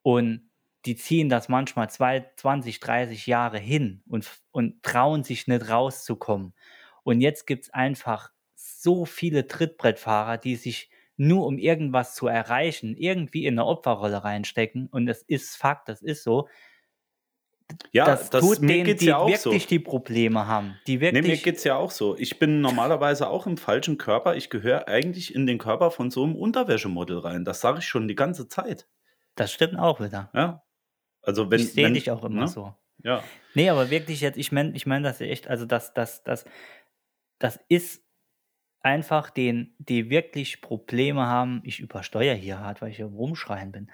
Und 0.03 0.49
die 0.85 0.95
ziehen 0.95 1.29
das 1.29 1.49
manchmal 1.49 1.91
zwei, 1.91 2.31
20, 2.37 2.79
30 2.79 3.27
Jahre 3.27 3.59
hin 3.59 4.05
und, 4.07 4.31
und 4.53 4.81
trauen 4.85 5.25
sich 5.25 5.49
nicht 5.49 5.69
rauszukommen. 5.69 6.55
Und 7.03 7.21
jetzt 7.21 7.49
gibt 7.49 7.65
es 7.65 7.71
einfach 7.75 8.31
so 8.61 9.05
viele 9.05 9.47
Trittbrettfahrer, 9.47 10.39
die 10.39 10.57
sich 10.57 10.91
nur 11.17 11.47
um 11.47 11.59
irgendwas 11.59 12.15
zu 12.15 12.29
erreichen, 12.29 12.97
irgendwie 12.97 13.45
in 13.45 13.55
eine 13.55 13.67
Opferrolle 13.67 14.25
reinstecken. 14.25 14.89
Und 14.91 15.07
es 15.09 15.23
ist 15.23 15.57
Fakt, 15.57 15.89
das 15.89 16.01
ist 16.01 16.23
so. 16.23 16.49
ja, 17.93 18.07
das, 18.07 18.31
das, 18.31 18.41
tut 18.43 18.63
mir 18.63 18.69
denen, 18.69 18.85
geht's 18.85 19.01
die 19.01 19.07
ja 19.07 19.19
auch 19.19 19.29
so. 19.37 19.51
wirklich 19.51 19.67
die 19.67 19.79
Probleme 19.79 20.47
haben. 20.47 20.77
Die 20.87 20.97
Nee, 20.97 21.13
mir 21.13 21.15
wirklich. 21.23 21.43
geht 21.43 21.57
es 21.57 21.65
ja 21.65 21.77
auch 21.77 21.91
so. 21.91 22.17
Ich 22.17 22.39
bin 22.39 22.63
normalerweise 22.63 23.29
auch 23.29 23.47
im 23.47 23.59
falschen 23.59 23.99
Körper. 23.99 24.35
Ich 24.35 24.49
gehöre 24.49 24.89
eigentlich 24.89 25.35
in 25.35 25.47
den 25.47 25.59
Körper 25.59 25.91
von 25.91 26.11
so 26.11 26.25
einem 26.25 26.37
Unterwäschemodel 26.37 27.19
rein. 27.19 27.45
Das 27.45 27.61
sage 27.61 27.81
ich 27.81 27.87
schon 27.87 28.09
die 28.09 28.15
ganze 28.17 28.49
Zeit. 28.49 28.89
das 29.35 29.53
stimmt 29.53 29.79
auch 29.79 30.01
wieder. 30.01 30.31
Ja. 30.33 30.63
Also 31.23 31.51
wenn, 31.51 31.61
ich 31.61 31.73
sehe 31.73 31.93
dich 31.93 32.11
auch 32.11 32.25
immer 32.25 32.43
ne? 32.43 32.49
so. 32.49 32.75
Ja. 33.03 33.23
Nee, 33.55 33.69
aber 33.69 33.91
wirklich 33.91 34.23
jetzt, 34.23 34.39
ich 34.39 34.53
meine 34.53 34.75
ich 34.75 34.87
mein 34.87 35.03
das 35.03 35.21
echt, 35.21 35.49
also 35.49 35.67
das, 35.67 35.93
das, 35.93 36.23
das, 36.25 36.45
das 37.39 37.61
ist 37.69 38.03
einfach 38.83 39.31
den, 39.31 39.75
die 39.79 40.11
wirklich 40.11 40.61
Probleme 40.63 41.27
haben, 41.27 41.61
ich 41.65 41.81
übersteuere 41.81 42.35
hier 42.35 42.59
hart, 42.61 42.81
weil 42.83 42.91
ich 42.91 42.97
hier 42.97 43.07
rumschreien 43.07 43.73
bin, 43.73 43.91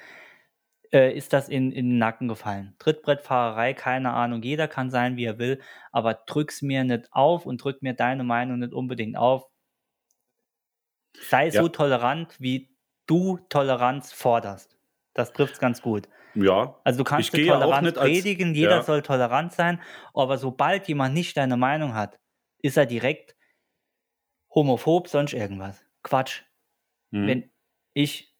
äh, 0.92 1.12
ist 1.12 1.32
das 1.32 1.48
in, 1.48 1.72
in 1.72 1.90
den 1.90 1.98
Nacken 1.98 2.28
gefallen. 2.28 2.74
Trittbrettfahrerei, 2.78 3.74
keine 3.74 4.12
Ahnung, 4.12 4.42
jeder 4.42 4.68
kann 4.68 4.90
sein, 4.90 5.16
wie 5.16 5.24
er 5.24 5.38
will, 5.38 5.60
aber 5.92 6.14
drück's 6.14 6.62
mir 6.62 6.84
nicht 6.84 7.08
auf 7.12 7.46
und 7.46 7.62
drück 7.62 7.82
mir 7.82 7.94
deine 7.94 8.22
Meinung 8.24 8.60
nicht 8.60 8.72
unbedingt 8.72 9.16
auf. 9.16 9.46
Sei 11.28 11.46
Ja. 11.48 11.62
so 11.62 11.68
tolerant, 11.68 12.36
wie 12.40 12.68
du 13.06 13.38
Toleranz 13.48 14.12
forderst. 14.12 14.76
Das 15.14 15.32
trifft's 15.32 15.58
ganz 15.58 15.80
gut. 15.80 16.08
Ja. 16.34 16.78
Also 16.84 16.98
du 16.98 17.04
kannst 17.04 17.32
Ich 17.34 17.46
Toleranz 17.48 17.82
nicht 17.86 17.98
als- 17.98 18.06
predigen, 18.10 18.54
jeder 18.54 18.76
ja. 18.76 18.82
soll 18.82 19.02
tolerant 19.02 19.52
sein, 19.52 19.80
aber 20.12 20.36
sobald 20.36 20.86
jemand 20.88 21.14
nicht 21.14 21.36
deine 21.36 21.56
Meinung 21.56 21.94
hat, 21.94 22.18
ist 22.60 22.76
er 22.76 22.84
direkt 22.86 23.34
homophob, 24.56 25.06
sonst 25.06 25.34
irgendwas. 25.34 25.84
Quatsch. 26.02 26.42
Hm. 27.12 27.26
Wenn 27.28 27.50
ich, 27.94 28.34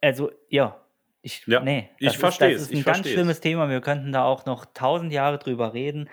also 0.00 0.32
ja, 0.48 0.80
ich, 1.22 1.46
Ja, 1.46 1.60
nee, 1.60 1.90
ich 1.98 2.08
das 2.08 2.16
verstehe 2.16 2.52
es, 2.52 2.62
das 2.62 2.70
ist 2.70 2.76
ein 2.76 2.84
ganz 2.84 3.08
schlimmes 3.08 3.40
Thema, 3.40 3.68
wir 3.68 3.80
könnten 3.80 4.10
da 4.10 4.24
auch 4.24 4.46
noch 4.46 4.64
tausend 4.66 5.12
Jahre 5.12 5.38
drüber 5.38 5.72
reden, 5.72 6.10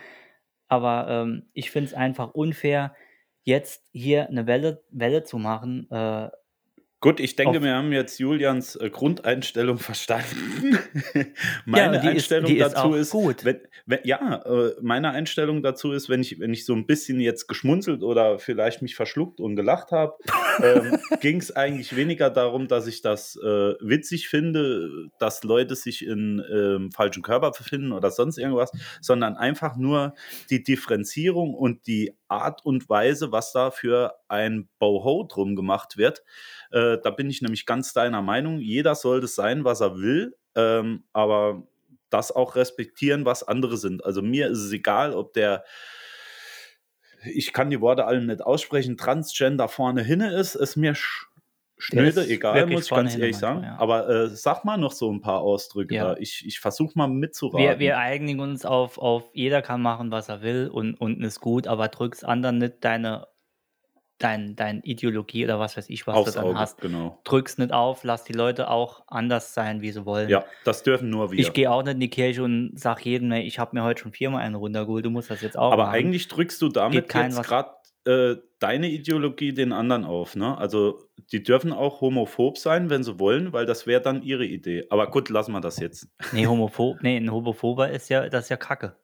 aber 0.67 1.07
ähm, 1.09 1.49
ich 1.53 1.71
finde 1.71 1.87
es 1.87 1.93
einfach 1.93 2.33
unfair, 2.33 2.95
jetzt 3.43 3.87
hier 3.91 4.29
eine 4.29 4.45
Welle, 4.47 4.83
Welle 4.91 5.23
zu 5.23 5.39
machen, 5.39 5.89
äh, 5.91 6.29
Gut, 7.01 7.19
ich 7.19 7.35
denke, 7.35 7.57
auf- 7.57 7.63
wir 7.63 7.73
haben 7.73 7.91
jetzt 7.91 8.19
Julians 8.19 8.75
äh, 8.75 8.91
Grundeinstellung 8.91 9.79
verstanden. 9.79 10.77
meine 11.65 11.97
ist- 11.97 12.05
Einstellung 12.05 12.51
ist 12.51 12.61
dazu 12.61 12.93
ist, 12.93 13.09
gut. 13.09 13.43
Wenn, 13.43 13.59
wenn, 13.87 14.01
ja, 14.03 14.35
äh, 14.45 14.75
meine 14.81 15.09
Einstellung 15.09 15.63
dazu 15.63 15.93
ist, 15.93 16.09
wenn 16.09 16.21
ich, 16.21 16.39
wenn 16.39 16.53
ich 16.53 16.63
so 16.63 16.73
ein 16.75 16.85
bisschen 16.85 17.19
jetzt 17.19 17.47
geschmunzelt 17.47 18.03
oder 18.03 18.37
vielleicht 18.37 18.83
mich 18.83 18.95
verschluckt 18.95 19.39
und 19.39 19.55
gelacht 19.55 19.91
habe, 19.91 20.13
ähm, 20.63 20.99
ging 21.21 21.37
es 21.39 21.55
eigentlich 21.55 21.95
weniger 21.95 22.29
darum, 22.29 22.67
dass 22.67 22.85
ich 22.85 23.01
das 23.01 23.35
äh, 23.35 23.47
witzig 23.81 24.29
finde, 24.29 25.09
dass 25.17 25.43
Leute 25.43 25.73
sich 25.75 26.05
in 26.05 26.43
ähm, 26.53 26.91
falschen 26.91 27.23
Körper 27.23 27.49
befinden 27.49 27.93
oder 27.93 28.11
sonst 28.11 28.37
irgendwas, 28.37 28.71
sondern 29.01 29.37
einfach 29.37 29.75
nur 29.75 30.13
die 30.51 30.61
Differenzierung 30.61 31.55
und 31.55 31.87
die 31.87 32.13
Art 32.31 32.65
und 32.65 32.89
Weise, 32.89 33.31
was 33.31 33.51
da 33.51 33.71
für 33.71 34.15
ein 34.27 34.69
Boho 34.79 35.27
drum 35.29 35.55
gemacht 35.55 35.97
wird. 35.97 36.23
Äh, 36.71 36.97
da 37.03 37.11
bin 37.11 37.29
ich 37.29 37.41
nämlich 37.41 37.65
ganz 37.65 37.93
deiner 37.93 38.21
Meinung. 38.21 38.59
Jeder 38.59 38.95
soll 38.95 39.21
das 39.21 39.35
sein, 39.35 39.65
was 39.65 39.81
er 39.81 39.97
will, 39.97 40.35
ähm, 40.55 41.03
aber 41.13 41.63
das 42.09 42.31
auch 42.31 42.55
respektieren, 42.55 43.25
was 43.25 43.43
andere 43.43 43.77
sind. 43.77 44.03
Also 44.05 44.21
mir 44.21 44.47
ist 44.47 44.59
es 44.59 44.71
egal, 44.71 45.13
ob 45.13 45.33
der 45.33 45.63
ich 47.23 47.53
kann 47.53 47.69
die 47.69 47.81
Worte 47.81 48.05
alle 48.05 48.21
nicht 48.21 48.41
aussprechen, 48.41 48.97
Transgender 48.97 49.67
vorne 49.67 50.03
hinne 50.03 50.33
ist, 50.33 50.55
ist 50.55 50.75
mir 50.75 50.95
sch 50.95 51.27
schnöde, 51.81 52.25
egal, 52.27 52.65
muss 52.67 52.85
ich 52.85 52.89
ganz 52.89 53.15
ehrlich 53.17 53.37
sagen. 53.37 53.63
ja. 53.63 53.75
Aber 53.79 54.07
äh, 54.09 54.27
sag 54.29 54.63
mal 54.65 54.77
noch 54.77 54.91
so 54.91 55.11
ein 55.11 55.21
paar 55.21 55.41
Ausdrücke 55.41 55.95
Ja. 55.95 56.13
da. 56.13 56.17
Ich, 56.19 56.43
ich 56.45 56.59
versuche 56.59 56.91
mal 56.95 57.07
mitzuraten. 57.07 57.59
Wir, 57.59 57.79
wir 57.79 57.97
einigen 57.97 58.39
uns 58.39 58.65
auf, 58.65 58.97
auf, 58.97 59.23
jeder 59.33 59.61
kann 59.61 59.81
machen, 59.81 60.11
was 60.11 60.29
er 60.29 60.41
will 60.41 60.69
und, 60.71 60.95
und 60.95 61.21
ist 61.23 61.39
gut, 61.41 61.67
aber 61.67 61.87
drückst 61.87 62.23
anderen 62.25 62.59
nicht 62.59 62.75
deine, 62.81 63.27
dein, 64.19 64.55
dein 64.55 64.81
Ideologie 64.83 65.45
oder 65.45 65.59
was 65.59 65.75
weiß 65.77 65.89
ich, 65.89 66.05
was 66.05 66.15
Aufs 66.15 66.33
du 66.33 66.39
dann 66.39 66.49
Auge, 66.49 66.59
hast. 66.59 66.79
genau. 66.81 67.19
Drückst 67.23 67.57
nicht 67.57 67.73
auf, 67.73 68.03
lass 68.03 68.23
die 68.23 68.33
Leute 68.33 68.69
auch 68.69 69.01
anders 69.07 69.53
sein, 69.55 69.81
wie 69.81 69.91
sie 69.91 70.05
wollen. 70.05 70.29
Ja, 70.29 70.45
das 70.63 70.83
dürfen 70.83 71.09
nur 71.09 71.31
wir. 71.31 71.39
Ich 71.39 71.53
gehe 71.53 71.71
auch 71.71 71.81
nicht 71.83 71.93
in 71.95 71.99
die 71.99 72.09
Kirche 72.09 72.43
und 72.43 72.73
sag 72.75 73.03
jedem, 73.03 73.31
ich 73.31 73.57
habe 73.57 73.75
mir 73.75 73.83
heute 73.83 74.01
schon 74.01 74.11
viermal 74.11 74.41
einen 74.43 74.55
runtergeholt, 74.55 75.05
du 75.05 75.09
musst 75.09 75.31
das 75.31 75.41
jetzt 75.41 75.57
auch 75.57 75.71
Aber 75.71 75.85
machen. 75.85 75.95
eigentlich 75.95 76.27
drückst 76.27 76.61
du 76.61 76.69
damit 76.69 77.09
keinen 77.09 77.31
jetzt 77.31 77.43
gerade 77.43 77.71
äh, 78.05 78.35
deine 78.59 78.89
Ideologie 78.89 79.53
den 79.53 79.73
anderen 79.73 80.05
auf. 80.05 80.35
Ne? 80.35 80.57
Also 80.57 81.07
die 81.31 81.43
dürfen 81.43 81.71
auch 81.71 82.01
homophob 82.01 82.57
sein, 82.57 82.89
wenn 82.89 83.03
sie 83.03 83.19
wollen, 83.19 83.53
weil 83.53 83.65
das 83.65 83.87
wäre 83.87 84.01
dann 84.01 84.23
ihre 84.23 84.45
Idee. 84.45 84.85
Aber 84.89 85.09
gut, 85.09 85.29
lassen 85.29 85.51
wir 85.51 85.61
das 85.61 85.79
jetzt. 85.79 86.07
Nee, 86.31 86.47
homophob, 86.47 87.01
nee, 87.01 87.17
ein 87.17 87.31
Homophober 87.31 87.89
ist 87.89 88.09
ja, 88.09 88.27
das 88.29 88.45
ist 88.45 88.49
ja 88.49 88.57
Kacke. 88.57 88.95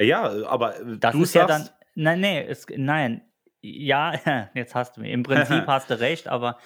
Ja, 0.00 0.46
aber 0.46 0.80
äh, 0.80 0.98
Das 0.98 1.12
du 1.12 1.22
ist 1.22 1.34
ja 1.34 1.46
dann, 1.46 1.62
sagst, 1.62 1.74
nein, 1.94 2.20
nee, 2.20 2.44
es, 2.46 2.66
nein, 2.76 3.22
ja, 3.62 4.48
jetzt 4.54 4.74
hast 4.74 4.96
du 4.96 5.00
mich. 5.00 5.12
Im 5.12 5.22
Prinzip 5.22 5.64
hast 5.66 5.90
du 5.90 5.98
recht, 5.98 6.28
aber 6.28 6.58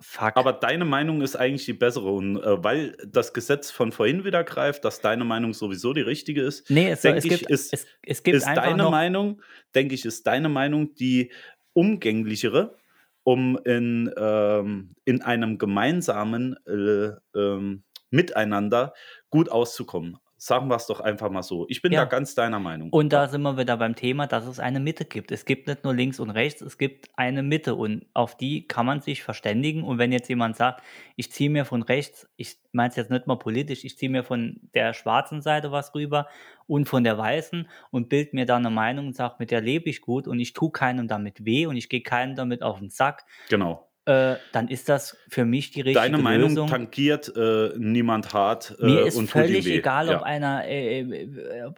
fuck. 0.00 0.36
aber 0.36 0.52
deine 0.52 0.84
Meinung 0.84 1.22
ist 1.22 1.36
eigentlich 1.36 1.64
die 1.64 1.72
bessere. 1.72 2.10
Und 2.10 2.36
äh, 2.38 2.62
weil 2.64 2.96
das 3.06 3.32
Gesetz 3.32 3.70
von 3.70 3.92
vorhin 3.92 4.24
wieder 4.24 4.44
greift, 4.44 4.84
dass 4.84 5.00
deine 5.00 5.24
Meinung 5.24 5.52
sowieso 5.54 5.92
die 5.92 6.00
richtige 6.00 6.42
ist, 6.42 6.70
nee, 6.70 6.90
es, 6.90 7.02
denk 7.02 7.18
es, 7.18 7.24
ich, 7.24 7.30
gibt, 7.30 7.50
ist- 7.50 7.72
es, 7.72 7.86
es 8.02 8.22
gibt 8.22 8.36
ist 8.36 8.46
deine 8.46 8.90
Meinung, 8.90 9.42
denke 9.74 9.94
ich, 9.94 10.04
ist 10.04 10.26
deine 10.26 10.48
Meinung 10.48 10.94
die 10.94 11.30
umgänglichere, 11.72 12.76
um 13.22 13.58
in, 13.64 14.10
ähm, 14.16 14.94
in 15.04 15.22
einem 15.22 15.58
gemeinsamen 15.58 16.56
äh, 16.66 17.38
ähm, 17.38 17.84
Miteinander 18.10 18.92
gut 19.30 19.48
auszukommen. 19.50 20.18
Sagen 20.42 20.68
wir 20.68 20.76
es 20.76 20.86
doch 20.86 21.00
einfach 21.00 21.28
mal 21.28 21.42
so. 21.42 21.66
Ich 21.68 21.82
bin 21.82 21.92
Ja. 21.92 22.00
da 22.00 22.04
ganz 22.06 22.34
deiner 22.34 22.58
Meinung. 22.58 22.88
Und 22.88 23.12
da 23.12 23.28
sind 23.28 23.42
wir 23.42 23.58
wieder 23.58 23.76
beim 23.76 23.94
Thema, 23.94 24.26
dass 24.26 24.46
es 24.46 24.58
eine 24.58 24.80
Mitte 24.80 25.04
gibt. 25.04 25.32
Es 25.32 25.44
gibt 25.44 25.66
nicht 25.66 25.84
nur 25.84 25.94
links 25.94 26.18
und 26.18 26.30
rechts, 26.30 26.62
es 26.62 26.78
gibt 26.78 27.10
eine 27.14 27.42
Mitte 27.42 27.74
und 27.74 28.06
auf 28.14 28.38
die 28.38 28.66
kann 28.66 28.86
man 28.86 29.02
sich 29.02 29.22
verständigen. 29.22 29.84
Und 29.84 29.98
wenn 29.98 30.12
jetzt 30.12 30.30
jemand 30.30 30.56
sagt, 30.56 30.82
ich 31.16 31.30
ziehe 31.30 31.50
mir 31.50 31.66
von 31.66 31.82
rechts, 31.82 32.26
ich 32.36 32.56
meine 32.72 32.88
es 32.88 32.96
jetzt 32.96 33.10
nicht 33.10 33.26
mal 33.26 33.36
politisch, 33.36 33.84
ich 33.84 33.98
ziehe 33.98 34.10
mir 34.10 34.24
von 34.24 34.60
der 34.72 34.94
schwarzen 34.94 35.42
Seite 35.42 35.72
was 35.72 35.94
rüber 35.94 36.26
und 36.66 36.88
von 36.88 37.04
der 37.04 37.18
weißen 37.18 37.68
und 37.90 38.08
bild 38.08 38.32
mir 38.32 38.46
da 38.46 38.56
eine 38.56 38.70
Meinung 38.70 39.08
und 39.08 39.16
sage, 39.16 39.34
mit 39.40 39.50
der 39.50 39.60
lebe 39.60 39.90
ich 39.90 40.00
gut 40.00 40.26
und 40.26 40.40
ich 40.40 40.54
tue 40.54 40.70
keinem 40.72 41.06
damit 41.06 41.44
weh 41.44 41.66
und 41.66 41.76
ich 41.76 41.90
gehe 41.90 42.00
keinem 42.02 42.34
damit 42.34 42.62
auf 42.62 42.78
den 42.78 42.88
Sack, 42.88 43.26
genau. 43.50 43.89
Äh, 44.06 44.36
dann 44.52 44.68
ist 44.68 44.88
das 44.88 45.16
für 45.28 45.44
mich 45.44 45.72
die 45.72 45.82
richtige 45.82 46.00
Deine 46.00 46.18
Meinung 46.18 46.50
Lösung. 46.50 46.68
tangiert 46.68 47.32
äh, 47.36 47.72
niemand 47.76 48.32
hart 48.32 48.76
äh, 48.80 48.84
Mir 48.84 49.06
ist 49.06 49.20
völlig 49.28 49.66
egal, 49.66 50.08
ja. 50.08 50.16
ob 50.16 50.22
einer. 50.22 50.66
Äh, 50.66 51.00
äh, 51.00 51.70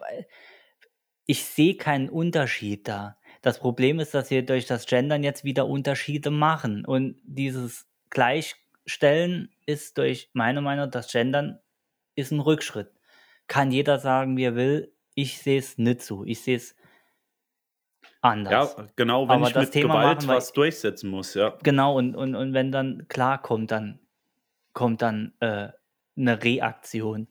ich 1.25 1.45
sehe 1.45 1.75
keinen 1.75 2.09
Unterschied 2.09 2.87
da. 2.87 3.17
Das 3.41 3.59
Problem 3.59 3.99
ist, 3.99 4.13
dass 4.13 4.29
wir 4.29 4.45
durch 4.45 4.65
das 4.65 4.85
Gendern 4.85 5.23
jetzt 5.23 5.43
wieder 5.43 5.67
Unterschiede 5.67 6.31
machen. 6.31 6.85
Und 6.85 7.17
dieses 7.23 7.87
Gleichstellen 8.09 9.49
ist 9.65 9.97
durch 9.97 10.29
meine 10.33 10.61
Meinung, 10.61 10.91
das 10.91 11.11
Gendern 11.11 11.59
ist 12.15 12.31
ein 12.31 12.39
Rückschritt. 12.39 12.91
Kann 13.47 13.71
jeder 13.71 13.99
sagen, 13.99 14.37
wie 14.37 14.45
er 14.45 14.55
will. 14.55 14.93
Ich 15.15 15.39
sehe 15.39 15.59
es 15.59 15.77
nicht 15.77 16.01
so. 16.01 16.23
Ich 16.25 16.41
sehe 16.41 16.57
es 16.57 16.75
anders. 18.23 18.75
Ja, 18.77 18.87
genau, 18.95 19.27
wenn 19.27 19.35
Aber 19.35 19.47
ich 19.47 19.53
das 19.53 19.65
mit 19.65 19.73
Thema 19.73 19.99
Gewalt 19.99 20.17
machen 20.19 20.29
was 20.29 20.53
durchsetzen 20.53 21.09
muss, 21.09 21.33
ja. 21.33 21.57
Genau, 21.63 21.97
und, 21.97 22.15
und, 22.15 22.35
und 22.35 22.53
wenn 22.53 22.71
dann 22.71 23.07
klar 23.07 23.41
kommt, 23.41 23.71
dann 23.71 23.99
kommt 24.73 25.01
dann 25.01 25.33
äh, 25.39 25.69
eine 26.17 26.43
Reaktion. 26.43 27.27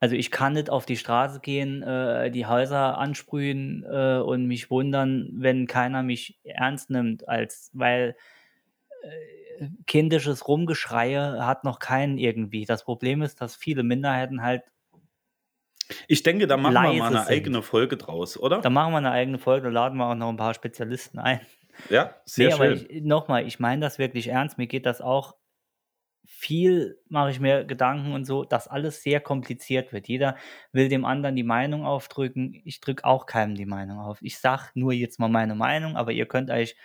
Also 0.00 0.16
ich 0.16 0.30
kann 0.30 0.52
nicht 0.54 0.70
auf 0.70 0.86
die 0.86 0.96
Straße 0.96 1.40
gehen, 1.40 1.82
äh, 1.82 2.30
die 2.30 2.46
Häuser 2.46 2.98
ansprühen 2.98 3.84
äh, 3.90 4.18
und 4.18 4.46
mich 4.46 4.70
wundern, 4.70 5.30
wenn 5.32 5.66
keiner 5.66 6.02
mich 6.02 6.38
ernst 6.44 6.90
nimmt, 6.90 7.28
als 7.28 7.70
weil 7.72 8.16
äh, 9.02 9.68
kindisches 9.86 10.46
Rumgeschreie 10.46 11.46
hat 11.46 11.64
noch 11.64 11.78
keinen 11.78 12.18
irgendwie. 12.18 12.66
Das 12.66 12.84
Problem 12.84 13.22
ist, 13.22 13.40
dass 13.40 13.56
viele 13.56 13.82
Minderheiten 13.82 14.42
halt, 14.42 14.62
Ich 16.08 16.22
denke, 16.22 16.46
da 16.46 16.56
machen 16.56 16.74
wir 16.74 16.80
mal 16.80 17.08
eine 17.08 17.18
sind. 17.18 17.28
eigene 17.28 17.62
Folge 17.62 17.96
draus, 17.96 18.38
oder? 18.38 18.60
da 18.60 18.70
machen 18.70 18.92
wir 18.92 18.98
eine 18.98 19.10
eigene 19.10 19.38
Folge, 19.38 19.68
da 19.68 19.72
laden 19.72 19.98
wir 19.98 20.06
auch 20.06 20.14
noch 20.14 20.28
ein 20.28 20.36
paar 20.36 20.54
Spezialisten 20.54 21.18
ein. 21.18 21.40
ja, 21.90 22.14
sehr 22.24 22.48
nee, 22.48 22.54
aber 22.54 22.76
schön. 22.76 23.06
nochmal, 23.06 23.46
ich 23.46 23.60
meine 23.60 23.82
das 23.82 23.98
wirklich 23.98 24.28
ernst. 24.28 24.58
Mir 24.58 24.66
geht 24.66 24.86
das 24.86 25.00
auch 25.00 25.34
viel, 26.26 26.98
mache 27.08 27.30
ich 27.30 27.40
mir 27.40 27.64
Gedanken 27.64 28.12
und 28.12 28.24
so, 28.24 28.44
dass 28.44 28.68
alles 28.68 29.02
sehr 29.02 29.20
kompliziert 29.20 29.92
wird. 29.92 30.08
Jeder 30.08 30.36
will 30.72 30.88
dem 30.88 31.04
anderen 31.04 31.36
die 31.36 31.42
Meinung 31.42 31.84
aufdrücken. 31.84 32.60
Ich 32.64 32.80
drücke 32.80 33.04
auch 33.04 33.26
keinem 33.26 33.54
die 33.54 33.66
Meinung 33.66 33.98
auf. 33.98 34.18
Ich 34.22 34.38
sage 34.38 34.70
nur 34.74 34.92
jetzt 34.92 35.20
mal 35.20 35.28
meine 35.28 35.54
Meinung, 35.54 35.96
aber 35.96 36.12
ihr 36.12 36.26
könnt 36.26 36.50
euch 36.50 36.76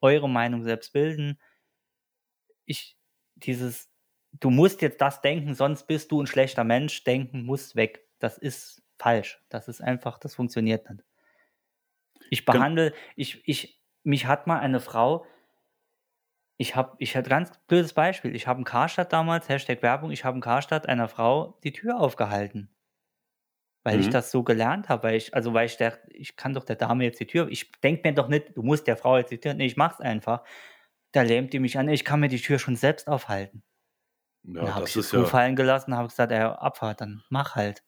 eure 0.00 0.28
Meinung 0.28 0.62
selbst 0.62 0.92
bilden. 0.92 1.38
Ich, 2.64 2.96
dieses, 3.34 3.90
du 4.32 4.50
musst 4.50 4.80
jetzt 4.82 5.00
das 5.00 5.20
denken, 5.20 5.54
sonst 5.54 5.86
bist 5.86 6.10
du 6.10 6.22
ein 6.22 6.26
schlechter 6.26 6.64
Mensch, 6.64 7.04
denken 7.04 7.44
muss 7.44 7.76
weg. 7.76 8.05
Das 8.26 8.38
ist 8.38 8.82
falsch. 8.98 9.40
Das 9.50 9.68
ist 9.68 9.80
einfach, 9.80 10.18
das 10.18 10.34
funktioniert 10.34 10.90
nicht. 10.90 11.04
Ich 12.30 12.44
behandle, 12.44 12.92
ich, 13.14 13.46
ich, 13.48 13.80
mich 14.02 14.26
hat 14.26 14.46
mal 14.46 14.58
eine 14.60 14.80
Frau, 14.80 15.26
ich 16.58 16.74
habe, 16.76 16.96
ich 16.98 17.16
hatte 17.16 17.30
ganz 17.30 17.50
blödes 17.66 17.94
Beispiel. 17.94 18.34
Ich 18.34 18.46
habe 18.46 18.58
in 18.58 18.64
Karstadt 18.64 19.10
damals, 19.12 19.48
Hashtag 19.48 19.80
Werbung, 19.82 20.10
ich 20.10 20.24
habe 20.24 20.36
in 20.36 20.42
Karstadt 20.42 20.86
einer 20.88 21.08
Frau 21.08 21.58
die 21.64 21.72
Tür 21.72 21.98
aufgehalten. 22.00 22.68
Weil 23.84 24.00
ich 24.00 24.06
Mhm. 24.06 24.10
das 24.10 24.30
so 24.32 24.42
gelernt 24.42 24.88
habe, 24.88 25.04
weil 25.04 25.14
ich, 25.16 25.32
also 25.34 25.54
weil 25.54 25.66
ich 25.66 25.76
dachte, 25.76 26.00
ich 26.10 26.36
kann 26.36 26.54
doch 26.54 26.64
der 26.64 26.76
Dame 26.76 27.04
jetzt 27.04 27.20
die 27.20 27.26
Tür, 27.26 27.48
ich 27.48 27.70
denke 27.82 28.08
mir 28.08 28.14
doch 28.14 28.28
nicht, 28.28 28.56
du 28.56 28.62
musst 28.62 28.86
der 28.88 28.96
Frau 28.96 29.16
jetzt 29.16 29.30
die 29.30 29.38
Tür, 29.38 29.54
nee, 29.54 29.66
ich 29.66 29.76
mach's 29.76 30.00
einfach. 30.00 30.44
Da 31.12 31.22
lähmt 31.22 31.52
die 31.52 31.60
mich 31.60 31.78
an, 31.78 31.88
ich 31.88 32.04
kann 32.04 32.20
mir 32.20 32.28
die 32.28 32.40
Tür 32.40 32.58
schon 32.58 32.76
selbst 32.76 33.08
aufhalten. 33.08 33.62
Ja, 34.44 34.62
dann 34.62 34.74
habe 34.74 34.88
ich 34.88 34.92
Schuh 34.94 35.24
ja, 35.24 35.24
fallen 35.26 35.56
gelassen, 35.56 35.96
habe 35.96 36.08
gesagt, 36.08 36.32
ey, 36.32 36.40
Abfahrt, 36.40 37.00
dann 37.02 37.24
mach 37.30 37.54
halt. 37.56 37.84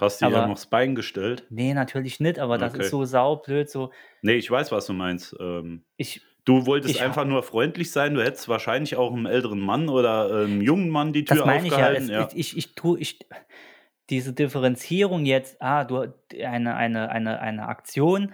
Hast 0.00 0.20
dir 0.20 0.28
ja 0.30 0.36
aber- 0.36 0.46
noch 0.46 0.54
das 0.54 0.66
Bein 0.66 0.94
gestellt. 0.94 1.44
Nee, 1.50 1.74
natürlich 1.74 2.20
nicht, 2.20 2.38
aber 2.38 2.58
das 2.58 2.74
Okay. 2.74 2.82
ist 2.84 2.90
so 2.90 3.04
saublöd, 3.04 3.70
so, 3.70 3.90
Nee, 4.22 4.34
ich 4.34 4.50
weiß, 4.50 4.72
was 4.72 4.86
du 4.86 4.92
meinst. 4.92 5.34
Ähm, 5.40 5.84
ich, 5.96 6.20
du 6.44 6.66
wolltest 6.66 6.98
hab- 7.00 7.06
einfach 7.06 7.24
nur 7.24 7.42
freundlich 7.42 7.90
sein. 7.90 8.14
Du 8.14 8.22
hättest 8.22 8.48
wahrscheinlich 8.48 8.96
auch 8.96 9.12
einem 9.12 9.26
älteren 9.26 9.60
Mann 9.60 9.88
oder 9.88 10.30
einem 10.44 10.60
jungen 10.62 10.90
Mann 10.90 11.12
die 11.12 11.24
Tür 11.24 11.36
Das 11.38 11.46
meine 11.46 11.66
ich 11.66 11.72
ja. 11.72 11.76
aufgehalten. 11.78 12.04
Es, 12.04 12.10
ja. 12.10 12.28
Ich, 12.34 12.36
ich, 12.52 12.56
ich 12.58 12.74
tue, 12.74 12.98
ich, 13.00 13.18
diese 14.10 14.32
Differenzierung 14.32 15.24
jetzt, 15.26 15.60
ah, 15.60 15.84
du, 15.84 16.12
eine, 16.44 16.74
eine, 16.76 17.10
eine, 17.10 17.40
eine 17.40 17.66
Aktion, 17.68 18.32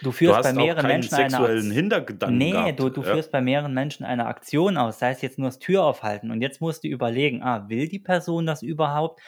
du 0.00 0.04
Du 0.04 0.12
führst 0.12 0.36
hast 0.38 0.44
bei 0.44 0.52
mehreren 0.62 0.86
Menschen 0.86 1.14
eine 1.14 1.30
sexuellen 1.30 1.56
Aktion. 1.58 1.72
Hintergedanken 1.72 2.38
Nee, 2.38 2.50
gehabt. 2.52 2.80
du, 2.80 2.88
du 2.90 3.02
ja. 3.02 3.12
führst 3.14 3.32
bei 3.32 3.40
mehreren 3.40 3.74
Menschen 3.74 4.04
eine 4.06 4.26
Aktion 4.26 4.76
aus, 4.76 4.98
sei 4.98 5.10
es 5.10 5.20
jetzt 5.22 5.38
nur 5.38 5.48
das 5.48 5.58
Tür 5.58 5.84
aufhalten. 5.84 6.30
Und 6.30 6.40
jetzt 6.40 6.60
musst 6.60 6.84
du 6.84 6.88
überlegen, 6.88 7.42
ah, 7.42 7.68
will 7.68 7.88
die 7.88 7.98
Person 7.98 8.46
das 8.46 8.62
überhaupt? 8.62 9.20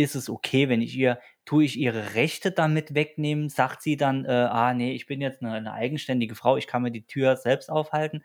Ist 0.00 0.14
es 0.14 0.30
okay, 0.30 0.70
wenn 0.70 0.80
ich 0.80 0.96
ihr, 0.96 1.20
tue 1.44 1.64
ich 1.64 1.78
ihre 1.78 2.14
Rechte 2.14 2.52
damit 2.52 2.94
wegnehmen? 2.94 3.50
Sagt 3.50 3.82
sie 3.82 3.98
dann, 3.98 4.24
äh, 4.24 4.30
ah, 4.30 4.72
nee, 4.72 4.92
ich 4.92 5.04
bin 5.04 5.20
jetzt 5.20 5.42
eine, 5.42 5.52
eine 5.52 5.74
eigenständige 5.74 6.34
Frau, 6.34 6.56
ich 6.56 6.66
kann 6.66 6.80
mir 6.80 6.90
die 6.90 7.06
Tür 7.06 7.36
selbst 7.36 7.70
aufhalten? 7.70 8.24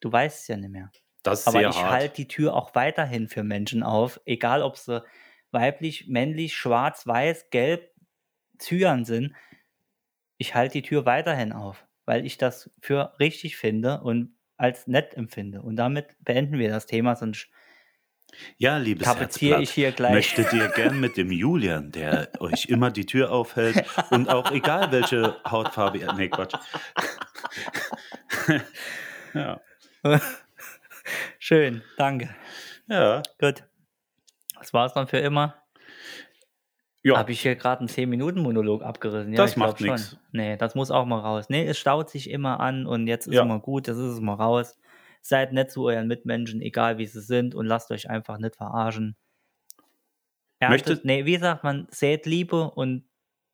Du 0.00 0.12
weißt 0.12 0.42
es 0.42 0.48
ja 0.48 0.56
nicht 0.56 0.70
mehr. 0.70 0.92
Das 1.24 1.40
ist 1.40 1.48
Aber 1.48 1.58
sehr 1.58 1.70
ich 1.70 1.82
halte 1.82 2.14
die 2.14 2.28
Tür 2.28 2.54
auch 2.54 2.76
weiterhin 2.76 3.28
für 3.28 3.42
Menschen 3.42 3.82
auf, 3.82 4.20
egal 4.24 4.62
ob 4.62 4.76
sie 4.76 5.02
weiblich, 5.50 6.06
männlich, 6.06 6.54
schwarz, 6.54 7.08
weiß, 7.08 7.50
gelb, 7.50 7.90
Zyan 8.58 9.04
sind. 9.04 9.34
Ich 10.38 10.54
halte 10.54 10.74
die 10.74 10.82
Tür 10.82 11.06
weiterhin 11.06 11.52
auf, 11.52 11.86
weil 12.04 12.24
ich 12.24 12.38
das 12.38 12.70
für 12.80 13.18
richtig 13.18 13.56
finde 13.56 14.00
und 14.00 14.36
als 14.56 14.86
nett 14.86 15.14
empfinde. 15.14 15.60
Und 15.60 15.74
damit 15.74 16.14
beenden 16.20 16.58
wir 16.58 16.68
das 16.68 16.86
Thema, 16.86 17.16
sonst 17.16 17.48
ja, 18.56 18.76
liebes 18.78 19.06
Herzblatt, 19.06 19.60
ich 19.62 19.70
hier 19.70 19.92
gleich. 19.92 20.12
möchtet 20.12 20.52
ihr 20.52 20.68
gern 20.68 21.00
mit 21.00 21.16
dem 21.16 21.30
Julian, 21.30 21.90
der 21.92 22.28
euch 22.40 22.66
immer 22.66 22.90
die 22.90 23.06
Tür 23.06 23.30
aufhält 23.32 23.84
und 24.10 24.28
auch 24.28 24.50
egal 24.50 24.90
welche 24.92 25.36
Hautfarbe 25.48 25.98
ihr... 25.98 26.12
Nee, 26.14 26.28
Quatsch. 26.28 26.54
ja. 29.34 29.60
Schön, 31.38 31.82
danke. 31.96 32.34
Ja. 32.88 33.22
Gut. 33.40 33.64
Das 34.58 34.72
war's 34.72 34.92
dann 34.94 35.06
für 35.06 35.18
immer. 35.18 35.56
Ja. 37.02 37.18
Habe 37.18 37.32
ich 37.32 37.42
hier 37.42 37.54
gerade 37.54 37.80
einen 37.80 37.88
10-Minuten-Monolog 37.88 38.82
abgerissen? 38.82 39.32
Ja, 39.32 39.36
Das 39.36 39.56
macht 39.56 39.80
nix. 39.80 40.16
Nee, 40.32 40.56
das 40.56 40.74
muss 40.74 40.90
auch 40.90 41.04
mal 41.04 41.18
raus. 41.20 41.46
Nee, 41.50 41.66
es 41.66 41.78
staut 41.78 42.08
sich 42.08 42.30
immer 42.30 42.60
an 42.60 42.86
und 42.86 43.06
jetzt 43.06 43.26
ist 43.26 43.34
Ja. 43.34 43.42
es 43.42 43.48
mal 43.48 43.60
gut, 43.60 43.88
jetzt 43.88 43.98
ist 43.98 44.14
es 44.14 44.20
mal 44.20 44.34
raus. 44.34 44.78
Seid 45.26 45.54
nett 45.54 45.70
zu 45.70 45.84
euren 45.86 46.06
Mitmenschen, 46.06 46.60
egal 46.60 46.98
wie 46.98 47.06
sie 47.06 47.22
sind 47.22 47.54
und 47.54 47.64
lasst 47.64 47.90
euch 47.90 48.10
einfach 48.10 48.36
nicht 48.36 48.56
verarschen. 48.56 49.16
Erntet, 50.58 50.86
Möchtet- 50.88 51.04
nee, 51.06 51.24
wie 51.24 51.38
sagt 51.38 51.64
man, 51.64 51.86
sät 51.90 52.26
Liebe 52.26 52.70
und 52.70 53.04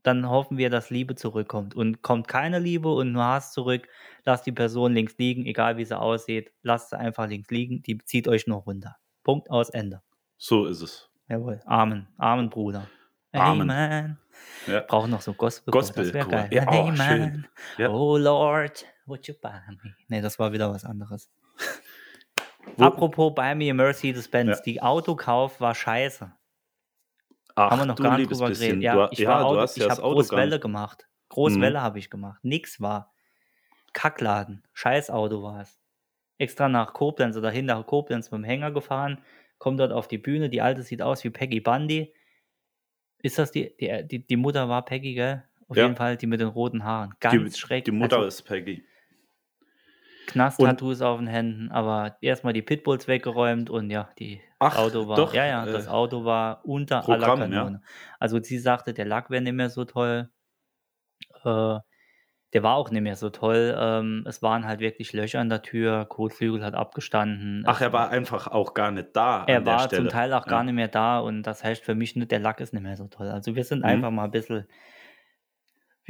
dann 0.03 0.29
hoffen 0.29 0.57
wir, 0.59 0.69
dass 0.69 0.91
Liebe 0.91 1.15
zurückkommt. 1.15 1.77
Und 1.77 2.03
kommt 2.03 2.27
keine 2.27 2.59
Liebe 2.59 2.93
und 2.93 3.13
nur 3.13 3.23
Hass 3.25 3.53
zurück, 3.53 3.87
lasst 4.25 4.47
die 4.47 4.53
Person 4.53 4.95
links 4.95 5.17
liegen, 5.19 5.47
egal 5.47 5.77
wie 5.77 5.85
sie 5.85 5.97
aussieht, 5.97 6.51
lasst 6.63 6.91
sie 6.91 6.99
einfach 6.99 7.29
links 7.29 7.51
liegen, 7.51 7.83
die 7.83 7.99
zieht 7.99 8.27
euch 8.27 8.49
nur 8.49 8.63
runter. 8.63 8.97
Punkt 9.23 9.49
aus 9.51 9.71
Ende. 9.71 10.03
So 10.39 10.67
ist 10.67 10.81
es. 10.83 11.09
Jawohl. 11.29 11.61
Amen. 11.67 12.09
Amen, 12.19 12.51
Bruder. 12.51 12.89
Amen. 13.33 13.71
Amen. 13.71 14.19
Ja. 14.67 14.81
Brauchen 14.81 15.13
noch 15.13 15.21
so 15.21 15.35
Gospel. 15.35 15.71
Gospel, 15.71 16.05
das 16.05 16.15
wäre 16.15 16.29
geil. 16.29 16.49
Ja, 16.51 16.65
oh, 16.67 16.89
Amen. 16.89 16.97
schön. 16.97 17.47
Ja. 17.79 17.91
Oh 17.91 18.17
Lord, 18.17 18.85
would 19.07 19.29
you 19.29 19.35
buy 19.41 19.61
me? 19.69 19.95
Nee, 20.09 20.21
das 20.21 20.39
war 20.41 20.53
wieder 20.53 20.69
was 20.73 20.85
anderes. 20.85 21.31
Wo- 22.77 22.85
Apropos 22.85 23.35
Buy 23.35 23.55
Me 23.55 23.71
a 23.71 23.75
Mercedes-Benz, 23.75 24.59
Ja. 24.59 24.63
die 24.63 24.83
Autokauf 24.83 25.61
war 25.61 25.75
scheiße. 25.75 26.33
Ach, 27.57 27.71
Haben 27.71 27.81
wir 27.81 27.87
noch 27.87 27.97
gar 27.97 28.17
nicht 28.17 28.31
drüber 28.31 28.51
geredet. 28.51 28.83
Ja, 28.83 29.09
ich 29.11 29.19
ja, 29.19 29.43
Auto, 29.43 29.57
ja 29.59 29.65
ich 29.65 29.75
das 29.75 29.91
habe 29.91 30.03
Auto 30.05 30.15
Großwelle 30.17 30.61
gemacht. 30.61 31.07
Mhm. 31.09 31.29
Großwelle 31.35 31.83
habe 31.83 31.99
ich 31.99 32.11
gemacht. 32.11 32.39
Nix 32.45 32.81
war. 32.81 33.13
Kackladen. 33.93 34.63
Scheißauto 34.73 35.43
war 35.43 35.61
es. 35.63 35.79
Extra 36.39 36.69
nach 36.69 36.93
Koblenz 36.95 37.37
oder 37.37 37.51
hin 37.51 37.67
nach 37.67 37.85
Koblenz 37.87 38.31
mit 38.31 38.39
dem 38.39 38.45
Hänger 38.45 38.71
gefahren. 38.71 39.23
Kommt 39.59 39.79
dort 39.81 39.93
auf 39.93 40.09
die 40.09 40.17
Bühne. 40.19 40.49
Die 40.49 40.63
alte 40.63 40.83
sieht 40.83 41.03
aus 41.03 41.23
wie 41.25 41.31
Peggy 41.31 41.61
Bundy. 41.61 42.15
Ist 43.23 43.39
das 43.39 43.51
die, 43.53 43.77
die, 43.79 44.07
die, 44.07 44.27
die 44.27 44.37
Mutter 44.37 44.69
war 44.69 44.85
Peggy, 44.85 45.15
gell? 45.15 45.45
Auf 45.69 45.77
Ja. 45.77 45.83
jeden 45.85 45.97
Fall 45.97 46.17
die 46.17 46.27
mit 46.27 46.41
den 46.41 46.49
roten 46.49 46.85
Haaren. 46.85 47.15
Ganz 47.21 47.53
Die, 47.55 47.59
schräg. 47.61 47.85
die 47.85 47.91
Mutter 47.91 48.17
also, 48.17 48.29
ist 48.29 48.43
Peggy. 48.43 48.85
Knast-Tattoos 50.33 51.01
auf 51.03 51.19
den 51.19 51.27
Händen, 51.27 51.71
aber 51.71 52.17
erstmal 52.21 52.53
die 52.53 52.63
Pitbulls 52.63 53.09
weggeräumt 53.09 53.71
und 53.71 53.91
ja, 53.91 54.11
die 54.19 54.41
Ach, 54.59 54.77
Auto 54.77 55.09
war, 55.09 55.17
doch, 55.17 55.35
ja, 55.35 55.47
ja, 55.47 55.67
das 55.67 55.87
äh, 55.87 55.91
Auto 55.91 56.25
war 56.25 56.61
unter 56.65 57.01
Programm, 57.01 57.41
aller 57.41 57.53
ja. 57.55 57.63
Kanone. 57.63 57.83
Also 58.19 58.43
sie 58.43 58.59
sagte, 58.59 58.93
der 58.95 59.07
Lack 59.07 59.31
wäre 59.31 59.43
nicht 59.43 59.55
mehr 59.55 59.71
so 59.71 59.85
toll. 59.85 60.31
Äh, 61.45 61.79
der 62.53 62.63
war 62.65 62.75
auch 62.77 62.91
nicht 62.91 63.03
mehr 63.03 63.17
so 63.17 63.31
toll. 63.31 63.77
Ähm, 63.79 64.25
es 64.27 64.43
waren 64.43 64.67
halt 64.67 64.81
wirklich 64.81 65.13
Löcher 65.13 65.41
an 65.41 65.49
der 65.51 65.63
Tür, 65.63 66.05
Kotflügel 66.07 66.65
hat 66.65 66.75
abgestanden. 66.75 67.65
Ach, 67.67 67.81
er 67.81 67.93
war 67.93 68.11
einfach 68.11 68.49
auch 68.49 68.75
gar 68.75 68.91
nicht 68.91 69.15
da. 69.15 69.45
er 69.47 69.65
war 69.67 69.81
Stelle. 69.87 70.03
zum 70.05 70.09
Teil 70.11 70.33
auch 70.35 70.47
Ja. 70.47 70.51
gar 70.51 70.65
nicht 70.65 70.75
mehr 70.75 70.89
da 70.89 71.21
und 71.21 71.45
das 71.45 71.63
heißt 71.65 71.85
für 71.85 71.95
mich 71.95 72.17
nicht, 72.17 72.31
der 72.33 72.41
Lack 72.41 72.61
ist 72.61 72.73
nicht 72.75 72.83
mehr 72.83 72.97
so 72.97 73.07
toll. 73.09 73.29
Also 73.29 73.55
wir 73.55 73.65
sind 73.65 73.81
Mhm. 73.81 73.85
einfach 73.85 74.11
mal 74.11 74.25
ein 74.25 74.31
bisschen, 74.33 74.67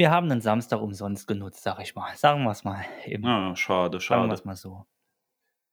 wir 0.01 0.11
haben 0.11 0.31
den 0.31 0.41
Samstag 0.41 0.81
umsonst 0.81 1.29
genutzt, 1.29 1.63
sag 1.63 1.79
ich 1.81 1.95
mal. 1.95 2.17
Sagen 2.17 2.43
wir 2.45 2.53
es 2.53 2.65
mal. 2.65 2.83
Eben. 3.05 3.27
Ah, 3.27 3.55
schade, 3.55 4.01
Sagen 4.01 4.23
wir 4.23 4.29
schade. 4.29 4.33
es 4.35 4.45
mal 4.47 4.57
so. 4.57 4.87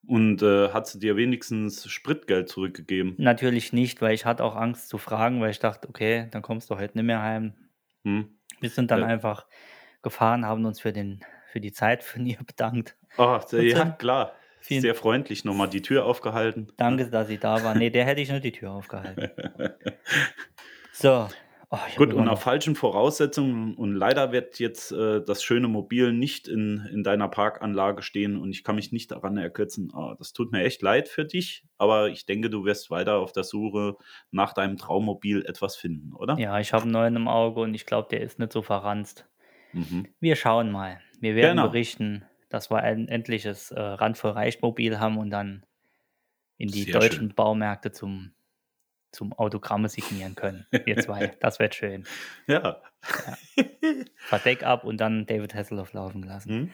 Und 0.06 0.42
äh, 0.42 0.70
hat 0.74 0.86
sie 0.88 1.00
dir 1.00 1.16
wenigstens 1.16 1.90
Spritgeld 1.90 2.50
zurückgegeben? 2.50 3.16
Natürlich 3.18 3.72
nicht, 3.72 4.02
weil 4.02 4.14
ich 4.14 4.26
hatte 4.26 4.44
auch 4.44 4.56
Angst 4.58 4.90
zu 4.90 4.98
fragen, 4.98 5.40
weil 5.40 5.52
ich 5.52 5.60
dachte, 5.60 5.88
okay, 5.88 6.28
dann 6.32 6.42
kommst 6.42 6.70
du 6.70 6.76
heute 6.78 6.98
nicht 6.98 7.06
mehr 7.06 7.22
heim. 7.22 7.54
Hm? 8.04 8.38
Wir 8.60 8.70
sind 8.70 8.92
dann 8.92 9.00
Ja. 9.00 9.06
einfach 9.08 9.48
gefahren, 10.02 10.46
haben 10.46 10.66
uns 10.66 10.82
für, 10.82 10.92
den, 10.92 11.22
für 11.54 11.62
die 11.62 11.72
Zeit 11.72 12.04
von 12.04 12.26
ihr 12.26 12.38
bedankt. 12.46 12.98
Oh, 13.18 13.40
sehr- 13.46 13.64
ja, 13.64 13.84
Bitte? 13.86 13.96
klar. 13.98 14.34
Vielen- 14.60 14.82
Sehr 14.82 14.96
freundlich 14.96 15.46
nochmal 15.46 15.70
die 15.70 15.82
Tür 15.82 16.04
aufgehalten. 16.06 16.68
Danke, 16.76 17.10
dass 17.10 17.28
Sie 17.30 17.38
da 17.38 17.64
waren. 17.64 17.78
Nee, 17.78 17.92
der 17.92 18.04
hätte 18.04 18.20
ich 18.20 18.30
nur 18.30 18.42
die 18.42 18.52
Tür 18.52 18.72
aufgehalten. 18.72 19.30
So. 20.92 21.30
Oh, 21.70 21.78
Gut, 21.98 22.14
und 22.14 22.30
auf 22.30 22.42
falschen 22.44 22.76
Voraussetzungen. 22.76 23.76
Und 23.76 23.94
leider 23.94 24.32
wird 24.32 24.58
jetzt 24.58 24.94
äh, 24.94 25.22
das 25.22 25.44
schöne 25.44 25.68
Mobil 25.68 26.14
nicht 26.14 26.48
in, 26.48 26.88
in 26.94 27.04
deiner 27.04 27.28
Parkanlage 27.28 28.04
stehen 28.04 28.38
und 28.38 28.52
ich 28.52 28.64
kann 28.64 28.76
mich 28.78 28.94
nicht 28.94 29.12
daran 29.12 29.36
erkürzen. 29.38 29.92
Ah, 29.94 30.16
das 30.18 30.32
tut 30.32 30.54
mir 30.54 30.64
echt 30.64 30.82
leid 30.82 31.10
für 31.10 31.26
dich, 31.26 31.66
aber 31.78 32.08
ich 32.08 32.26
denke, 32.26 32.50
du 32.50 32.64
wirst 32.64 32.90
weiter 32.90 33.18
auf 33.18 33.34
der 33.34 33.44
Suche 33.44 33.98
nach 34.32 34.54
deinem 34.54 34.78
Traummobil 34.78 35.44
etwas 35.46 35.76
finden, 35.76 36.14
oder? 36.14 36.40
Ja, 36.40 36.58
ich 36.60 36.72
habe 36.72 36.84
einen 36.84 36.92
neuen 36.94 37.16
im 37.18 37.28
Auge 37.28 37.60
und 37.60 37.74
ich 37.74 37.86
glaube, 37.86 38.08
der 38.12 38.22
ist 38.22 38.40
nicht 38.40 38.54
so 38.54 38.62
verranzt. 38.62 39.28
Mhm. 39.74 40.08
Wir 40.22 40.38
schauen 40.38 40.72
mal. 40.72 41.02
Wir 41.20 41.36
werden 41.36 41.58
Genau. 41.58 41.70
berichten, 41.70 42.24
dass 42.48 42.72
wir 42.72 42.78
ein 42.82 43.10
endliches 43.10 43.72
äh, 43.72 43.80
randvoll 43.82 44.32
Reichmobil 44.32 45.00
haben 45.02 45.18
und 45.18 45.32
dann 45.32 45.66
in 46.58 46.72
die 46.72 46.84
Sehr 46.84 46.94
deutschen 46.94 47.28
schön. 47.28 47.36
Baumärkte 47.36 47.92
zum, 47.92 48.32
zum 49.12 49.34
Autogramme 49.34 49.90
signieren 49.90 50.36
können. 50.36 50.66
Wir 50.72 50.98
zwei. 50.98 51.28
Das 51.40 51.60
wird 51.60 51.76
schön. 51.76 52.06
Ja. 52.48 52.82
Verdeck 54.18 54.64
ab 54.64 54.84
und 54.84 54.98
dann 54.98 55.26
David 55.26 55.54
Hasselhoff 55.56 55.94
laufen 55.94 56.24
lassen. 56.24 56.50
Hm? 56.50 56.72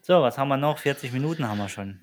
So, 0.00 0.22
was 0.22 0.38
haben 0.38 0.48
wir 0.48 0.56
noch? 0.56 0.78
40 0.78 1.12
Minuten 1.12 1.46
haben 1.48 1.58
wir 1.58 1.68
schon. 1.68 2.00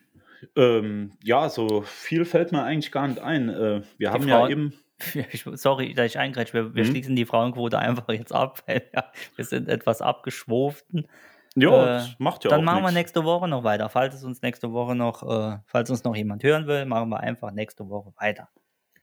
Ähm, 0.56 1.14
ja, 1.24 1.50
so 1.50 1.82
viel 1.82 2.26
fällt 2.26 2.52
mir 2.52 2.64
eigentlich 2.64 2.92
gar 2.92 3.08
nicht 3.08 3.20
ein. 3.20 3.50
Äh, 3.50 3.82
wir 3.98 4.12
haben 4.12 4.28
ja 4.28 4.40
Frauen- 4.40 4.52
eben. 4.52 4.74
Ich, 5.32 5.44
sorry, 5.56 5.94
dass 5.94 6.06
ich 6.06 6.18
eingrätsche. 6.20 6.54
Wir, 6.54 6.74
wir 6.76 6.84
Mhm. 6.86 6.88
schließen 6.88 7.16
die 7.18 7.26
Frauenquote 7.26 7.78
einfach 7.80 8.08
jetzt 8.10 8.32
ab. 8.34 8.64
Weil, 8.68 8.84
ja, 8.94 9.12
wir 9.36 9.44
sind 9.44 9.68
etwas 9.68 10.02
abgeschwoften. 10.02 11.08
Ja, 11.56 11.70
Äh, 11.70 11.86
das 11.86 12.16
macht 12.20 12.44
ja 12.46 12.50
Dann 12.50 12.62
auch 12.62 12.64
machen 12.64 12.78
wir 12.78 12.84
nichts. 12.92 12.96
nächste 12.96 13.24
Woche 13.26 13.48
noch 13.50 13.64
weiter. 13.64 13.90
Falls 13.90 14.14
es 14.16 14.24
uns 14.24 14.42
nächste 14.42 14.72
Woche 14.72 14.96
noch, 14.96 15.24
äh, 15.24 15.58
falls 15.66 15.90
uns 15.90 16.04
noch 16.06 16.16
jemand 16.16 16.44
hören 16.44 16.68
will, 16.68 16.86
machen 16.86 17.10
wir 17.10 17.20
einfach 17.20 17.52
nächste 17.52 17.90
Woche 17.90 18.14
weiter. 18.18 18.48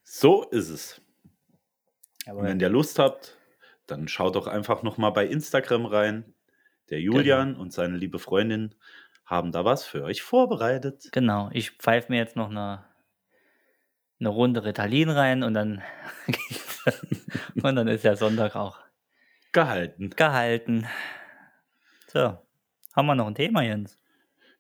So 0.03 0.44
ist 0.44 0.68
es. 0.68 1.00
Und 2.26 2.42
wenn 2.42 2.61
ihr 2.61 2.68
Lust 2.68 2.98
habt, 2.98 3.36
dann 3.86 4.09
schaut 4.09 4.36
doch 4.36 4.46
einfach 4.46 4.82
nochmal 4.82 5.12
bei 5.12 5.26
Instagram 5.26 5.86
rein. 5.86 6.34
Der 6.90 7.00
Genau. 7.00 7.16
Julian 7.16 7.57
und 7.57 7.72
seine 7.72 7.96
liebe 7.96 8.18
Freundin 8.18 8.74
haben 9.24 9.53
da 9.53 9.64
was 9.64 9.84
für 9.84 10.05
euch 10.05 10.22
vorbereitet. 10.22 11.09
Genau, 11.12 11.48
ich 11.53 11.70
pfeife 11.72 12.12
mir 12.12 12.18
jetzt 12.18 12.36
noch 12.36 12.50
eine, 12.50 12.84
eine 14.20 14.28
Runde 14.28 14.64
Ritalin 14.64 15.09
rein 15.09 15.42
und 15.42 15.55
dann, 15.55 15.82
und 17.62 17.76
dann 17.76 17.88
ist 17.88 18.05
der 18.05 18.16
Sonntag 18.16 18.57
auch 18.57 18.78
Gehalten. 19.53 20.11
gehalten. 20.11 20.86
So, 22.09 22.38
haben 22.94 23.07
wir 23.07 23.14
noch 23.14 23.26
ein 23.26 23.34
Thema, 23.34 23.62
Jens? 23.62 23.98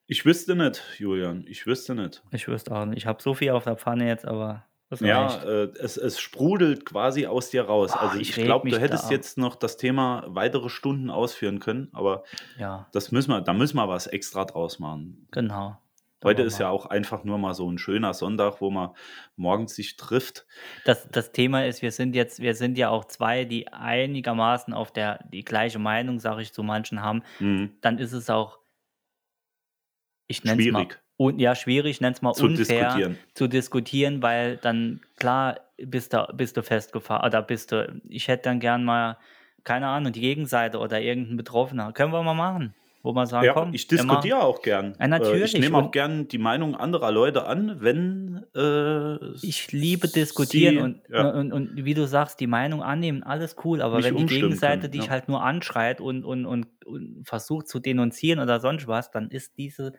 Ich 0.06 0.24
wüsste 0.24 0.54
nicht, 0.56 0.82
Julian. 0.98 1.44
Ich 1.46 1.66
wüsste 1.66 1.94
nicht. 1.94 2.22
Ich 2.30 2.48
wüsste 2.48 2.74
auch 2.74 2.84
nicht. 2.86 2.98
Ich 2.98 3.06
habe 3.06 3.22
so 3.22 3.34
viel 3.34 3.50
auf 3.50 3.64
der 3.64 3.76
Pfanne 3.76 4.06
jetzt, 4.08 4.24
aber 4.26 4.66
Ja, 5.00 5.42
äh, 5.42 5.72
es, 5.78 5.96
es 5.96 6.20
sprudelt 6.20 6.84
quasi 6.84 7.26
aus 7.26 7.50
dir 7.50 7.64
raus. 7.64 7.92
Ah, 7.92 8.08
also 8.08 8.18
ich 8.18 8.36
ich, 8.36 8.44
glaube, 8.44 8.68
du 8.68 8.78
hättest 8.78 9.10
jetzt 9.10 9.38
noch 9.38 9.56
das 9.56 9.76
Thema 9.76 10.24
weitere 10.28 10.68
Stunden 10.68 11.10
ausführen 11.10 11.60
können, 11.60 11.88
aber 11.92 12.24
Ja, 12.58 12.88
das 12.92 13.12
müssen 13.12 13.30
wir, 13.30 13.40
da 13.40 13.52
müssen 13.52 13.76
wir 13.76 13.88
was 13.88 14.06
extra 14.06 14.44
draus 14.44 14.78
machen. 14.78 15.26
genau. 15.30 15.78
Heute 16.24 16.42
ist 16.42 16.58
ja 16.58 16.68
auch 16.68 16.86
einfach 16.86 17.24
nur 17.24 17.36
mal 17.36 17.52
so 17.52 17.68
ein 17.68 17.78
schöner 17.78 18.14
Sonntag, 18.14 18.60
wo 18.60 18.70
man 18.70 18.90
morgens 19.34 19.74
sich 19.74 19.96
trifft. 19.96 20.46
Das, 20.84 21.08
das 21.10 21.32
Thema 21.32 21.66
ist, 21.66 21.82
wir 21.82 21.90
sind 21.90 22.14
jetzt, 22.14 22.38
wir 22.38 22.54
sind 22.54 22.78
ja 22.78 22.90
auch 22.90 23.06
zwei, 23.06 23.44
die 23.44 23.72
einigermaßen 23.72 24.72
auf 24.72 24.92
der 24.92 25.24
die 25.32 25.44
gleiche 25.44 25.80
Meinung, 25.80 26.20
sage 26.20 26.42
ich 26.42 26.52
zu 26.52 26.62
manchen, 26.62 27.02
haben. 27.02 27.22
Mhm. 27.40 27.76
Dann 27.80 27.98
ist 27.98 28.12
es 28.12 28.30
auch, 28.30 28.60
ich 30.28 30.44
nenne 30.44 30.62
es 30.62 30.70
mal, 30.70 30.86
Schwierig 31.22 31.34
un, 31.34 31.38
ja 31.40 31.54
schwierig, 31.54 31.90
ich 31.92 32.00
nenne 32.00 32.14
es 32.14 32.22
mal 32.22 32.32
zu 32.34 32.44
unfair 32.46 32.84
diskutieren. 32.84 33.18
zu 33.34 33.48
diskutieren, 33.48 34.22
weil 34.22 34.56
dann 34.58 35.00
klar 35.16 35.60
bist 35.78 36.12
du, 36.12 36.26
bist 36.34 36.56
du 36.56 36.62
festgefahren 36.62 37.26
oder 37.26 37.42
bist 37.42 37.72
du, 37.72 37.92
ich 38.08 38.28
hätte 38.28 38.44
dann 38.44 38.60
gern 38.60 38.84
mal, 38.84 39.16
keine 39.64 39.86
Ahnung, 39.88 40.12
die 40.12 40.20
Gegenseite 40.20 40.78
oder 40.78 41.00
irgendein 41.00 41.36
Betroffener. 41.36 41.92
Können 41.92 42.12
wir 42.12 42.22
mal 42.22 42.34
machen, 42.34 42.74
wo 43.04 43.12
man 43.12 43.26
sagen, 43.26 43.46
Ja, 43.46 43.52
komm, 43.52 43.74
ich 43.74 43.86
diskutiere 43.88 44.40
auch 44.42 44.62
gern. 44.62 44.94
Ja, 45.00 45.08
natürlich. 45.08 45.54
Äh, 45.54 45.58
Ich 45.58 45.62
nehme 45.64 45.78
auch 45.78 45.84
Und- 45.86 45.92
gern 45.92 46.28
die 46.28 46.38
Meinung 46.38 46.76
anderer 46.76 47.10
Leute 47.10 47.46
an, 47.46 47.76
wenn 47.80 48.44
äh, 48.54 49.34
Ich 49.44 49.72
liebe 49.72 50.06
diskutieren 50.08 50.74
sie- 50.74 50.80
und, 50.80 51.00
ja. 51.10 51.30
und, 51.30 51.52
und 51.52 51.84
wie 51.84 51.94
du 51.94 52.06
sagst, 52.06 52.38
die 52.38 52.46
Meinung 52.46 52.82
annehmen, 52.82 53.22
alles 53.24 53.56
cool, 53.64 53.82
aber 53.82 53.96
Nicht 53.96 54.06
wenn 54.06 54.16
die 54.18 54.26
Gegenseite 54.26 54.82
können, 54.82 54.92
dich 54.92 55.04
ja. 55.06 55.10
halt 55.10 55.28
nur 55.28 55.42
anschreit 55.42 56.00
und, 56.00 56.24
und, 56.24 56.46
und, 56.46 56.66
und 56.86 57.22
versucht 57.24 57.66
zu 57.68 57.80
denunzieren 57.80 58.38
oder 58.40 58.60
sonst 58.60 58.86
was, 58.86 59.10
dann 59.10 59.30
ist 59.30 59.56
diese 59.58 59.92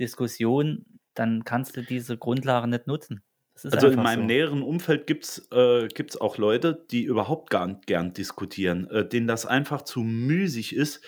Diskussion, 0.00 0.86
dann 1.14 1.44
kannst 1.44 1.76
du 1.76 1.82
diese 1.82 2.16
Grundlage 2.16 2.66
nicht 2.66 2.86
nutzen. 2.86 3.22
Also 3.64 3.88
in 3.88 4.02
meinem 4.02 4.22
so. 4.22 4.26
näheren 4.26 4.62
Umfeld 4.62 5.06
gibt 5.06 5.24
es 5.24 5.48
äh, 5.52 5.88
gibt's 5.88 6.18
auch 6.18 6.38
Leute, 6.38 6.86
die 6.90 7.02
überhaupt 7.02 7.50
gar 7.50 7.66
nicht 7.66 7.86
gern 7.86 8.14
diskutieren, 8.14 8.88
äh, 8.90 9.06
denen 9.06 9.26
das 9.26 9.44
einfach 9.44 9.82
zu 9.82 10.00
müßig 10.00 10.74
ist, 10.74 11.04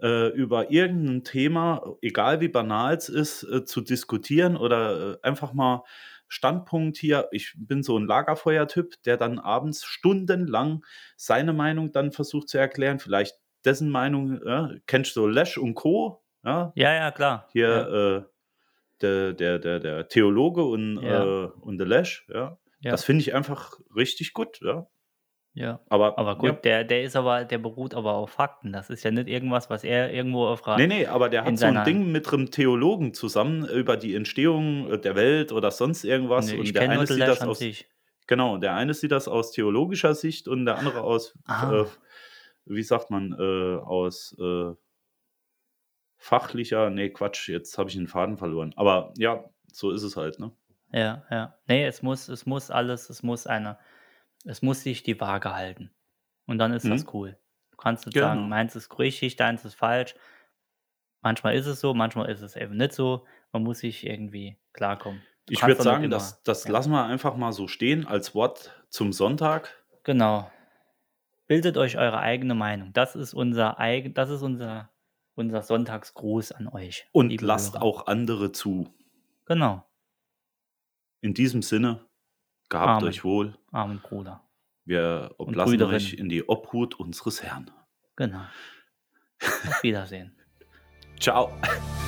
äh, 0.00 0.28
über 0.28 0.70
irgendein 0.70 1.24
Thema, 1.24 1.96
egal 2.02 2.40
wie 2.40 2.48
banal 2.48 2.94
es 2.94 3.08
ist, 3.08 3.42
äh, 3.42 3.64
zu 3.64 3.80
diskutieren 3.80 4.56
oder 4.56 5.14
äh, 5.14 5.16
einfach 5.22 5.52
mal 5.52 5.82
Standpunkt 6.28 6.96
hier. 6.96 7.28
Ich 7.32 7.54
bin 7.56 7.82
so 7.82 7.98
ein 7.98 8.06
Lagerfeuertyp, 8.06 9.02
der 9.04 9.16
dann 9.16 9.40
abends 9.40 9.84
stundenlang 9.84 10.84
seine 11.16 11.52
Meinung 11.52 11.90
dann 11.90 12.12
versucht 12.12 12.48
zu 12.48 12.58
erklären, 12.58 12.98
vielleicht 13.00 13.36
dessen 13.64 13.90
Meinung, 13.90 14.40
kennst 14.86 15.16
du 15.16 15.26
Lesch 15.26 15.58
und 15.58 15.74
Co., 15.74 16.22
ja, 16.44 16.72
Ja, 16.76 16.94
ja, 16.94 17.10
klar. 17.10 17.48
hier 17.52 17.68
Ja, 17.68 18.16
äh, 18.18 18.22
der, 19.02 19.32
der, 19.32 19.58
der, 19.58 19.80
der 19.80 20.08
Theologe 20.08 20.64
und, 20.64 21.00
Ja. 21.02 21.44
äh, 21.44 21.46
und 21.60 21.78
der 21.78 21.86
Lesch, 21.86 22.26
ja. 22.32 22.58
ja, 22.80 22.90
Das 22.90 23.04
finde 23.04 23.20
ich 23.22 23.34
einfach 23.34 23.78
richtig 23.94 24.32
gut, 24.32 24.60
ja. 24.62 24.86
ja. 25.54 25.80
Aber, 25.88 26.18
Aber 26.18 26.36
gut, 26.36 26.48
ja. 26.50 26.56
der, 26.56 26.84
der 26.84 27.02
ist 27.02 27.16
aber, 27.16 27.44
der 27.44 27.58
beruht 27.58 27.94
aber 27.94 28.14
auf 28.14 28.30
Fakten. 28.30 28.72
Das 28.72 28.90
ist 28.90 29.02
ja 29.04 29.10
nicht 29.10 29.28
irgendwas, 29.28 29.68
was 29.70 29.84
er 29.84 30.12
irgendwo 30.12 30.46
auf 30.46 30.66
Ra- 30.66 30.76
Nee, 30.76 30.86
nee, 30.86 31.06
aber 31.06 31.28
der 31.28 31.44
hat 31.44 31.58
so 31.58 31.66
ein 31.66 31.84
Ding 31.84 32.10
mit 32.12 32.32
einem 32.32 32.50
Theologen 32.50 33.12
zusammen 33.14 33.66
über 33.68 33.96
die 33.96 34.14
Entstehung 34.14 35.00
der 35.02 35.14
Welt 35.16 35.52
oder 35.52 35.70
sonst 35.70 36.04
irgendwas. 36.04 36.50
Nee, 36.50 36.58
und 36.58 36.74
der 36.74 36.88
eine 36.90 37.06
sieht 37.06 37.18
Lash 37.18 37.38
das 37.38 37.48
aus, 37.48 37.58
sich. 37.58 37.88
genau, 38.26 38.56
der 38.58 38.74
eine 38.74 38.94
sieht 38.94 39.12
das 39.12 39.28
aus 39.28 39.52
theologischer 39.52 40.14
Sicht 40.14 40.48
und 40.48 40.64
der 40.66 40.78
andere 40.78 41.02
aus 41.02 41.34
äh, 41.48 41.84
wie 42.68 42.82
sagt 42.82 43.10
man, 43.10 43.32
äh, 43.38 43.76
aus 43.76 44.36
äh, 44.40 44.72
fachlicher, 46.26 46.90
nee, 46.90 47.10
Quatsch, 47.10 47.48
jetzt 47.48 47.78
habe 47.78 47.88
ich 47.88 47.94
den 47.96 48.08
Faden 48.08 48.36
verloren. 48.36 48.72
Aber 48.76 49.12
ja, 49.16 49.44
so 49.72 49.90
ist 49.92 50.02
es 50.02 50.16
halt, 50.16 50.38
ne? 50.40 50.50
Ja, 50.92 51.24
ja. 51.30 51.56
Nee, 51.66 51.84
es 51.86 52.02
muss, 52.02 52.28
es 52.28 52.46
muss 52.46 52.70
alles, 52.70 53.10
es 53.10 53.22
muss 53.22 53.46
eine, 53.46 53.78
es 54.44 54.60
muss 54.62 54.82
sich 54.82 55.02
die 55.02 55.20
Waage 55.20 55.54
halten. 55.54 55.90
Und 56.46 56.58
dann 56.58 56.72
ist 56.72 56.84
Mhm. 56.84 56.90
das 56.90 57.06
cool. 57.14 57.38
Du 57.70 57.76
kannst 57.76 58.06
nicht 58.06 58.14
Genau. 58.14 58.26
sagen, 58.28 58.48
meins 58.48 58.74
ist 58.76 58.98
richtig, 58.98 59.36
deins 59.36 59.64
ist 59.64 59.74
falsch. 59.74 60.14
Manchmal 61.22 61.54
ist 61.56 61.66
es 61.66 61.80
so, 61.80 61.94
manchmal 61.94 62.28
ist 62.30 62.40
es 62.42 62.56
eben 62.56 62.76
nicht 62.76 62.92
so. 62.92 63.24
Man 63.52 63.62
muss 63.62 63.80
sich 63.80 64.06
irgendwie 64.06 64.56
klarkommen. 64.72 65.22
Du 65.46 65.52
Ich 65.54 65.62
würde 65.66 65.82
sagen, 65.82 66.02
nicht 66.02 66.12
das, 66.12 66.32
immer- 66.32 66.40
das 66.44 66.64
ja. 66.64 66.72
lassen 66.72 66.90
wir 66.92 67.04
einfach 67.04 67.36
mal 67.36 67.52
so 67.52 67.68
stehen 67.68 68.06
als 68.06 68.34
Wort 68.34 68.72
zum 68.88 69.12
Sonntag. 69.12 69.82
Genau. 70.04 70.50
Bildet 71.46 71.76
euch 71.76 71.98
eure 71.98 72.18
eigene 72.18 72.54
Meinung. 72.54 72.92
Das 72.92 73.14
ist 73.16 73.32
unser 73.34 73.78
eigen, 73.78 74.14
das 74.14 74.30
ist 74.30 74.42
unser, 74.42 74.90
unser 75.36 75.62
Sonntagsgruß 75.62 76.52
an 76.52 76.68
euch. 76.68 77.06
Und 77.12 77.40
lasst 77.40 77.74
Hörer. 77.74 77.82
auch 77.84 78.06
andere 78.06 78.52
zu. 78.52 78.92
Genau. 79.44 79.88
In 81.20 81.34
diesem 81.34 81.62
Sinne, 81.62 82.04
gehabt 82.68 82.88
Amen. 82.88 83.08
euch 83.08 83.22
wohl. 83.22 83.56
Armen 83.70 84.00
Bruder. 84.00 84.42
Wir 84.84 85.34
oblassen 85.38 85.82
euch 85.82 86.14
in 86.14 86.28
die 86.28 86.48
Obhut 86.48 86.98
unseres 86.98 87.42
Herrn. 87.42 87.70
Genau. 88.16 88.44
Auf 89.40 89.82
Wiedersehen. 89.82 90.36
Ciao. 91.20 91.52